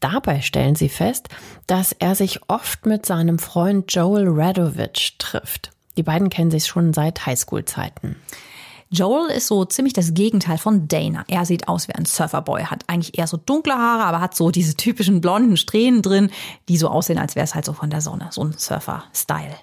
Dabei 0.00 0.40
stellen 0.40 0.74
sie 0.74 0.88
fest, 0.88 1.28
dass 1.66 1.92
er 1.92 2.14
sich 2.14 2.40
oft 2.48 2.86
mit 2.86 3.06
seinem 3.06 3.38
Freund 3.38 3.92
Joel 3.92 4.28
Radovich 4.28 5.16
trifft. 5.18 5.70
Die 5.96 6.02
beiden 6.02 6.28
kennen 6.28 6.50
sich 6.50 6.66
schon 6.66 6.92
seit 6.92 7.24
Highschool-Zeiten. 7.24 8.16
Joel 8.90 9.30
ist 9.30 9.48
so 9.48 9.64
ziemlich 9.64 9.94
das 9.94 10.14
Gegenteil 10.14 10.58
von 10.58 10.86
Dana. 10.86 11.24
Er 11.28 11.44
sieht 11.44 11.68
aus 11.68 11.88
wie 11.88 11.94
ein 11.94 12.04
Surferboy, 12.04 12.64
hat 12.64 12.84
eigentlich 12.86 13.18
eher 13.18 13.26
so 13.26 13.36
dunkle 13.36 13.74
Haare, 13.74 14.04
aber 14.04 14.20
hat 14.20 14.36
so 14.36 14.50
diese 14.50 14.76
typischen 14.76 15.20
blonden 15.20 15.56
Strähnen 15.56 16.02
drin, 16.02 16.30
die 16.68 16.76
so 16.76 16.88
aussehen, 16.88 17.18
als 17.18 17.34
wäre 17.34 17.44
es 17.44 17.54
halt 17.54 17.64
so 17.64 17.72
von 17.72 17.90
der 17.90 18.00
Sonne, 18.00 18.28
so 18.30 18.42
ein 18.42 18.54
Surfer-Style. 18.56 19.56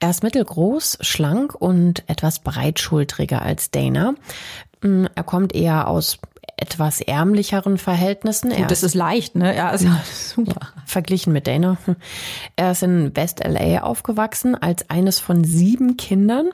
Er 0.00 0.10
ist 0.10 0.22
mittelgroß, 0.22 0.98
schlank 1.02 1.54
und 1.54 2.08
etwas 2.08 2.38
breitschultriger 2.38 3.42
als 3.42 3.70
Dana. 3.70 4.14
Mm, 4.82 5.04
er 5.14 5.22
kommt 5.22 5.54
eher 5.54 5.88
aus 5.88 6.18
etwas 6.56 7.00
ärmlicheren 7.00 7.78
Verhältnissen. 7.78 8.50
Gut, 8.50 8.70
das 8.70 8.82
ist 8.82 8.94
leicht, 8.94 9.34
ne? 9.34 9.56
Ja, 9.56 9.70
ist 9.70 9.86
super. 10.30 10.68
Verglichen 10.86 11.32
mit 11.32 11.46
Dana. 11.46 11.76
Er 12.56 12.72
ist 12.72 12.82
in 12.82 13.14
West 13.16 13.42
LA 13.44 13.82
aufgewachsen 13.82 14.54
als 14.54 14.88
eines 14.90 15.18
von 15.18 15.44
sieben 15.44 15.96
Kindern. 15.96 16.50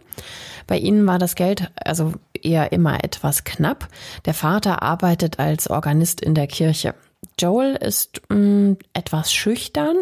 Bei 0.66 0.78
ihnen 0.78 1.06
war 1.06 1.18
das 1.18 1.34
Geld 1.34 1.70
also 1.76 2.14
eher 2.32 2.72
immer 2.72 3.02
etwas 3.04 3.44
knapp. 3.44 3.88
Der 4.24 4.34
Vater 4.34 4.82
arbeitet 4.82 5.38
als 5.38 5.68
Organist 5.68 6.20
in 6.20 6.34
der 6.34 6.46
Kirche. 6.46 6.94
Joel 7.38 7.74
ist 7.76 8.20
mh, 8.28 8.37
mm, 8.37 8.76
etwas 8.92 9.32
schüchtern 9.32 9.96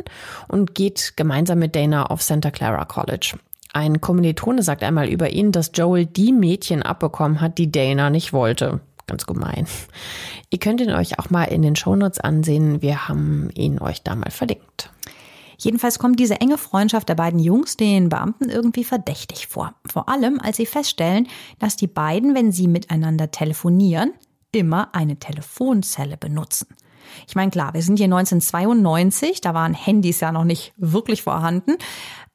und 0.48 0.74
geht 0.74 1.14
gemeinsam 1.16 1.59
mit 1.59 1.74
Dana 1.74 2.06
auf 2.06 2.22
Santa 2.22 2.50
Clara 2.50 2.85
College. 2.85 3.38
Ein 3.72 4.00
Kommilitone 4.00 4.62
sagt 4.62 4.82
einmal 4.82 5.09
über 5.09 5.30
ihn, 5.30 5.52
dass 5.52 5.70
Joel 5.74 6.06
die 6.06 6.32
Mädchen 6.32 6.82
abbekommen 6.82 7.40
hat, 7.40 7.59
die 7.59 7.70
Dana 7.70 8.11
nicht 8.11 8.32
wollte. 8.32 8.80
Ganz 9.07 9.27
gemein. 9.27 9.66
Ihr 10.51 10.59
könnt 10.59 10.81
ihn 10.81 10.90
euch 10.90 11.19
auch 11.19 11.31
mal 11.31 11.45
in 11.45 11.62
den 11.62 11.77
Shownotes 11.77 12.21
ansehen. 12.21 12.83
Wir 12.83 13.09
haben 13.09 13.51
ihn 13.55 13.79
euch 13.81 14.03
da 14.03 14.16
mal 14.16 14.31
verlinkt. 14.31 14.90
Jedenfalls 15.59 15.99
kommt 15.99 16.21
diese 16.21 16.40
enge 16.40 16.59
Freundschaft 16.59 17.09
der 17.09 17.14
beiden 17.14 17.40
Jungs 17.40 17.77
den 17.77 18.09
Beamten 18.09 18.51
irgendwie 18.51 18.85
verdächtig 18.85 19.47
vor. 19.47 19.75
Vor 19.90 20.09
allem, 20.09 20.38
als 20.40 20.59
sie 20.59 20.66
feststellen, 20.66 21.29
dass 21.59 21.77
die 21.77 21.87
beiden, 21.87 22.35
wenn 22.35 22.53
sie 22.53 22.69
miteinander 22.69 23.31
telefonieren, 23.31 24.12
immer 24.53 24.95
eine 24.95 25.19
Telefonzelle 25.19 26.16
benutzen. 26.16 26.69
Ich 27.27 27.35
meine, 27.35 27.51
klar, 27.51 27.73
wir 27.73 27.83
sind 27.83 27.99
hier 27.99 28.07
1992, 28.07 29.40
da 29.40 29.55
waren 29.55 29.75
Handys 29.75 30.21
ja 30.21 30.33
noch 30.33 30.45
nicht 30.45 30.73
wirklich 30.77 31.23
vorhanden, 31.23 31.77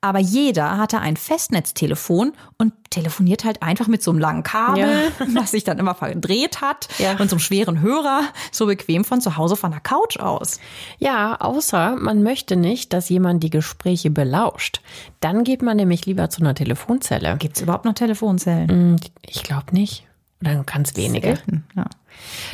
aber 0.01 0.17
jeder 0.17 0.77
hatte 0.77 0.99
ein 0.99 1.15
Festnetztelefon 1.15 2.33
und 2.57 2.73
telefoniert 2.89 3.45
halt 3.45 3.61
einfach 3.61 3.87
mit 3.87 4.01
so 4.01 4.09
einem 4.09 4.19
langen 4.19 4.41
Kabel, 4.43 4.83
ja. 5.19 5.25
was 5.35 5.51
sich 5.51 5.63
dann 5.63 5.77
immer 5.77 5.93
verdreht 5.93 6.59
hat 6.59 6.87
ja. 6.97 7.11
und 7.11 7.29
so 7.29 7.35
einem 7.35 7.39
schweren 7.39 7.81
Hörer, 7.81 8.23
so 8.51 8.65
bequem 8.65 9.05
von 9.05 9.21
zu 9.21 9.37
Hause 9.37 9.55
von 9.55 9.71
der 9.71 9.79
Couch 9.79 10.17
aus. 10.17 10.59
Ja, 10.97 11.39
außer 11.39 11.95
man 11.97 12.23
möchte 12.23 12.55
nicht, 12.55 12.93
dass 12.93 13.09
jemand 13.09 13.43
die 13.43 13.51
Gespräche 13.51 14.09
belauscht. 14.09 14.81
Dann 15.19 15.43
geht 15.43 15.61
man 15.61 15.77
nämlich 15.77 16.07
lieber 16.07 16.31
zu 16.31 16.41
einer 16.41 16.55
Telefonzelle. 16.55 17.37
Gibt 17.37 17.57
es 17.57 17.61
überhaupt 17.61 17.85
noch 17.85 17.93
Telefonzellen? 17.93 18.93
Mm, 18.93 18.95
ich 19.21 19.43
glaube 19.43 19.67
nicht. 19.71 20.07
Oder 20.41 20.63
ganz 20.63 20.95
wenige. 20.95 21.27
Selten, 21.27 21.65
ja. 21.75 21.85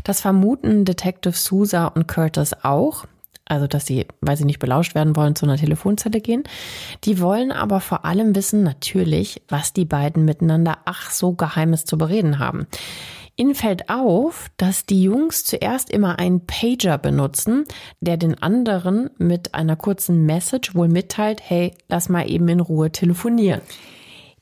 Das 0.03 0.19
vermuten 0.21 0.83
Detective 0.83 1.33
Sousa 1.33 1.87
und 1.87 2.07
Curtis 2.07 2.53
auch 2.63 3.05
also 3.49 3.67
dass 3.67 3.85
sie, 3.85 4.05
weil 4.21 4.37
sie 4.37 4.45
nicht 4.45 4.59
belauscht 4.59 4.95
werden 4.95 5.15
wollen, 5.15 5.35
zu 5.35 5.45
einer 5.45 5.57
Telefonzelle 5.57 6.21
gehen. 6.21 6.43
Die 7.03 7.19
wollen 7.19 7.51
aber 7.51 7.79
vor 7.79 8.05
allem 8.05 8.35
wissen 8.35 8.63
natürlich, 8.63 9.41
was 9.47 9.73
die 9.73 9.85
beiden 9.85 10.25
miteinander 10.25 10.79
ach 10.85 11.11
so 11.11 11.33
Geheimes 11.33 11.85
zu 11.85 11.97
bereden 11.97 12.39
haben. 12.39 12.67
Ihnen 13.39 13.53
fällt 13.53 13.89
auf, 13.89 14.49
dass 14.57 14.87
die 14.87 15.03
Jungs 15.03 15.45
zuerst 15.45 15.91
immer 15.91 16.17
einen 16.17 16.47
Pager 16.47 16.97
benutzen, 16.97 17.65
der 18.01 18.17
den 18.17 18.41
anderen 18.41 19.11
mit 19.19 19.53
einer 19.53 19.75
kurzen 19.75 20.25
Message 20.25 20.73
wohl 20.73 20.87
mitteilt, 20.87 21.41
hey, 21.43 21.71
lass 21.87 22.09
mal 22.09 22.27
eben 22.29 22.47
in 22.47 22.59
Ruhe 22.59 22.91
telefonieren. 22.91 23.61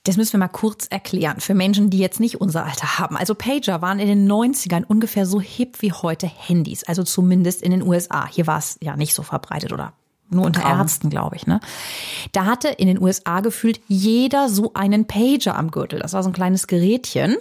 Das 0.06 0.18
müssen 0.18 0.34
wir 0.34 0.40
mal 0.40 0.48
kurz 0.48 0.86
erklären 0.88 1.40
für 1.40 1.56
Menschen, 1.56 1.90
die 1.90 1.98
jetzt 1.98 2.20
nicht 2.20 2.40
unser 2.40 2.64
Alter 2.64 3.00
haben. 3.00 3.18
Also 3.18 3.34
Pager 3.34 3.82
waren 3.82 4.00
in 4.00 4.08
den 4.08 4.32
90ern 4.32 4.86
ungefähr 4.86 5.26
so 5.26 5.42
hip 5.42 5.82
wie 5.82 5.92
heute 5.92 6.28
Handys, 6.28 6.84
also 6.84 7.04
zumindest 7.04 7.64
in 7.64 7.72
den 7.72 7.82
USA. 7.82 8.28
Hier 8.28 8.46
war 8.46 8.60
es 8.60 8.78
ja 8.82 8.96
nicht 8.96 9.16
so 9.16 9.24
verbreitet 9.24 9.74
oder 9.74 9.94
Nur 10.30 10.46
unter 10.46 10.62
Traum. 10.62 10.80
Ärzten, 10.80 11.10
glaube 11.10 11.36
ich. 11.36 11.48
Ne? 11.48 11.60
Da 12.34 12.46
hatte 12.46 12.68
in 12.68 12.88
den 12.88 13.02
USA 13.02 13.42
gefühlt 13.42 13.82
jeder 13.88 14.48
so 14.48 14.74
einen 14.76 15.08
Pager 15.08 15.58
am 15.58 15.72
Gürtel. 15.72 16.00
Das 16.00 16.14
war 16.14 16.22
so 16.22 16.30
ein 16.30 16.34
kleines 16.34 16.68
Gerätchen. 16.68 17.38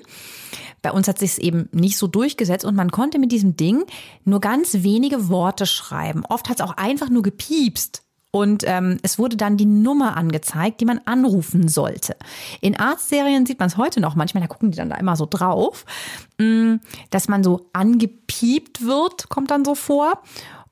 Bei 0.81 0.91
uns 0.91 1.07
hat 1.07 1.19
sich 1.19 1.33
es 1.33 1.39
eben 1.39 1.69
nicht 1.73 1.99
so 1.99 2.07
durchgesetzt 2.07 2.65
und 2.65 2.75
man 2.75 2.91
konnte 2.91 3.19
mit 3.19 3.31
diesem 3.31 3.57
Ding 3.57 3.85
nur 4.25 4.41
ganz 4.41 4.73
wenige 4.83 5.29
Worte 5.29 5.67
schreiben. 5.67 6.25
Oft 6.27 6.49
hat 6.49 6.61
es 6.61 6.67
auch 6.67 6.79
einfach 6.79 7.11
nur 7.11 7.23
gepiepst. 7.23 8.04
Und 8.35 8.65
ähm, 8.67 8.99
es 9.03 9.17
wurde 9.21 9.37
dann 9.37 9.57
die 9.57 9.65
Nummer 9.65 10.17
angezeigt, 10.17 10.81
die 10.81 10.87
man 10.87 11.01
anrufen 11.05 11.69
sollte. 11.69 12.17
In 12.61 12.77
Arztserien 12.77 13.47
sieht 13.47 13.61
man 13.61 13.69
es 13.69 13.77
heute 13.77 14.01
noch 14.01 14.17
manchmal, 14.17 14.43
da 14.43 14.49
gucken 14.49 14.73
die 14.73 14.77
dann 14.77 14.91
da 14.91 14.97
immer 14.97 15.15
so 15.15 15.25
drauf, 15.25 15.85
mh, 16.39 16.81
dass 17.11 17.29
man 17.29 17.45
so 17.45 17.71
angepiept 17.73 18.85
wird, 18.85 19.29
kommt 19.29 19.53
dann 19.53 19.65
so 19.65 19.77
vor. 19.77 20.21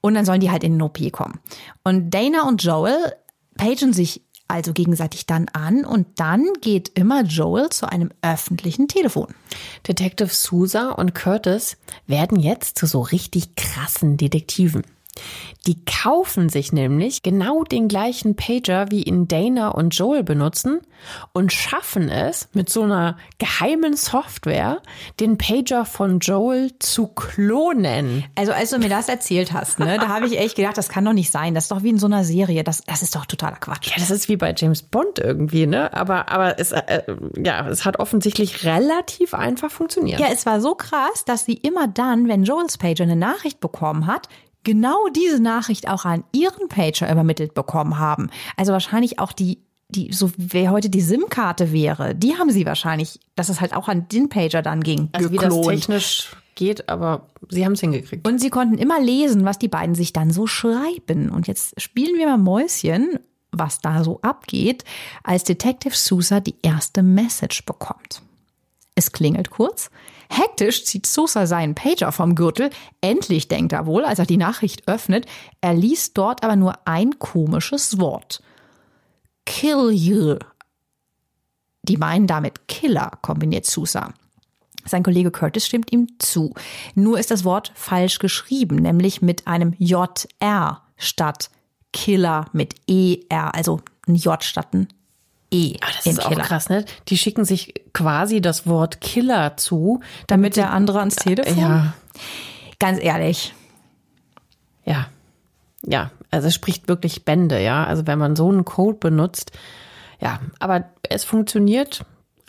Und 0.00 0.14
dann 0.14 0.24
sollen 0.24 0.40
die 0.40 0.50
halt 0.50 0.64
in 0.64 0.72
den 0.72 0.82
OP 0.82 0.98
kommen. 1.12 1.38
Und 1.84 2.10
Dana 2.10 2.48
und 2.48 2.64
Joel 2.64 2.96
pagen 3.56 3.92
sich 3.92 4.22
also 4.48 4.72
gegenseitig 4.72 5.26
dann 5.26 5.46
an 5.52 5.84
und 5.84 6.18
dann 6.18 6.48
geht 6.62 6.98
immer 6.98 7.22
Joel 7.22 7.68
zu 7.70 7.88
einem 7.88 8.10
öffentlichen 8.22 8.88
Telefon. 8.88 9.28
Detective 9.86 10.34
Sousa 10.34 10.90
und 10.90 11.14
Curtis 11.14 11.76
werden 12.08 12.40
jetzt 12.40 12.76
zu 12.76 12.86
so 12.86 13.02
richtig 13.02 13.54
krassen 13.54 14.16
Detektiven. 14.16 14.82
Die 15.66 15.84
kaufen 15.84 16.48
sich 16.48 16.72
nämlich 16.72 17.22
genau 17.22 17.62
den 17.62 17.86
gleichen 17.86 18.34
Pager, 18.34 18.90
wie 18.90 19.02
ihn 19.02 19.28
Dana 19.28 19.68
und 19.68 19.96
Joel 19.96 20.24
benutzen 20.24 20.80
und 21.32 21.52
schaffen 21.52 22.08
es 22.08 22.48
mit 22.52 22.68
so 22.68 22.82
einer 22.82 23.16
geheimen 23.38 23.96
Software, 23.96 24.80
den 25.20 25.38
Pager 25.38 25.84
von 25.84 26.18
Joel 26.18 26.72
zu 26.78 27.06
klonen. 27.06 28.24
Also 28.34 28.52
als 28.52 28.70
du 28.70 28.78
mir 28.78 28.88
das 28.88 29.08
erzählt 29.08 29.52
hast, 29.52 29.78
ne, 29.78 29.98
da 29.98 30.08
habe 30.08 30.26
ich 30.26 30.38
echt 30.38 30.56
gedacht, 30.56 30.76
das 30.76 30.88
kann 30.88 31.04
doch 31.04 31.12
nicht 31.12 31.30
sein. 31.30 31.54
Das 31.54 31.64
ist 31.64 31.70
doch 31.70 31.82
wie 31.82 31.90
in 31.90 31.98
so 31.98 32.06
einer 32.06 32.24
Serie. 32.24 32.64
Das, 32.64 32.82
das 32.82 33.02
ist 33.02 33.14
doch 33.14 33.26
totaler 33.26 33.56
Quatsch. 33.56 33.90
Ja, 33.90 33.96
das 33.98 34.10
ist 34.10 34.28
wie 34.28 34.36
bei 34.36 34.54
James 34.56 34.82
Bond 34.82 35.18
irgendwie, 35.18 35.66
ne? 35.66 35.92
Aber, 35.92 36.28
aber 36.28 36.58
es, 36.58 36.72
äh, 36.72 37.02
ja, 37.36 37.68
es 37.68 37.84
hat 37.84 38.00
offensichtlich 38.00 38.64
relativ 38.64 39.34
einfach 39.34 39.70
funktioniert. 39.70 40.18
Ja, 40.18 40.28
es 40.32 40.46
war 40.46 40.60
so 40.60 40.74
krass, 40.74 41.24
dass 41.24 41.44
sie 41.44 41.54
immer 41.54 41.86
dann, 41.86 42.28
wenn 42.28 42.44
Joels 42.44 42.78
Pager 42.78 43.04
eine 43.04 43.16
Nachricht 43.16 43.60
bekommen 43.60 44.06
hat, 44.06 44.28
genau 44.64 45.08
diese 45.14 45.40
Nachricht 45.40 45.88
auch 45.88 46.04
an 46.04 46.24
ihren 46.32 46.68
Pager 46.68 47.10
übermittelt 47.10 47.54
bekommen 47.54 47.98
haben. 47.98 48.30
Also 48.56 48.72
wahrscheinlich 48.72 49.18
auch 49.18 49.32
die, 49.32 49.58
die, 49.88 50.12
so 50.12 50.30
wer 50.36 50.70
heute 50.70 50.90
die 50.90 51.00
SIM-Karte 51.00 51.72
wäre, 51.72 52.14
die 52.14 52.36
haben 52.36 52.50
sie 52.50 52.66
wahrscheinlich, 52.66 53.20
dass 53.34 53.48
es 53.48 53.60
halt 53.60 53.74
auch 53.74 53.88
an 53.88 54.08
den 54.08 54.28
Pager 54.28 54.62
dann 54.62 54.82
ging, 54.82 55.08
also 55.12 55.30
wie 55.30 55.36
das 55.36 55.54
geklont. 55.54 55.68
technisch 55.68 56.36
geht, 56.54 56.88
aber 56.88 57.28
sie 57.48 57.64
haben 57.64 57.72
es 57.72 57.80
hingekriegt. 57.80 58.26
Und 58.26 58.40
sie 58.40 58.50
konnten 58.50 58.78
immer 58.78 59.00
lesen, 59.00 59.44
was 59.44 59.58
die 59.58 59.68
beiden 59.68 59.94
sich 59.94 60.12
dann 60.12 60.30
so 60.30 60.46
schreiben. 60.46 61.30
Und 61.30 61.46
jetzt 61.46 61.80
spielen 61.80 62.18
wir 62.18 62.26
mal 62.26 62.38
Mäuschen, 62.38 63.18
was 63.52 63.80
da 63.80 64.02
so 64.04 64.20
abgeht, 64.22 64.84
als 65.22 65.44
Detective 65.44 65.94
Sousa 65.94 66.40
die 66.40 66.56
erste 66.62 67.02
Message 67.02 67.64
bekommt. 67.64 68.22
Es 68.95 69.12
klingelt 69.12 69.51
kurz. 69.51 69.90
Hektisch 70.28 70.84
zieht 70.84 71.07
Sousa 71.07 71.47
seinen 71.47 71.74
Pager 71.74 72.12
vom 72.12 72.34
Gürtel. 72.34 72.70
Endlich 73.01 73.49
denkt 73.49 73.72
er 73.72 73.86
wohl, 73.86 74.05
als 74.05 74.18
er 74.18 74.26
die 74.26 74.36
Nachricht 74.36 74.86
öffnet. 74.88 75.26
Er 75.61 75.74
liest 75.74 76.18
dort 76.18 76.45
aber 76.45 76.57
nur 76.57 76.86
ein 76.86 77.18
komisches 77.18 77.99
Wort. 77.99 78.43
Kill 79.47 79.90
you. 79.90 80.36
Die 81.82 81.97
meinen 81.97 82.26
damit 82.26 82.68
Killer, 82.68 83.12
kombiniert 83.22 83.66
Sousa. 83.66 84.12
Sein 84.84 85.03
Kollege 85.03 85.30
Curtis 85.30 85.66
stimmt 85.66 85.93
ihm 85.93 86.07
zu. 86.18 86.55
Nur 86.95 87.18
ist 87.18 87.30
das 87.30 87.45
Wort 87.45 87.72
falsch 87.74 88.18
geschrieben, 88.18 88.76
nämlich 88.76 89.22
mit 89.22 89.47
einem 89.47 89.74
JR 89.78 90.82
statt 90.97 91.51
Killer 91.93 92.47
mit 92.53 92.74
ER, 92.88 93.55
also 93.55 93.80
ein 94.07 94.14
J 94.14 94.43
statt 94.43 94.74
ein 94.74 94.88
E. 95.53 95.76
Ah, 95.80 95.86
das 95.96 96.07
ist 96.07 96.24
auch 96.24 96.28
Killer. 96.30 96.42
krass, 96.42 96.68
ne? 96.68 96.84
Die 97.09 97.18
schicken 97.18 97.44
sich 97.44 97.74
quasi 97.92 98.40
das 98.40 98.66
Wort 98.66 99.00
Killer 99.00 99.57
zu, 99.57 100.00
Damit 100.26 100.57
der 100.57 100.70
andere 100.72 100.98
ans 101.00 101.16
Telefon? 101.16 101.59
Ja, 101.59 101.92
Ganz 102.78 102.98
ehrlich. 103.03 103.55
ja, 104.84 105.07
ja. 105.84 106.11
Also 106.30 106.48
es 106.48 106.55
spricht 106.55 106.88
wirklich 106.88 107.24
Bände, 107.26 107.61
ja. 107.62 107.84
Also 107.84 108.07
wenn 108.07 108.18
man 108.18 108.34
so 108.36 108.48
einen 108.48 108.64
Code 108.64 108.96
benutzt, 108.98 109.53
ja. 110.20 110.40
Aber 110.59 110.84
es 111.09 111.24
funktioniert 111.24 112.05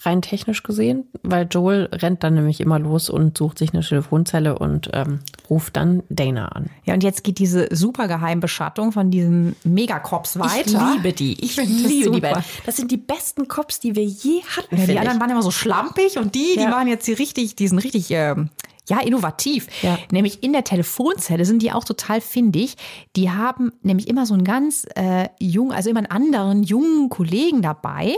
rein 0.05 0.21
technisch 0.21 0.63
gesehen, 0.63 1.05
weil 1.23 1.47
Joel 1.49 1.89
rennt 1.91 2.23
dann 2.23 2.35
nämlich 2.35 2.59
immer 2.59 2.79
los 2.79 3.09
und 3.09 3.37
sucht 3.37 3.57
sich 3.59 3.73
eine 3.73 3.83
Telefonzelle 3.83 4.57
und 4.59 4.89
ähm, 4.93 5.19
ruft 5.49 5.77
dann 5.77 6.03
Dana 6.09 6.47
an. 6.49 6.69
Ja, 6.85 6.93
und 6.93 7.03
jetzt 7.03 7.23
geht 7.23 7.39
diese 7.39 7.67
super 7.75 8.07
Geheimbeschattung 8.07 8.91
von 8.91 9.11
diesen 9.11 9.55
Megacops 9.63 10.37
weiter. 10.39 10.65
Ich 10.65 10.95
liebe 10.95 11.13
die. 11.13 11.43
Ich 11.43 11.55
das 11.55 11.67
liebe 11.67 12.11
die 12.11 12.21
beiden. 12.21 12.43
Das 12.65 12.75
sind 12.75 12.91
die 12.91 12.97
besten 12.97 13.47
Cops, 13.47 13.79
die 13.79 13.95
wir 13.95 14.03
je 14.05 14.41
hatten. 14.57 14.77
Ja, 14.77 14.85
die 14.85 14.97
anderen 14.97 15.17
ich. 15.17 15.21
waren 15.21 15.29
immer 15.31 15.43
so 15.43 15.51
schlampig 15.51 16.17
und 16.17 16.35
die, 16.35 16.53
die 16.55 16.61
Ja. 16.63 16.71
waren 16.71 16.87
jetzt 16.87 17.07
die 17.07 17.13
richtig, 17.13 17.55
die 17.55 17.67
sind 17.67 17.79
richtig, 17.79 18.11
ähm, 18.11 18.49
ja, 18.89 18.99
innovativ. 18.99 19.67
Ja. 19.81 19.97
Nämlich 20.11 20.43
in 20.43 20.51
der 20.51 20.65
Telefonzelle 20.65 21.45
sind 21.45 21.61
die 21.61 21.71
auch 21.71 21.85
total 21.85 22.19
findig. 22.19 22.75
Die 23.15 23.31
haben 23.31 23.71
nämlich 23.81 24.09
immer 24.09 24.25
so 24.25 24.33
einen 24.33 24.43
ganz 24.43 24.85
äh, 24.95 25.29
jungen, 25.39 25.71
also 25.71 25.89
immer 25.89 25.99
einen 25.99 26.11
anderen 26.11 26.63
jungen 26.63 27.07
Kollegen 27.09 27.61
dabei, 27.61 28.15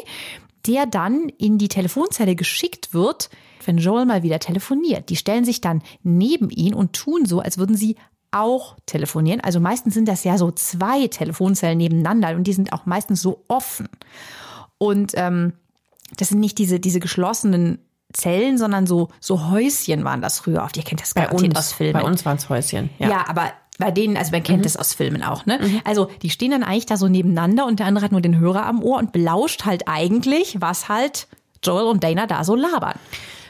der 0.67 0.85
dann 0.85 1.29
in 1.37 1.57
die 1.57 1.67
Telefonzelle 1.67 2.35
geschickt 2.35 2.93
wird, 2.93 3.29
wenn 3.65 3.77
Joel 3.77 4.05
mal 4.05 4.23
wieder 4.23 4.39
telefoniert. 4.39 5.09
Die 5.09 5.15
stellen 5.15 5.45
sich 5.45 5.61
dann 5.61 5.81
neben 6.03 6.49
ihn 6.49 6.73
und 6.73 6.93
tun 6.93 7.25
so, 7.25 7.39
als 7.39 7.57
würden 7.57 7.75
sie 7.75 7.95
auch 8.31 8.75
telefonieren. 8.85 9.41
Also 9.41 9.59
meistens 9.59 9.93
sind 9.93 10.07
das 10.07 10.23
ja 10.23 10.37
so 10.37 10.51
zwei 10.51 11.07
Telefonzellen 11.07 11.77
nebeneinander 11.77 12.35
und 12.35 12.45
die 12.45 12.53
sind 12.53 12.73
auch 12.73 12.85
meistens 12.85 13.21
so 13.21 13.43
offen. 13.47 13.87
Und 14.77 15.13
ähm, 15.15 15.53
das 16.17 16.29
sind 16.29 16.39
nicht 16.39 16.57
diese, 16.57 16.79
diese 16.79 16.99
geschlossenen 16.99 17.79
Zellen, 18.13 18.57
sondern 18.57 18.87
so, 18.87 19.09
so 19.19 19.49
Häuschen 19.49 20.03
waren 20.03 20.21
das 20.21 20.39
früher 20.39 20.63
oft. 20.63 20.77
Ihr 20.77 20.83
kennt 20.83 21.01
das 21.01 21.13
bei 21.13 21.23
garantiert 21.23 21.51
uns, 21.51 21.59
aus 21.59 21.73
Filmen. 21.73 21.93
bei 21.93 22.03
uns 22.03 22.25
waren 22.25 22.37
es 22.37 22.49
Häuschen. 22.49 22.89
Ja. 22.99 23.27
aber 23.27 23.51
bei 23.77 23.91
denen, 23.91 24.17
also 24.17 24.31
man 24.31 24.43
kennt 24.43 24.65
das 24.65 24.77
aus 24.77 24.93
Filmen 24.93 25.23
auch, 25.23 25.45
ne? 25.45 25.59
Also 25.83 26.09
die 26.21 26.29
stehen 26.29 26.51
dann 26.51 26.63
eigentlich 26.63 26.85
da 26.85 26.97
so 26.97 27.07
nebeneinander 27.07 27.65
und 27.65 27.79
der 27.79 27.87
andere 27.87 28.05
hat 28.05 28.11
nur 28.11 28.21
den 28.21 28.39
Hörer 28.39 28.65
am 28.65 28.81
Ohr 28.81 28.97
und 28.97 29.11
belauscht 29.11 29.65
halt 29.65 29.87
eigentlich, 29.87 30.57
was 30.59 30.87
halt 30.87 31.27
Joel 31.63 31.87
und 31.87 32.03
Dana 32.03 32.27
da 32.27 32.43
so 32.43 32.55
labern. 32.55 32.97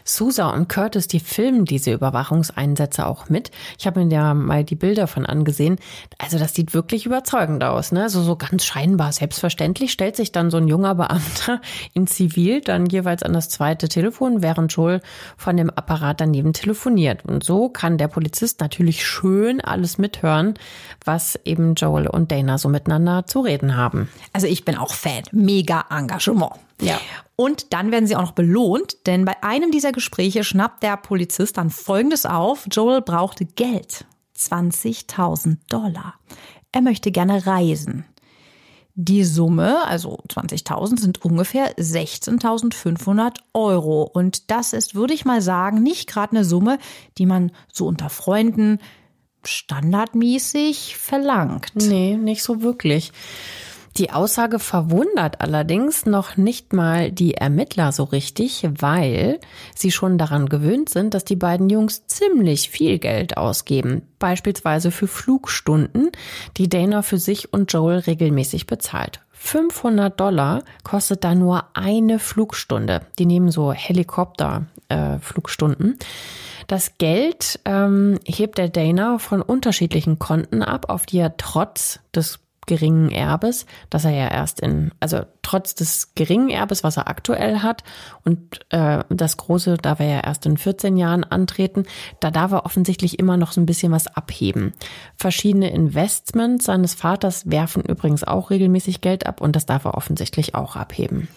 Sousa 0.07 0.51
und 0.51 0.69
Curtis, 0.69 1.07
die 1.07 1.19
filmen 1.19 1.65
diese 1.65 1.91
Überwachungseinsätze 1.91 3.05
auch 3.07 3.27
mit. 3.27 3.49
Ich 3.79 3.87
habe 3.87 4.03
mir 4.03 4.09
da 4.09 4.35
mal 4.35 4.63
die 4.63 4.75
Bilder 4.75 5.07
von 5.07 5.25
angesehen. 5.25 5.77
Also 6.19 6.37
das 6.37 6.53
sieht 6.53 6.75
wirklich 6.75 7.07
überzeugend 7.07 7.63
aus. 7.63 7.91
Ne? 7.91 8.03
Also 8.03 8.21
so 8.21 8.35
ganz 8.35 8.63
scheinbar 8.63 9.11
selbstverständlich 9.11 9.91
stellt 9.91 10.15
sich 10.15 10.31
dann 10.31 10.51
so 10.51 10.57
ein 10.57 10.67
junger 10.67 10.93
Beamter 10.93 11.59
in 11.93 12.05
Zivil 12.05 12.61
dann 12.61 12.85
jeweils 12.85 13.23
an 13.23 13.33
das 13.33 13.49
zweite 13.49 13.89
Telefon, 13.89 14.43
während 14.43 14.71
Joel 14.71 15.01
von 15.37 15.57
dem 15.57 15.71
Apparat 15.71 16.21
daneben 16.21 16.53
telefoniert. 16.53 17.25
Und 17.25 17.43
so 17.43 17.69
kann 17.69 17.97
der 17.97 18.07
Polizist 18.07 18.61
natürlich 18.61 19.05
schön 19.05 19.59
alles 19.59 19.97
mithören, 19.97 20.53
was 21.03 21.39
eben 21.45 21.73
Joel 21.73 22.07
und 22.07 22.31
Dana 22.31 22.59
so 22.59 22.69
miteinander 22.69 23.25
zu 23.25 23.39
reden 23.39 23.75
haben. 23.75 24.09
Also 24.33 24.45
ich 24.45 24.65
bin 24.65 24.77
auch 24.77 24.93
Fan. 24.93 25.23
Mega 25.31 25.85
Engagement. 25.89 26.53
Ja. 26.81 26.99
Und 27.35 27.73
dann 27.73 27.91
werden 27.91 28.07
sie 28.07 28.15
auch 28.15 28.21
noch 28.21 28.31
belohnt, 28.31 29.07
denn 29.07 29.25
bei 29.25 29.41
einem 29.43 29.71
dieser 29.71 29.91
Gespräche 29.91 30.43
schnappt 30.43 30.83
der 30.83 30.97
Polizist 30.97 31.57
dann 31.57 31.69
Folgendes 31.69 32.25
auf. 32.25 32.67
Joel 32.71 33.01
brauchte 33.01 33.45
Geld. 33.45 34.05
20.000 34.37 35.57
Dollar. 35.69 36.15
Er 36.71 36.81
möchte 36.81 37.11
gerne 37.11 37.45
reisen. 37.45 38.05
Die 38.97 39.25
Summe, 39.25 39.85
also 39.87 40.19
20.000, 40.29 40.99
sind 40.99 41.25
ungefähr 41.25 41.75
16.500 41.75 43.37
Euro. 43.53 44.03
Und 44.03 44.49
das 44.51 44.71
ist, 44.71 44.95
würde 44.95 45.13
ich 45.13 45.25
mal 45.25 45.41
sagen, 45.41 45.83
nicht 45.83 46.07
gerade 46.07 46.31
eine 46.31 46.45
Summe, 46.45 46.79
die 47.17 47.25
man 47.25 47.51
so 47.71 47.87
unter 47.87 48.09
Freunden 48.09 48.79
standardmäßig 49.43 50.95
verlangt. 50.95 51.73
Nee, 51.75 52.15
nicht 52.15 52.41
so 52.41 52.61
wirklich. 52.61 53.11
Die 53.97 54.11
Aussage 54.11 54.59
verwundert 54.59 55.39
allerdings 55.39 56.05
noch 56.05 56.35
nicht 56.35 56.73
mal 56.73 57.13
die 57.13 57.35
Ermittler 57.35 57.93
so 57.93 58.03
richtig, 58.03 58.67
weil 58.79 59.39
sie 59.73 59.89
schon 59.89 60.17
daran 60.17 60.49
gewöhnt 60.49 60.89
sind, 60.89 61.13
dass 61.13 61.23
die 61.23 61.37
beiden 61.37 61.69
Jungs 61.69 62.05
ziemlich 62.05 62.69
viel 62.69 62.99
Geld 62.99 63.37
ausgeben. 63.37 64.01
Beispielsweise 64.19 64.91
für 64.91 65.07
Flugstunden, 65.07 66.11
die 66.57 66.67
Dana 66.67 67.03
für 67.03 67.17
sich 67.17 67.53
und 67.53 67.71
Joel 67.71 67.99
regelmäßig 67.99 68.67
bezahlt. 68.67 69.21
500 69.31 70.19
Dollar 70.19 70.63
kostet 70.83 71.23
da 71.23 71.33
nur 71.33 71.63
eine 71.73 72.19
Flugstunde. 72.19 72.99
Die 73.17 73.25
nehmen 73.25 73.49
so 73.49 73.71
Helikopter-Flugstunden. 73.71 75.93
Äh. 75.93 75.97
Das 76.67 76.97
Geld 76.97 77.61
ähm, 77.63 78.19
hebt 78.25 78.57
der 78.57 78.67
Dana 78.69 79.19
von 79.19 79.41
unterschiedlichen 79.41 80.19
Konten 80.19 80.63
ab, 80.63 80.89
auf 80.89 81.05
die 81.05 81.19
er 81.19 81.37
trotz 81.37 81.99
des 82.13 82.39
geringen 82.65 83.11
Erbes, 83.11 83.65
das 83.89 84.05
er 84.05 84.11
ja 84.11 84.27
erst 84.27 84.59
in, 84.59 84.91
also 84.99 85.21
trotz 85.41 85.75
des 85.75 86.13
geringen 86.15 86.49
Erbes, 86.49 86.83
was 86.83 86.97
er 86.97 87.07
aktuell 87.07 87.59
hat 87.59 87.83
und 88.23 88.59
äh, 88.69 89.03
das 89.09 89.37
große, 89.37 89.77
da 89.81 89.99
wir 89.99 90.07
ja 90.07 90.19
erst 90.21 90.45
in 90.45 90.57
14 90.57 90.97
Jahren 90.97 91.23
antreten, 91.23 91.83
da 92.19 92.31
darf 92.31 92.51
er 92.51 92.65
offensichtlich 92.65 93.19
immer 93.19 93.37
noch 93.37 93.51
so 93.51 93.61
ein 93.61 93.65
bisschen 93.65 93.91
was 93.91 94.07
abheben. 94.07 94.73
Verschiedene 95.15 95.69
Investments 95.69 96.65
seines 96.65 96.93
Vaters 96.93 97.49
werfen 97.49 97.83
übrigens 97.83 98.23
auch 98.23 98.49
regelmäßig 98.49 99.01
Geld 99.01 99.25
ab 99.25 99.41
und 99.41 99.55
das 99.55 99.65
darf 99.65 99.85
er 99.85 99.95
offensichtlich 99.95 100.55
auch 100.55 100.75
abheben. 100.75 101.27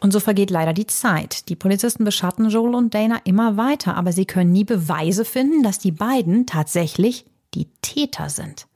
Und 0.00 0.12
so 0.12 0.20
vergeht 0.20 0.50
leider 0.50 0.74
die 0.74 0.86
Zeit. 0.86 1.48
Die 1.48 1.56
Polizisten 1.56 2.04
beschatten 2.04 2.50
Joel 2.50 2.74
und 2.74 2.92
Dana 2.92 3.20
immer 3.24 3.56
weiter, 3.56 3.96
aber 3.96 4.12
sie 4.12 4.26
können 4.26 4.52
nie 4.52 4.64
Beweise 4.64 5.24
finden, 5.24 5.62
dass 5.62 5.78
die 5.78 5.92
beiden 5.92 6.46
tatsächlich 6.46 7.24
die 7.54 7.68
Täter 7.80 8.28
sind. 8.28 8.66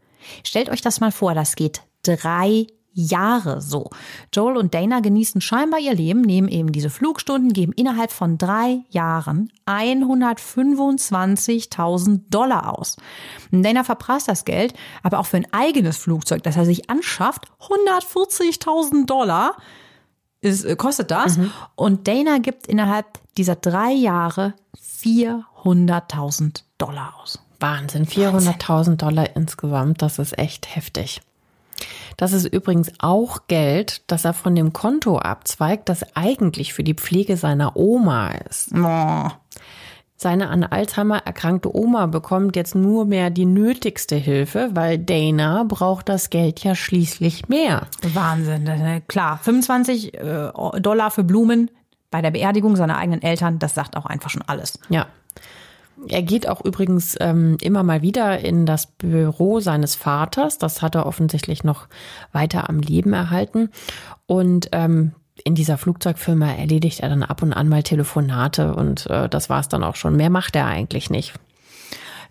Stellt 0.45 0.71
euch 0.71 0.81
das 0.81 1.01
mal 1.01 1.13
vor, 1.13 1.35
das 1.35 1.57
geht 1.57 1.83
drei 2.03 2.67
Jahre 2.99 3.61
so. 3.61 3.91
Joel 4.35 4.57
und 4.57 4.75
Dana 4.75 4.99
genießen 5.01 5.41
scheinbar 5.41 5.79
ihr 5.79 5.95
Leben, 5.95 6.23
nehmen 6.23 6.49
eben 6.49 6.73
diese 6.73 6.91
Flugstunden, 6.91 7.53
geben 7.53 7.73
innerhalb 7.73 8.11
von 8.11 8.39
drei 8.39 8.81
Jahren 8.91 9.53
125.000 9.67 12.23
Dollar 12.29 12.77
aus. 12.77 12.97
Dana 13.53 13.85
verprasst 13.85 14.27
das 14.27 14.45
Geld, 14.45 14.75
aber 15.05 15.21
auch 15.21 15.27
für 15.27 15.37
ein 15.37 15.47
eigenes 15.53 15.97
Flugzeug, 15.97 16.43
das 16.43 16.57
er 16.57 16.65
sich 16.65 16.91
anschafft, 16.91 17.45
140.000 17.61 19.07
Dollar 19.07 19.55
ist, 20.41 20.65
äh, 20.65 20.75
kostet 20.77 21.13
das. 21.13 21.37
Mhm. 21.37 21.53
Und 21.77 22.09
Dana 22.09 22.39
gibt 22.39 22.67
innerhalb 22.67 23.21
dieser 23.37 23.55
drei 23.57 23.93
Jahre 23.93 24.55
400.000 25.03 26.63
Dollar 26.79 27.15
aus. 27.23 27.39
Wahnsinn, 27.61 28.07
400.000 28.07 28.97
Dollar 28.97 29.37
insgesamt, 29.37 30.03
das 30.03 30.19
ist 30.19 30.39
echt 30.39 30.75
heftig. 30.75 31.21
Das 32.17 32.33
ist 32.33 32.47
übrigens 32.47 32.93
auch 32.99 33.47
Geld, 33.47 34.03
das 34.09 34.25
er 34.25 34.35
von 34.35 34.55
dem 34.55 34.73
Konto 34.73 35.19
abzweigt, 35.19 35.89
das 35.89 36.05
eigentlich 36.17 36.73
für 36.73 36.83
die 36.83 36.95
Pflege 36.95 37.37
seiner 37.37 37.77
Oma 37.77 38.31
ist. 38.31 38.73
Oh. 38.75 39.31
Seine 40.21 40.49
an 40.49 40.65
Alzheimer 40.65 41.19
erkrankte 41.19 41.75
Oma 41.77 42.07
bekommt 42.07 42.57
jetzt 42.57 42.75
nur 42.75 43.05
mehr 43.05 43.31
die 43.31 43.45
nötigste 43.45 44.17
Hilfe, 44.17 44.71
weil 44.73 44.99
Dana 44.99 45.63
braucht 45.63 46.09
das 46.09 46.29
Geld 46.29 46.65
ja 46.65 46.75
schließlich 46.75 47.49
mehr. 47.49 47.87
Wahnsinn, 48.03 48.69
klar. 49.07 49.39
25 49.41 50.15
äh, 50.15 50.51
Dollar 50.81 51.13
für 51.13 51.23
Blumen 51.23 51.71
bei 52.11 52.21
der 52.21 52.33
Beerdigung 52.33 52.75
seiner 52.75 52.97
eigenen 52.97 53.23
Eltern, 53.23 53.61
das 53.61 53.75
sagt 53.75 53.97
auch 53.97 54.07
einfach 54.07 54.31
schon 54.31 54.43
alles. 54.43 54.81
Ja. 54.89 55.07
Er 56.07 56.23
geht 56.23 56.49
auch 56.49 56.65
übrigens 56.65 57.17
ähm, 57.21 57.57
immer 57.61 57.83
mal 57.83 58.03
wieder 58.03 58.39
in 58.39 58.67
das 58.67 58.87
Büro 58.87 59.61
seines 59.61 59.95
Vaters. 59.95 60.59
Das 60.59 60.81
hat 60.83 60.95
er 60.95 61.07
offensichtlich 61.07 61.65
noch 61.65 61.89
weiter 62.33 62.69
am 62.69 62.79
Leben 62.81 63.13
erhalten. 63.13 63.71
Und 64.27 64.69
ähm, 64.73 65.13
in 65.45 65.55
dieser 65.55 65.79
Flugzeugfirma 65.79 66.53
erledigt 66.53 67.01
er 67.01 67.09
dann 67.09 67.23
ab 67.23 67.43
und 67.43 67.53
an 67.53 67.69
mal 67.69 67.83
Telefonate 67.83 68.75
und 68.75 69.07
äh, 69.07 69.29
das 69.29 69.51
war 69.51 69.61
es 69.61 69.69
dann 69.69 69.85
auch 69.85 69.97
schon. 69.97 70.17
Mehr 70.17 70.31
macht 70.31 70.57
er 70.57 70.67
eigentlich 70.67 71.11
nicht. 71.11 71.35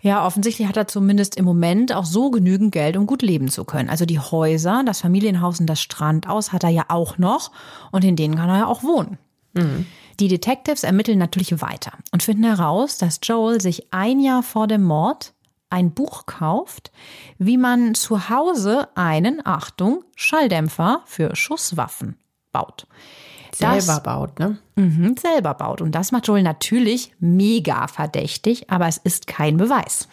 Ja, 0.00 0.24
offensichtlich 0.24 0.68
hat 0.68 0.76
er 0.76 0.86
zumindest 0.86 1.36
im 1.36 1.44
Moment 1.44 1.92
auch 1.92 2.04
so 2.04 2.30
genügend 2.30 2.70
Geld, 2.72 2.96
um 2.96 3.06
gut 3.06 3.22
leben 3.22 3.48
zu 3.48 3.64
können. 3.64 3.88
Also 3.88 4.06
die 4.06 4.20
Häuser, 4.20 4.82
das 4.86 5.00
Familienhaus 5.00 5.58
und 5.58 5.66
das 5.66 5.80
Strandhaus 5.80 6.52
hat 6.52 6.62
er 6.62 6.70
ja 6.70 6.84
auch 6.88 7.18
noch 7.18 7.50
und 7.90 8.04
in 8.04 8.14
denen 8.14 8.36
kann 8.36 8.48
er 8.48 8.58
ja 8.58 8.66
auch 8.66 8.84
wohnen. 8.84 9.18
Mhm. 9.54 9.86
Die 10.20 10.28
Detectives 10.28 10.82
ermitteln 10.82 11.18
natürlich 11.18 11.60
weiter 11.60 11.92
und 12.12 12.22
finden 12.22 12.44
heraus, 12.44 12.98
dass 12.98 13.20
Joel 13.22 13.60
sich 13.60 13.92
ein 13.92 14.20
Jahr 14.20 14.42
vor 14.42 14.66
dem 14.66 14.82
Mord 14.82 15.32
ein 15.70 15.92
Buch 15.92 16.26
kauft, 16.26 16.90
wie 17.38 17.56
man 17.56 17.94
zu 17.94 18.28
Hause 18.28 18.88
einen, 18.96 19.44
Achtung, 19.44 20.02
Schalldämpfer 20.16 21.02
für 21.04 21.36
Schusswaffen 21.36 22.16
baut. 22.52 22.86
Das, 23.58 23.86
selber 23.86 24.00
baut, 24.00 24.38
ne? 24.38 24.58
Mh, 24.76 25.14
selber 25.20 25.54
baut. 25.54 25.82
Und 25.82 25.92
das 25.92 26.12
macht 26.12 26.26
Joel 26.26 26.42
natürlich 26.42 27.12
mega 27.18 27.86
verdächtig, 27.86 28.70
aber 28.70 28.86
es 28.86 28.98
ist 28.98 29.26
kein 29.26 29.56
Beweis. 29.56 30.08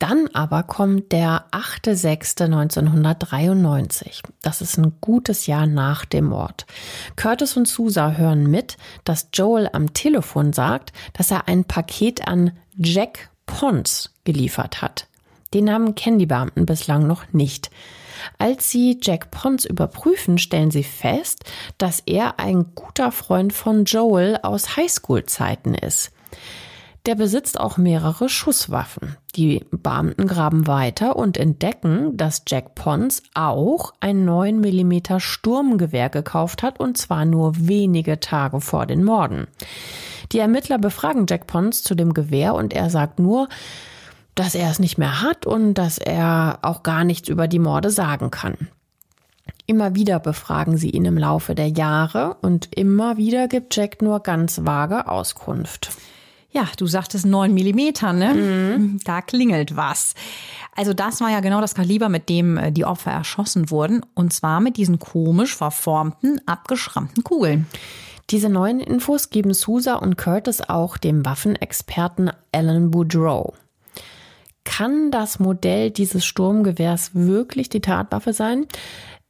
Dann 0.00 0.28
aber 0.32 0.62
kommt 0.62 1.12
der 1.12 1.44
8.6.1993. 1.52 4.22
Das 4.40 4.62
ist 4.62 4.78
ein 4.78 4.94
gutes 5.02 5.46
Jahr 5.46 5.66
nach 5.66 6.06
dem 6.06 6.24
Mord. 6.24 6.64
Curtis 7.16 7.58
und 7.58 7.68
Susa 7.68 8.12
hören 8.12 8.50
mit, 8.50 8.78
dass 9.04 9.28
Joel 9.34 9.68
am 9.72 9.92
Telefon 9.92 10.54
sagt, 10.54 10.94
dass 11.12 11.30
er 11.30 11.48
ein 11.48 11.64
Paket 11.64 12.26
an 12.26 12.52
Jack 12.78 13.28
Pons 13.44 14.14
geliefert 14.24 14.80
hat. 14.80 15.06
Den 15.52 15.66
Namen 15.66 15.94
kennen 15.94 16.18
die 16.18 16.24
Beamten 16.24 16.64
bislang 16.64 17.06
noch 17.06 17.30
nicht. 17.32 17.70
Als 18.38 18.70
sie 18.70 18.98
Jack 19.02 19.30
Pons 19.30 19.66
überprüfen, 19.66 20.38
stellen 20.38 20.70
sie 20.70 20.84
fest, 20.84 21.44
dass 21.76 22.00
er 22.06 22.40
ein 22.40 22.74
guter 22.74 23.12
Freund 23.12 23.52
von 23.52 23.84
Joel 23.84 24.38
aus 24.42 24.78
Highschool-Zeiten 24.78 25.74
ist. 25.74 26.10
Der 27.06 27.14
besitzt 27.14 27.58
auch 27.58 27.78
mehrere 27.78 28.28
Schusswaffen. 28.28 29.16
Die 29.34 29.64
Beamten 29.70 30.26
graben 30.26 30.66
weiter 30.66 31.16
und 31.16 31.38
entdecken, 31.38 32.16
dass 32.16 32.42
Jack 32.46 32.74
Pons 32.74 33.22
auch 33.34 33.94
ein 34.00 34.24
9 34.24 34.60
mm 34.60 35.18
Sturmgewehr 35.18 36.10
gekauft 36.10 36.62
hat 36.62 36.78
und 36.78 36.98
zwar 36.98 37.24
nur 37.24 37.52
wenige 37.56 38.20
Tage 38.20 38.60
vor 38.60 38.84
den 38.84 39.02
Morden. 39.02 39.46
Die 40.32 40.38
Ermittler 40.38 40.78
befragen 40.78 41.26
Jack 41.28 41.46
Pons 41.46 41.82
zu 41.82 41.94
dem 41.94 42.12
Gewehr 42.12 42.54
und 42.54 42.74
er 42.74 42.90
sagt 42.90 43.18
nur, 43.18 43.48
dass 44.34 44.54
er 44.54 44.70
es 44.70 44.78
nicht 44.78 44.98
mehr 44.98 45.22
hat 45.22 45.46
und 45.46 45.74
dass 45.74 45.98
er 45.98 46.58
auch 46.62 46.82
gar 46.82 47.04
nichts 47.04 47.28
über 47.28 47.48
die 47.48 47.58
Morde 47.58 47.90
sagen 47.90 48.30
kann. 48.30 48.68
Immer 49.66 49.94
wieder 49.94 50.18
befragen 50.18 50.76
sie 50.76 50.90
ihn 50.90 51.04
im 51.04 51.16
Laufe 51.16 51.54
der 51.54 51.68
Jahre 51.68 52.36
und 52.42 52.68
immer 52.76 53.16
wieder 53.16 53.48
gibt 53.48 53.74
Jack 53.74 54.02
nur 54.02 54.20
ganz 54.20 54.64
vage 54.64 55.08
Auskunft. 55.08 55.90
Ja, 56.52 56.66
du 56.76 56.86
sagtest 56.86 57.26
9 57.26 57.54
Millimeter, 57.54 58.12
ne? 58.12 58.34
Mhm. 58.34 59.00
Da 59.04 59.22
klingelt 59.22 59.76
was. 59.76 60.14
Also 60.74 60.94
das 60.94 61.20
war 61.20 61.30
ja 61.30 61.40
genau 61.40 61.60
das 61.60 61.74
Kaliber, 61.74 62.08
mit 62.08 62.28
dem 62.28 62.56
äh, 62.56 62.72
die 62.72 62.84
Opfer 62.84 63.12
erschossen 63.12 63.70
wurden. 63.70 64.04
Und 64.14 64.32
zwar 64.32 64.60
mit 64.60 64.76
diesen 64.76 64.98
komisch 64.98 65.54
verformten, 65.54 66.40
abgeschrammten 66.46 67.22
Kugeln. 67.22 67.66
Diese 68.30 68.48
neuen 68.48 68.80
Infos 68.80 69.30
geben 69.30 69.54
Sousa 69.54 69.96
und 69.96 70.16
Curtis 70.16 70.60
auch 70.60 70.96
dem 70.96 71.24
Waffenexperten 71.24 72.30
Alan 72.52 72.90
Boudreau. 72.90 73.54
Kann 74.64 75.10
das 75.10 75.40
Modell 75.40 75.90
dieses 75.90 76.24
Sturmgewehrs 76.24 77.10
wirklich 77.14 77.68
die 77.70 77.80
Tatwaffe 77.80 78.32
sein? 78.32 78.66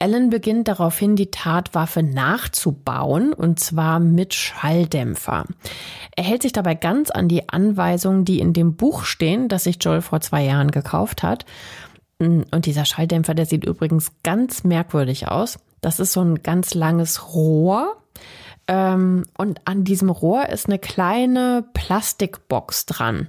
Allen 0.01 0.31
beginnt 0.31 0.67
daraufhin, 0.67 1.15
die 1.15 1.31
Tatwaffe 1.31 2.03
nachzubauen, 2.03 3.33
und 3.33 3.61
zwar 3.61 4.01
mit 4.01 4.35
Schalldämpfer. 4.35 5.45
Er 6.17 6.25
hält 6.25 6.43
sich 6.43 6.53
dabei 6.53 6.75
ganz 6.75 7.11
an 7.11 7.29
die 7.29 7.49
Anweisungen, 7.51 8.25
die 8.25 8.41
in 8.41 8.53
dem 8.53 8.77
Buch 8.77 9.05
stehen, 9.05 9.49
das 9.49 9.65
sich 9.65 9.77
Joel 9.81 10.01
vor 10.01 10.21
zwei 10.21 10.43
Jahren 10.43 10.71
gekauft 10.71 11.23
hat. 11.23 11.45
Und 12.19 12.67
dieser 12.67 12.87
Schalldämpfer, 12.87 13.35
der 13.35 13.47
sieht 13.47 13.65
übrigens 13.65 14.13
ganz 14.23 14.65
merkwürdig 14.65 15.29
aus. 15.29 15.59
Das 15.81 16.01
ist 16.01 16.13
so 16.13 16.21
ein 16.21 16.43
ganz 16.43 16.75
langes 16.75 17.35
Rohr. 17.35 17.97
Ähm, 18.69 19.25
und 19.37 19.61
an 19.67 19.85
diesem 19.85 20.11
Rohr 20.11 20.49
ist 20.49 20.67
eine 20.67 20.79
kleine 20.79 21.65
Plastikbox 21.75 22.87
dran. 22.87 23.29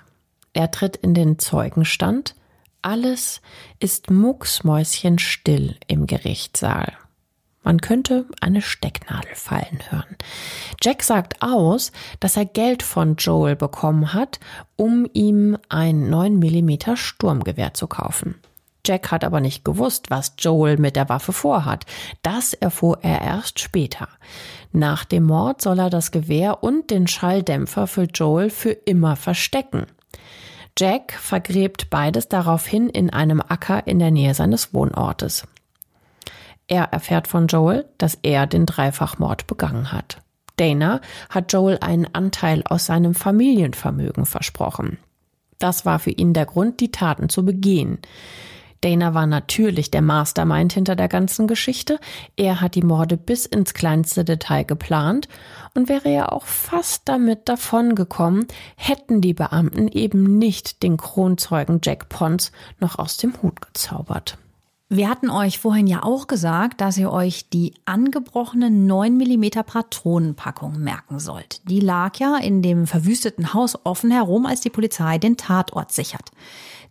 Er 0.54 0.72
tritt 0.72 0.96
in 0.96 1.14
den 1.14 1.40
Zeugenstand. 1.40 2.36
Alles 2.82 3.42
ist 3.80 4.12
mucksmäuschenstill 4.12 5.78
im 5.88 6.06
Gerichtssaal. 6.06 6.94
Man 7.64 7.80
könnte 7.80 8.26
eine 8.42 8.62
Stecknadel 8.62 9.36
fallen 9.36 9.80
hören. 9.90 10.18
Jack 10.82 11.02
sagt 11.02 11.42
aus, 11.42 11.94
dass 12.20 12.36
er 12.36 12.46
Geld 12.46 12.84
von 12.84 13.16
Joel 13.16 13.56
bekommen 13.56 14.14
hat, 14.14 14.40
um 14.76 15.08
ihm 15.14 15.58
ein 15.70 16.10
9 16.10 16.40
mm 16.40 16.96
Sturmgewehr 16.96 17.74
zu 17.74 17.88
kaufen. 17.88 18.36
Jack 18.86 19.12
hat 19.12 19.24
aber 19.24 19.40
nicht 19.40 19.64
gewusst, 19.64 20.12
was 20.12 20.34
Joel 20.38 20.78
mit 20.78 20.98
der 20.98 21.08
Waffe 21.08 21.32
vorhat. 21.32 21.86
Das 22.22 22.54
erfuhr 22.54 23.00
er 23.02 23.22
erst 23.22 23.62
später. 23.62 24.10
Nach 24.74 25.06
dem 25.06 25.24
Mord 25.24 25.62
soll 25.62 25.80
er 25.80 25.90
das 25.90 26.12
Gewehr 26.12 26.64
und 26.64 26.92
den 26.92 27.08
Schalldämpfer 27.08 27.88
für 27.88 28.04
Joel 28.04 28.50
für 28.50 28.72
immer 28.72 29.16
verstecken. 29.16 29.86
Jack 30.78 31.14
vergräbt 31.14 31.90
beides 31.90 32.30
daraufhin 32.30 32.90
in 32.90 33.12
einem 33.12 33.42
Acker 33.42 33.86
in 33.86 34.00
der 34.00 34.12
Nähe 34.12 34.34
seines 34.34 34.74
Wohnortes. 34.74 35.48
Er 36.68 36.86
erfährt 36.86 37.28
von 37.28 37.48
Joel, 37.48 37.86
dass 37.98 38.18
er 38.24 38.48
den 38.48 38.66
Dreifachmord 38.66 39.46
begangen 39.48 39.92
hat. 39.92 40.22
Dana 40.56 41.02
hat 41.30 41.52
Joel 41.52 41.78
einen 41.82 42.08
Anteil 42.14 42.64
aus 42.66 42.86
seinem 42.86 43.14
Familienvermögen 43.16 44.26
versprochen. 44.26 44.98
Das 45.60 45.86
war 45.86 46.00
für 46.00 46.12
ihn 46.12 46.34
der 46.34 46.46
Grund, 46.46 46.80
die 46.80 46.92
Taten 46.92 47.30
zu 47.30 47.46
begehen. 47.46 48.00
Dana 48.82 49.14
war 49.14 49.28
natürlich 49.28 49.92
der 49.92 50.02
Mastermind 50.02 50.74
hinter 50.74 50.96
der 50.98 51.08
ganzen 51.08 51.48
Geschichte. 51.48 52.00
Er 52.36 52.60
hat 52.60 52.76
die 52.76 52.82
Morde 52.82 53.16
bis 53.16 53.46
ins 53.46 53.74
kleinste 53.74 54.26
Detail 54.26 54.64
geplant 54.64 55.30
und 55.74 55.90
wäre 55.90 56.10
ja 56.10 56.32
auch 56.32 56.46
fast 56.46 57.04
damit 57.06 57.50
davongekommen, 57.50 58.48
hätten 58.76 59.22
die 59.22 59.34
Beamten 59.34 59.88
eben 59.88 60.38
nicht 60.38 60.84
den 60.84 60.98
Kronzeugen 60.98 61.80
Jack 61.84 62.10
Pons 62.10 62.52
noch 62.80 63.00
aus 63.00 63.18
dem 63.18 63.42
Hut 63.42 63.62
gezaubert. 63.62 64.38
Wir 64.90 65.10
hatten 65.10 65.32
euch 65.32 65.58
vorhin 65.58 65.88
ja 65.88 66.04
auch 66.04 66.28
gesagt, 66.28 66.80
dass 66.80 67.00
ihr 67.00 67.12
euch 67.12 67.50
die 67.50 67.74
angebrochene 67.86 68.70
9 68.70 69.18
mm 69.18 69.50
Patronenpackung 69.66 70.78
merken 70.78 71.18
sollt. 71.18 71.68
Die 71.68 71.80
lag 71.80 72.18
ja 72.18 72.38
in 72.38 72.62
dem 72.62 72.86
verwüsteten 72.86 73.56
Haus 73.56 73.76
offen 73.86 74.12
herum, 74.12 74.46
als 74.46 74.62
die 74.62 74.70
Polizei 74.70 75.18
den 75.18 75.36
Tatort 75.36 75.92
sichert. 75.92 76.30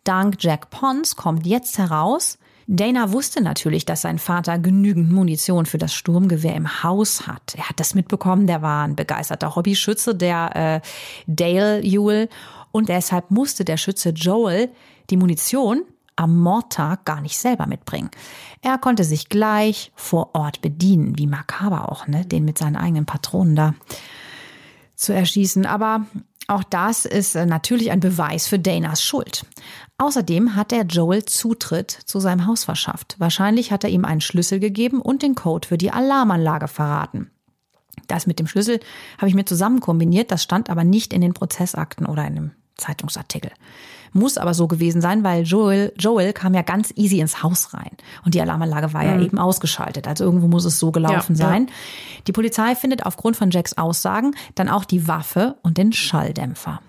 Dank 0.02 0.38
Jack 0.40 0.70
Pons 0.70 1.14
kommt 1.14 1.46
jetzt 1.46 1.78
heraus, 1.78 2.38
Dana 2.66 3.12
wusste 3.12 3.42
natürlich, 3.42 3.84
dass 3.84 4.02
sein 4.02 4.18
Vater 4.18 4.58
genügend 4.58 5.10
Munition 5.10 5.66
für 5.66 5.78
das 5.78 5.92
Sturmgewehr 5.92 6.54
im 6.54 6.82
Haus 6.82 7.26
hat. 7.26 7.54
Er 7.56 7.68
hat 7.68 7.80
das 7.80 7.94
mitbekommen, 7.94 8.46
der 8.46 8.62
war 8.62 8.84
ein 8.84 8.96
begeisterter 8.96 9.56
Hobbyschütze, 9.56 10.14
der 10.14 10.56
äh, 10.56 10.80
Dale 11.26 11.82
Ewell. 11.82 12.28
Und 12.70 12.88
deshalb 12.88 13.30
musste 13.30 13.64
der 13.64 13.76
Schütze 13.76 14.10
Joel 14.10 14.70
die 15.10 15.16
Munition 15.16 15.82
am 16.16 16.38
Mordtag 16.38 17.04
gar 17.04 17.20
nicht 17.20 17.36
selber 17.36 17.66
mitbringen. 17.66 18.10
Er 18.60 18.78
konnte 18.78 19.04
sich 19.04 19.28
gleich 19.28 19.92
vor 19.94 20.34
Ort 20.34 20.60
bedienen, 20.60 21.18
wie 21.18 21.26
makaber 21.26 21.90
auch, 21.90 22.06
ne, 22.06 22.24
den 22.24 22.44
mit 22.44 22.58
seinen 22.58 22.76
eigenen 22.76 23.06
Patronen 23.06 23.56
da 23.56 23.74
zu 24.94 25.12
erschießen. 25.12 25.66
Aber 25.66 26.06
auch 26.48 26.64
das 26.64 27.04
ist 27.04 27.34
äh, 27.34 27.46
natürlich 27.46 27.90
ein 27.90 28.00
Beweis 28.00 28.46
für 28.46 28.58
Danas 28.58 29.02
Schuld. 29.02 29.46
Außerdem 29.98 30.56
hat 30.56 30.72
er 30.72 30.84
Joel 30.84 31.24
Zutritt 31.24 31.90
zu 31.90 32.20
seinem 32.20 32.46
Haus 32.46 32.64
verschafft. 32.64 33.16
Wahrscheinlich 33.18 33.72
hat 33.72 33.84
er 33.84 33.90
ihm 33.90 34.04
einen 34.04 34.20
Schlüssel 34.20 34.58
gegeben 34.58 35.00
und 35.00 35.22
den 35.22 35.34
Code 35.34 35.68
für 35.68 35.78
die 35.78 35.92
Alarmanlage 35.92 36.68
verraten. 36.68 37.30
Das 38.08 38.26
mit 38.26 38.38
dem 38.38 38.46
Schlüssel 38.46 38.80
habe 39.18 39.28
ich 39.28 39.34
mir 39.34 39.44
zusammen 39.44 39.80
kombiniert, 39.80 40.30
das 40.30 40.42
stand 40.42 40.70
aber 40.70 40.84
nicht 40.84 41.12
in 41.12 41.20
den 41.20 41.34
Prozessakten 41.34 42.06
oder 42.06 42.22
in 42.22 42.36
einem 42.36 42.50
Zeitungsartikel. 42.76 43.50
Muss 44.12 44.36
aber 44.36 44.52
so 44.52 44.68
gewesen 44.68 45.00
sein, 45.00 45.24
weil 45.24 45.44
Joel, 45.44 45.92
Joel 45.98 46.32
kam 46.32 46.52
ja 46.54 46.62
ganz 46.62 46.92
easy 46.96 47.20
ins 47.20 47.42
Haus 47.42 47.72
rein. 47.72 47.90
Und 48.24 48.34
die 48.34 48.40
Alarmanlage 48.40 48.92
war 48.92 49.02
mhm. 49.02 49.08
ja 49.08 49.20
eben 49.20 49.38
ausgeschaltet. 49.38 50.06
Also 50.06 50.24
irgendwo 50.24 50.48
muss 50.48 50.64
es 50.64 50.78
so 50.78 50.92
gelaufen 50.92 51.34
ja, 51.36 51.46
sein. 51.46 51.66
Ja. 51.66 51.72
Die 52.26 52.32
Polizei 52.32 52.74
findet 52.74 53.06
aufgrund 53.06 53.36
von 53.36 53.50
Jacks 53.50 53.78
Aussagen 53.78 54.34
dann 54.54 54.68
auch 54.68 54.84
die 54.84 55.08
Waffe 55.08 55.56
und 55.62 55.78
den 55.78 55.92
Schalldämpfer. 55.92 56.80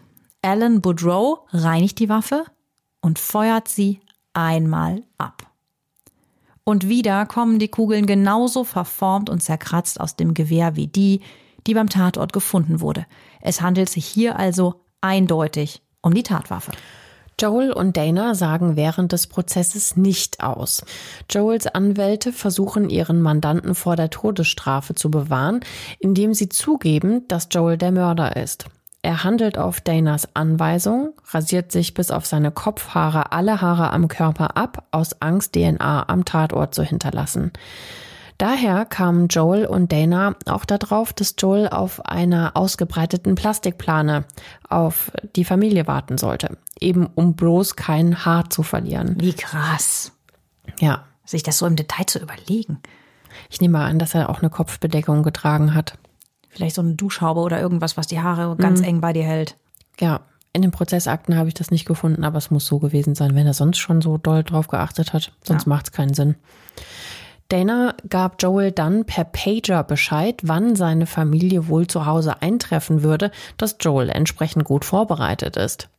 Alan 0.41 0.81
Boudreau 0.81 1.45
reinigt 1.53 1.99
die 1.99 2.09
Waffe, 2.09 2.43
und 3.03 3.19
feuert 3.19 3.67
sie 3.67 3.99
einmal 4.33 5.03
ab. 5.19 5.43
Und 6.63 6.87
wieder 6.87 7.25
kommen 7.25 7.59
die 7.59 7.67
Kugeln 7.67 8.07
genauso 8.07 8.63
verformt 8.63 9.29
und 9.29 9.43
zerkratzt 9.43 9.99
aus 9.99 10.15
dem 10.15 10.33
Gewehr 10.33 10.75
wie 10.77 10.87
die, 10.87 11.19
die 11.67 11.73
beim 11.73 11.89
Tatort 11.89 12.31
gefunden 12.31 12.79
wurde. 12.79 13.05
Es 13.41 13.61
handelt 13.61 13.89
sich 13.89 14.05
hier 14.05 14.39
also 14.39 14.82
eindeutig 15.03 15.81
um 16.01 16.13
die 16.13 16.23
Tatwaffe. 16.23 16.71
Joel 17.39 17.71
und 17.71 17.97
Dana 17.97 18.35
sagen 18.35 18.75
während 18.75 19.11
des 19.11 19.27
Prozesses 19.27 19.97
nicht 19.97 20.43
aus. 20.43 20.83
Joels 21.29 21.67
Anwälte 21.67 22.31
versuchen 22.31 22.89
ihren 22.89 23.21
Mandanten 23.21 23.75
vor 23.75 23.95
der 23.95 24.09
Todesstrafe 24.09 24.95
zu 24.95 25.09
bewahren, 25.09 25.61
indem 25.99 26.33
sie 26.33 26.49
zugeben, 26.49 27.27
dass 27.27 27.47
Joel 27.51 27.77
der 27.77 27.91
Mörder 27.91 28.35
ist. 28.35 28.65
Er 29.01 29.25
handelt 29.25 29.57
auf 29.57 29.81
Danas 29.81 30.29
Anweisung, 30.33 31.13
rasiert 31.31 31.71
sich 31.73 31.93
bis 31.93 32.09
auf 32.11 32.25
seine 32.25 32.51
Kopfhaare 32.51 33.33
alle 33.33 33.59
Haare 33.59 33.91
am 33.91 34.07
Körper 34.07 34.55
ab, 34.55 34.85
aus 34.91 35.21
Angst, 35.21 35.55
DNA 35.55 36.07
am 36.07 36.23
Tatort 36.23 36.73
zu 36.73 36.83
hinterlassen. 36.83 37.51
Daher 38.37 38.85
kamen 38.85 39.27
Joel 39.27 39.65
und 39.65 39.91
Dana 39.91 40.35
auch 40.45 40.65
darauf, 40.65 41.13
dass 41.13 41.35
Joel 41.37 41.69
auf 41.69 42.05
einer 42.05 42.55
ausgebreiteten 42.55 43.35
Plastikplane 43.35 44.25
auf 44.67 45.11
die 45.35 45.45
Familie 45.45 45.87
warten 45.87 46.17
sollte, 46.17 46.57
eben 46.79 47.07
um 47.07 47.35
bloß 47.35 47.75
kein 47.75 48.25
Haar 48.25 48.49
zu 48.49 48.63
verlieren. 48.63 49.15
Wie 49.19 49.33
krass. 49.33 50.11
Ja. 50.79 51.03
Sich 51.25 51.43
das 51.43 51.57
so 51.57 51.65
im 51.65 51.75
Detail 51.75 52.05
zu 52.05 52.19
überlegen. 52.19 52.79
Ich 53.49 53.61
nehme 53.61 53.79
an, 53.79 53.99
dass 53.99 54.13
er 54.15 54.29
auch 54.29 54.39
eine 54.39 54.49
Kopfbedeckung 54.49 55.23
getragen 55.23 55.73
hat. 55.73 55.97
Vielleicht 56.49 56.75
so 56.75 56.81
eine 56.81 56.95
Duschhaube 56.95 57.39
oder 57.39 57.59
irgendwas, 57.59 57.97
was 57.97 58.07
die 58.07 58.19
Haare 58.21 58.55
ganz 58.57 58.79
mhm. 58.79 58.85
eng 58.85 59.01
bei 59.01 59.13
dir 59.13 59.23
hält. 59.23 59.57
Ja, 59.99 60.21
in 60.53 60.61
den 60.61 60.71
Prozessakten 60.71 61.35
habe 61.35 61.47
ich 61.47 61.55
das 61.55 61.71
nicht 61.71 61.85
gefunden, 61.85 62.23
aber 62.23 62.37
es 62.37 62.51
muss 62.51 62.67
so 62.67 62.77
gewesen 62.77 63.15
sein, 63.15 63.35
wenn 63.35 63.47
er 63.47 63.55
sonst 63.55 63.79
schon 63.79 64.01
so 64.01 64.19
doll 64.19 64.43
drauf 64.43 64.67
geachtet 64.67 65.13
hat. 65.13 65.31
Sonst 65.43 65.63
ja. 65.63 65.69
macht 65.69 65.87
es 65.87 65.91
keinen 65.91 66.13
Sinn. 66.13 66.35
Dana 67.49 67.95
gab 68.09 68.41
Joel 68.41 68.71
dann 68.71 69.05
per 69.05 69.25
Pager 69.25 69.83
Bescheid, 69.83 70.39
wann 70.43 70.75
seine 70.75 71.05
Familie 71.05 71.67
wohl 71.67 71.87
zu 71.87 72.05
Hause 72.05 72.41
eintreffen 72.41 73.03
würde, 73.03 73.31
dass 73.57 73.77
Joel 73.79 74.09
entsprechend 74.09 74.65
gut 74.65 74.85
vorbereitet 74.85 75.55
ist. 75.55 75.89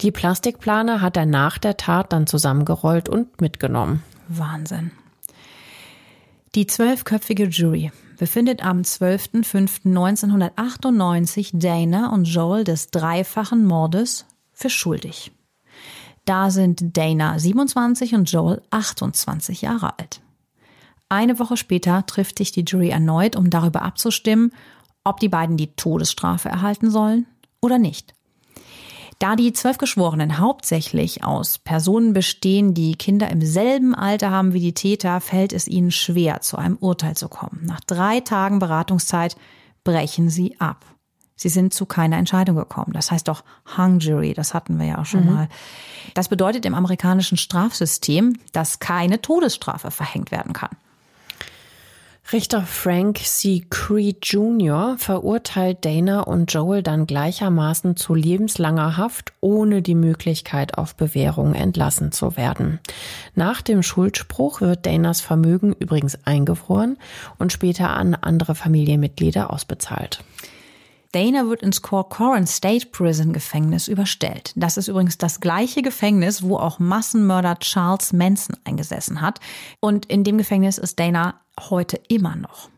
Die 0.00 0.12
Plastikplane 0.12 1.00
hat 1.00 1.16
er 1.16 1.26
nach 1.26 1.58
der 1.58 1.76
Tat 1.76 2.12
dann 2.12 2.26
zusammengerollt 2.26 3.08
und 3.08 3.40
mitgenommen. 3.40 4.02
Wahnsinn. 4.28 4.92
Die 6.54 6.66
zwölfköpfige 6.66 7.46
Jury 7.46 7.90
befindet 8.18 8.62
am 8.64 8.82
12.05.1998 8.82 11.58
Dana 11.58 12.12
und 12.12 12.26
Joel 12.26 12.64
des 12.64 12.90
dreifachen 12.90 13.64
Mordes 13.64 14.26
für 14.52 14.68
schuldig. 14.70 15.32
Da 16.24 16.50
sind 16.50 16.96
Dana 16.96 17.38
27 17.38 18.14
und 18.14 18.30
Joel 18.30 18.62
28 18.70 19.62
Jahre 19.62 19.98
alt. 19.98 20.21
Eine 21.12 21.38
Woche 21.38 21.58
später 21.58 22.06
trifft 22.06 22.38
sich 22.38 22.52
die 22.52 22.64
Jury 22.66 22.88
erneut, 22.88 23.36
um 23.36 23.50
darüber 23.50 23.82
abzustimmen, 23.82 24.50
ob 25.04 25.20
die 25.20 25.28
beiden 25.28 25.58
die 25.58 25.76
Todesstrafe 25.76 26.48
erhalten 26.48 26.90
sollen 26.90 27.26
oder 27.60 27.76
nicht. 27.76 28.14
Da 29.18 29.36
die 29.36 29.52
zwölf 29.52 29.76
Geschworenen 29.76 30.38
hauptsächlich 30.38 31.22
aus 31.22 31.58
Personen 31.58 32.14
bestehen, 32.14 32.72
die 32.72 32.94
Kinder 32.94 33.28
im 33.28 33.42
selben 33.42 33.94
Alter 33.94 34.30
haben 34.30 34.54
wie 34.54 34.60
die 34.60 34.72
Täter, 34.72 35.20
fällt 35.20 35.52
es 35.52 35.68
ihnen 35.68 35.90
schwer, 35.90 36.40
zu 36.40 36.56
einem 36.56 36.78
Urteil 36.78 37.14
zu 37.14 37.28
kommen. 37.28 37.60
Nach 37.66 37.80
drei 37.80 38.20
Tagen 38.20 38.58
Beratungszeit 38.58 39.36
brechen 39.84 40.30
sie 40.30 40.58
ab. 40.60 40.86
Sie 41.36 41.50
sind 41.50 41.74
zu 41.74 41.84
keiner 41.84 42.16
Entscheidung 42.16 42.56
gekommen. 42.56 42.94
Das 42.94 43.10
heißt 43.10 43.28
doch 43.28 43.44
Hung 43.76 43.98
Jury, 43.98 44.32
das 44.32 44.54
hatten 44.54 44.78
wir 44.78 44.86
ja 44.86 44.98
auch 44.98 45.06
schon 45.06 45.26
mhm. 45.26 45.34
mal. 45.34 45.48
Das 46.14 46.28
bedeutet 46.28 46.64
im 46.64 46.74
amerikanischen 46.74 47.36
Strafsystem, 47.36 48.38
dass 48.52 48.78
keine 48.78 49.20
Todesstrafe 49.20 49.90
verhängt 49.90 50.30
werden 50.30 50.54
kann. 50.54 50.74
Richter 52.30 52.62
Frank 52.62 53.18
C. 53.18 53.66
Creed 53.68 54.24
Jr. 54.24 54.96
verurteilt 54.96 55.84
Dana 55.84 56.20
und 56.20 56.52
Joel 56.52 56.82
dann 56.82 57.06
gleichermaßen 57.06 57.96
zu 57.96 58.14
lebenslanger 58.14 58.96
Haft 58.96 59.32
ohne 59.40 59.82
die 59.82 59.94
Möglichkeit 59.94 60.78
auf 60.78 60.94
Bewährung 60.94 61.54
entlassen 61.54 62.10
zu 62.10 62.36
werden. 62.36 62.80
Nach 63.34 63.60
dem 63.60 63.82
Schuldspruch 63.82 64.60
wird 64.60 64.86
Danas 64.86 65.20
Vermögen 65.20 65.74
übrigens 65.78 66.18
eingefroren 66.24 66.96
und 67.38 67.52
später 67.52 67.90
an 67.90 68.14
andere 68.14 68.54
Familienmitglieder 68.54 69.52
ausbezahlt. 69.52 70.24
Dana 71.12 71.46
wird 71.46 71.62
ins 71.62 71.82
Corcoran 71.82 72.46
State 72.46 72.86
Prison 72.86 73.34
Gefängnis 73.34 73.86
überstellt. 73.86 74.52
Das 74.56 74.78
ist 74.78 74.88
übrigens 74.88 75.18
das 75.18 75.40
gleiche 75.40 75.82
Gefängnis, 75.82 76.42
wo 76.42 76.56
auch 76.56 76.78
Massenmörder 76.78 77.58
Charles 77.58 78.14
Manson 78.14 78.56
eingesessen 78.64 79.20
hat. 79.20 79.38
Und 79.80 80.06
in 80.06 80.24
dem 80.24 80.38
Gefängnis 80.38 80.78
ist 80.78 80.98
Dana 80.98 81.40
heute 81.60 82.00
immer 82.08 82.34
noch. 82.36 82.70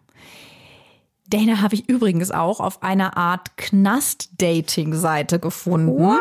Dana 1.28 1.62
habe 1.62 1.76
ich 1.76 1.88
übrigens 1.88 2.32
auch 2.32 2.60
auf 2.60 2.82
einer 2.82 3.16
Art 3.16 3.56
Knast-Dating-Seite 3.56 5.38
gefunden. 5.38 5.96
What? 5.98 6.20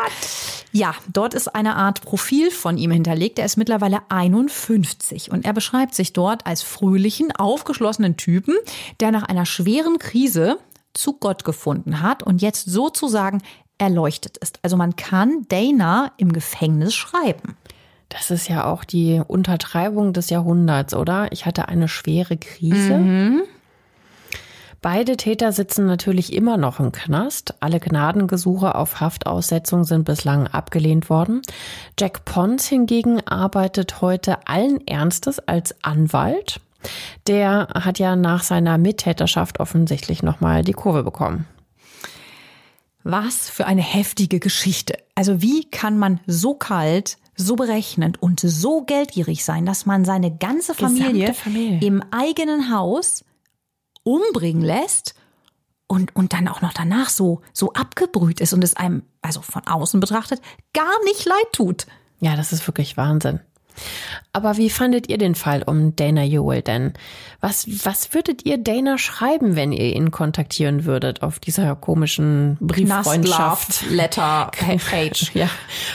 Ja, 0.72 0.94
dort 1.12 1.34
ist 1.34 1.54
eine 1.54 1.76
Art 1.76 2.02
Profil 2.02 2.52
von 2.52 2.78
ihm 2.78 2.92
hinterlegt. 2.92 3.38
Er 3.38 3.46
ist 3.46 3.58
mittlerweile 3.58 4.00
51 4.10 5.32
und 5.32 5.46
er 5.46 5.54
beschreibt 5.54 5.94
sich 5.94 6.14
dort 6.14 6.46
als 6.46 6.62
fröhlichen, 6.62 7.32
aufgeschlossenen 7.32 8.18
Typen, 8.18 8.56
der 9.00 9.12
nach 9.12 9.24
einer 9.24 9.46
schweren 9.46 10.00
Krise 10.00 10.58
zu 10.94 11.14
Gott 11.14 11.44
gefunden 11.44 12.02
hat 12.02 12.24
und 12.24 12.42
jetzt 12.42 12.66
sozusagen 12.66 13.42
erleuchtet 13.78 14.38
ist. 14.38 14.60
Also 14.62 14.78
man 14.78 14.96
kann 14.96 15.46
Dana 15.50 16.12
im 16.18 16.32
Gefängnis 16.32 16.94
schreiben. 16.94 17.58
Das 18.10 18.30
ist 18.30 18.48
ja 18.48 18.66
auch 18.66 18.84
die 18.84 19.22
Untertreibung 19.28 20.14
des 20.14 20.30
Jahrhunderts, 20.30 20.94
oder? 20.94 21.32
Ich 21.32 21.46
hatte 21.46 21.68
eine 21.68 21.88
schwere 21.88 22.38
Krise. 22.38 22.98
Mhm. 22.98 23.42
Beide 24.84 25.16
Täter 25.16 25.54
sitzen 25.54 25.86
natürlich 25.86 26.34
immer 26.34 26.58
noch 26.58 26.82
im 26.82 26.92
Knast. 26.92 27.56
Alle 27.62 27.80
Gnadengesuche 27.80 28.76
auf 28.76 29.00
Haftaussetzung 29.00 29.86
sind 29.86 30.04
bislang 30.04 30.48
abgelehnt 30.48 31.10
worden. 31.10 31.42
Jack 31.98 32.26
Pons 32.26 32.68
hingegen 32.68 33.26
arbeitet 33.26 34.02
heute 34.02 34.46
allen 34.46 34.86
Ernstes 34.86 35.40
als 35.40 35.74
Anwalt. 35.84 36.60
Der 37.28 37.68
hat 37.74 38.00
ja 38.00 38.16
nach 38.16 38.44
seiner 38.44 38.78
Mittäterschaft 38.78 39.60
offensichtlich 39.60 40.24
nochmal 40.24 40.64
die 40.64 40.74
Kurve 40.74 41.04
bekommen. 41.04 41.48
Was 43.04 43.50
für 43.50 43.66
eine 43.66 43.82
heftige 43.82 44.40
Geschichte. 44.40 44.98
Also 45.16 45.42
wie 45.42 45.70
kann 45.70 45.98
man 45.98 46.20
so 46.26 46.54
kalt, 46.54 47.18
so 47.36 47.56
berechnend 47.56 48.22
und 48.22 48.40
so 48.40 48.84
geldgierig 48.84 49.44
sein, 49.44 49.66
dass 49.66 49.86
man 49.86 50.06
seine 50.06 50.36
ganze 50.36 50.74
Familie, 50.74 51.34
Familie. 51.34 51.80
im 51.86 52.04
eigenen 52.12 52.74
Haus 52.74 53.26
umbringen 54.04 54.62
lässt 54.62 55.16
und, 55.88 56.16
und 56.16 56.34
dann 56.34 56.48
auch 56.48 56.62
noch 56.62 56.74
danach 56.74 57.10
so, 57.10 57.42
so 57.52 57.74
abgebrüht 57.74 58.40
ist 58.40 58.54
und 58.54 58.64
es 58.64 58.76
einem, 58.76 59.04
also 59.22 59.42
von 59.42 59.68
außen 59.68 60.00
betrachtet, 60.00 60.42
gar 60.74 61.04
nicht 61.06 61.26
leid 61.26 61.48
tut. 61.52 61.86
Ja, 62.20 62.36
das 62.36 62.54
ist 62.54 62.66
wirklich 62.68 62.96
Wahnsinn. 62.98 63.42
Aber 64.32 64.58
wie 64.58 64.70
fandet 64.70 65.10
ihr 65.10 65.18
den 65.18 65.36
Fall 65.36 65.64
um 65.64 65.96
Dana 65.96 66.24
Ewell 66.24 66.62
denn? 66.62 66.94
Was, 67.40 67.68
was 67.86 68.14
würdet 68.14 68.46
ihr 68.46 68.58
Dana 68.58 68.98
schreiben, 68.98 69.56
wenn 69.56 69.72
ihr 69.72 69.96
ihn 69.96 70.12
kontaktieren 70.12 70.86
würdet 70.86 71.22
auf 71.22 71.40
dieser 71.40 71.76
komischen 71.76 72.58
Brieffreundschaft? 72.60 73.90
Letter 73.90 74.50
Page. 74.90 75.32
ja, 75.34 75.50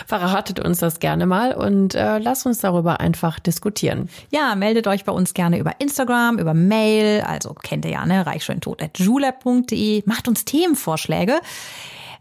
verratet 0.07 0.61
uns 0.61 0.79
das 0.79 1.01
gerne 1.01 1.27
mal 1.27 1.53
und 1.55 1.95
äh, 1.95 2.19
lasst 2.19 2.47
uns 2.47 2.59
darüber 2.59 3.01
einfach 3.01 3.41
diskutieren. 3.41 4.09
Ja, 4.31 4.55
meldet 4.55 4.87
euch 4.87 5.05
bei 5.05 5.13
uns 5.13 5.35
gerne 5.35 5.59
über 5.59 5.81
Instagram, 5.81 6.39
über 6.39 6.55
Mail, 6.55 7.23
also 7.23 7.55
kennt 7.55 7.85
ihr 7.85 7.93
ja, 7.93 8.07
ne, 8.07 8.27
reichschöntot.julep.de, 8.27 10.03
macht 10.07 10.29
uns 10.29 10.45
Themenvorschläge. 10.45 11.41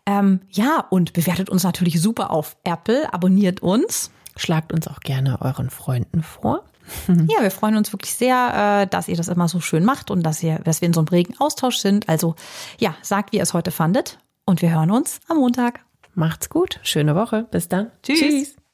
Ähm, 0.08 0.40
ja, 0.52 0.86
und 0.90 1.12
bewertet 1.14 1.50
uns 1.50 1.64
natürlich 1.64 2.02
super 2.02 2.32
auf 2.32 2.56
Apple, 2.64 3.14
abonniert 3.14 3.62
uns. 3.62 4.10
Schlagt 4.38 4.72
uns 4.72 4.88
auch 4.88 5.00
gerne 5.00 5.42
euren 5.42 5.70
Freunden 5.70 6.24
vor. 6.24 6.64
Ja, 7.08 7.42
wir 7.42 7.52
freuen 7.52 7.76
uns 7.76 7.92
wirklich 7.92 8.16
sehr, 8.16 8.84
äh, 8.84 8.88
dass 8.88 9.10
ihr 9.10 9.18
das 9.18 9.28
immer 9.28 9.50
so 9.50 9.60
schön 9.60 9.84
macht 9.84 10.10
und 10.10 10.24
dass, 10.24 10.42
ihr, 10.42 10.60
dass 10.60 10.80
wir 10.80 10.88
in 10.88 10.94
so 10.94 11.02
einem 11.02 11.10
regen 11.10 11.36
Austausch 11.38 11.78
sind. 11.78 12.08
Also 12.08 12.36
ja, 12.80 12.96
sagt, 13.02 13.34
wie 13.34 13.38
ihr 13.38 13.44
es 13.44 13.54
heute 13.54 13.72
fandet 13.72 14.20
und 14.46 14.62
wir 14.62 14.74
hören 14.74 14.92
uns 14.92 15.20
am 15.28 15.38
Montag. 15.38 15.82
Macht's 16.14 16.50
gut, 16.50 16.80
schöne 16.84 17.14
Woche, 17.14 17.46
bis 17.52 17.68
dann. 17.68 17.92
Tschüss. 18.04 18.20
Tschüss. 18.20 18.67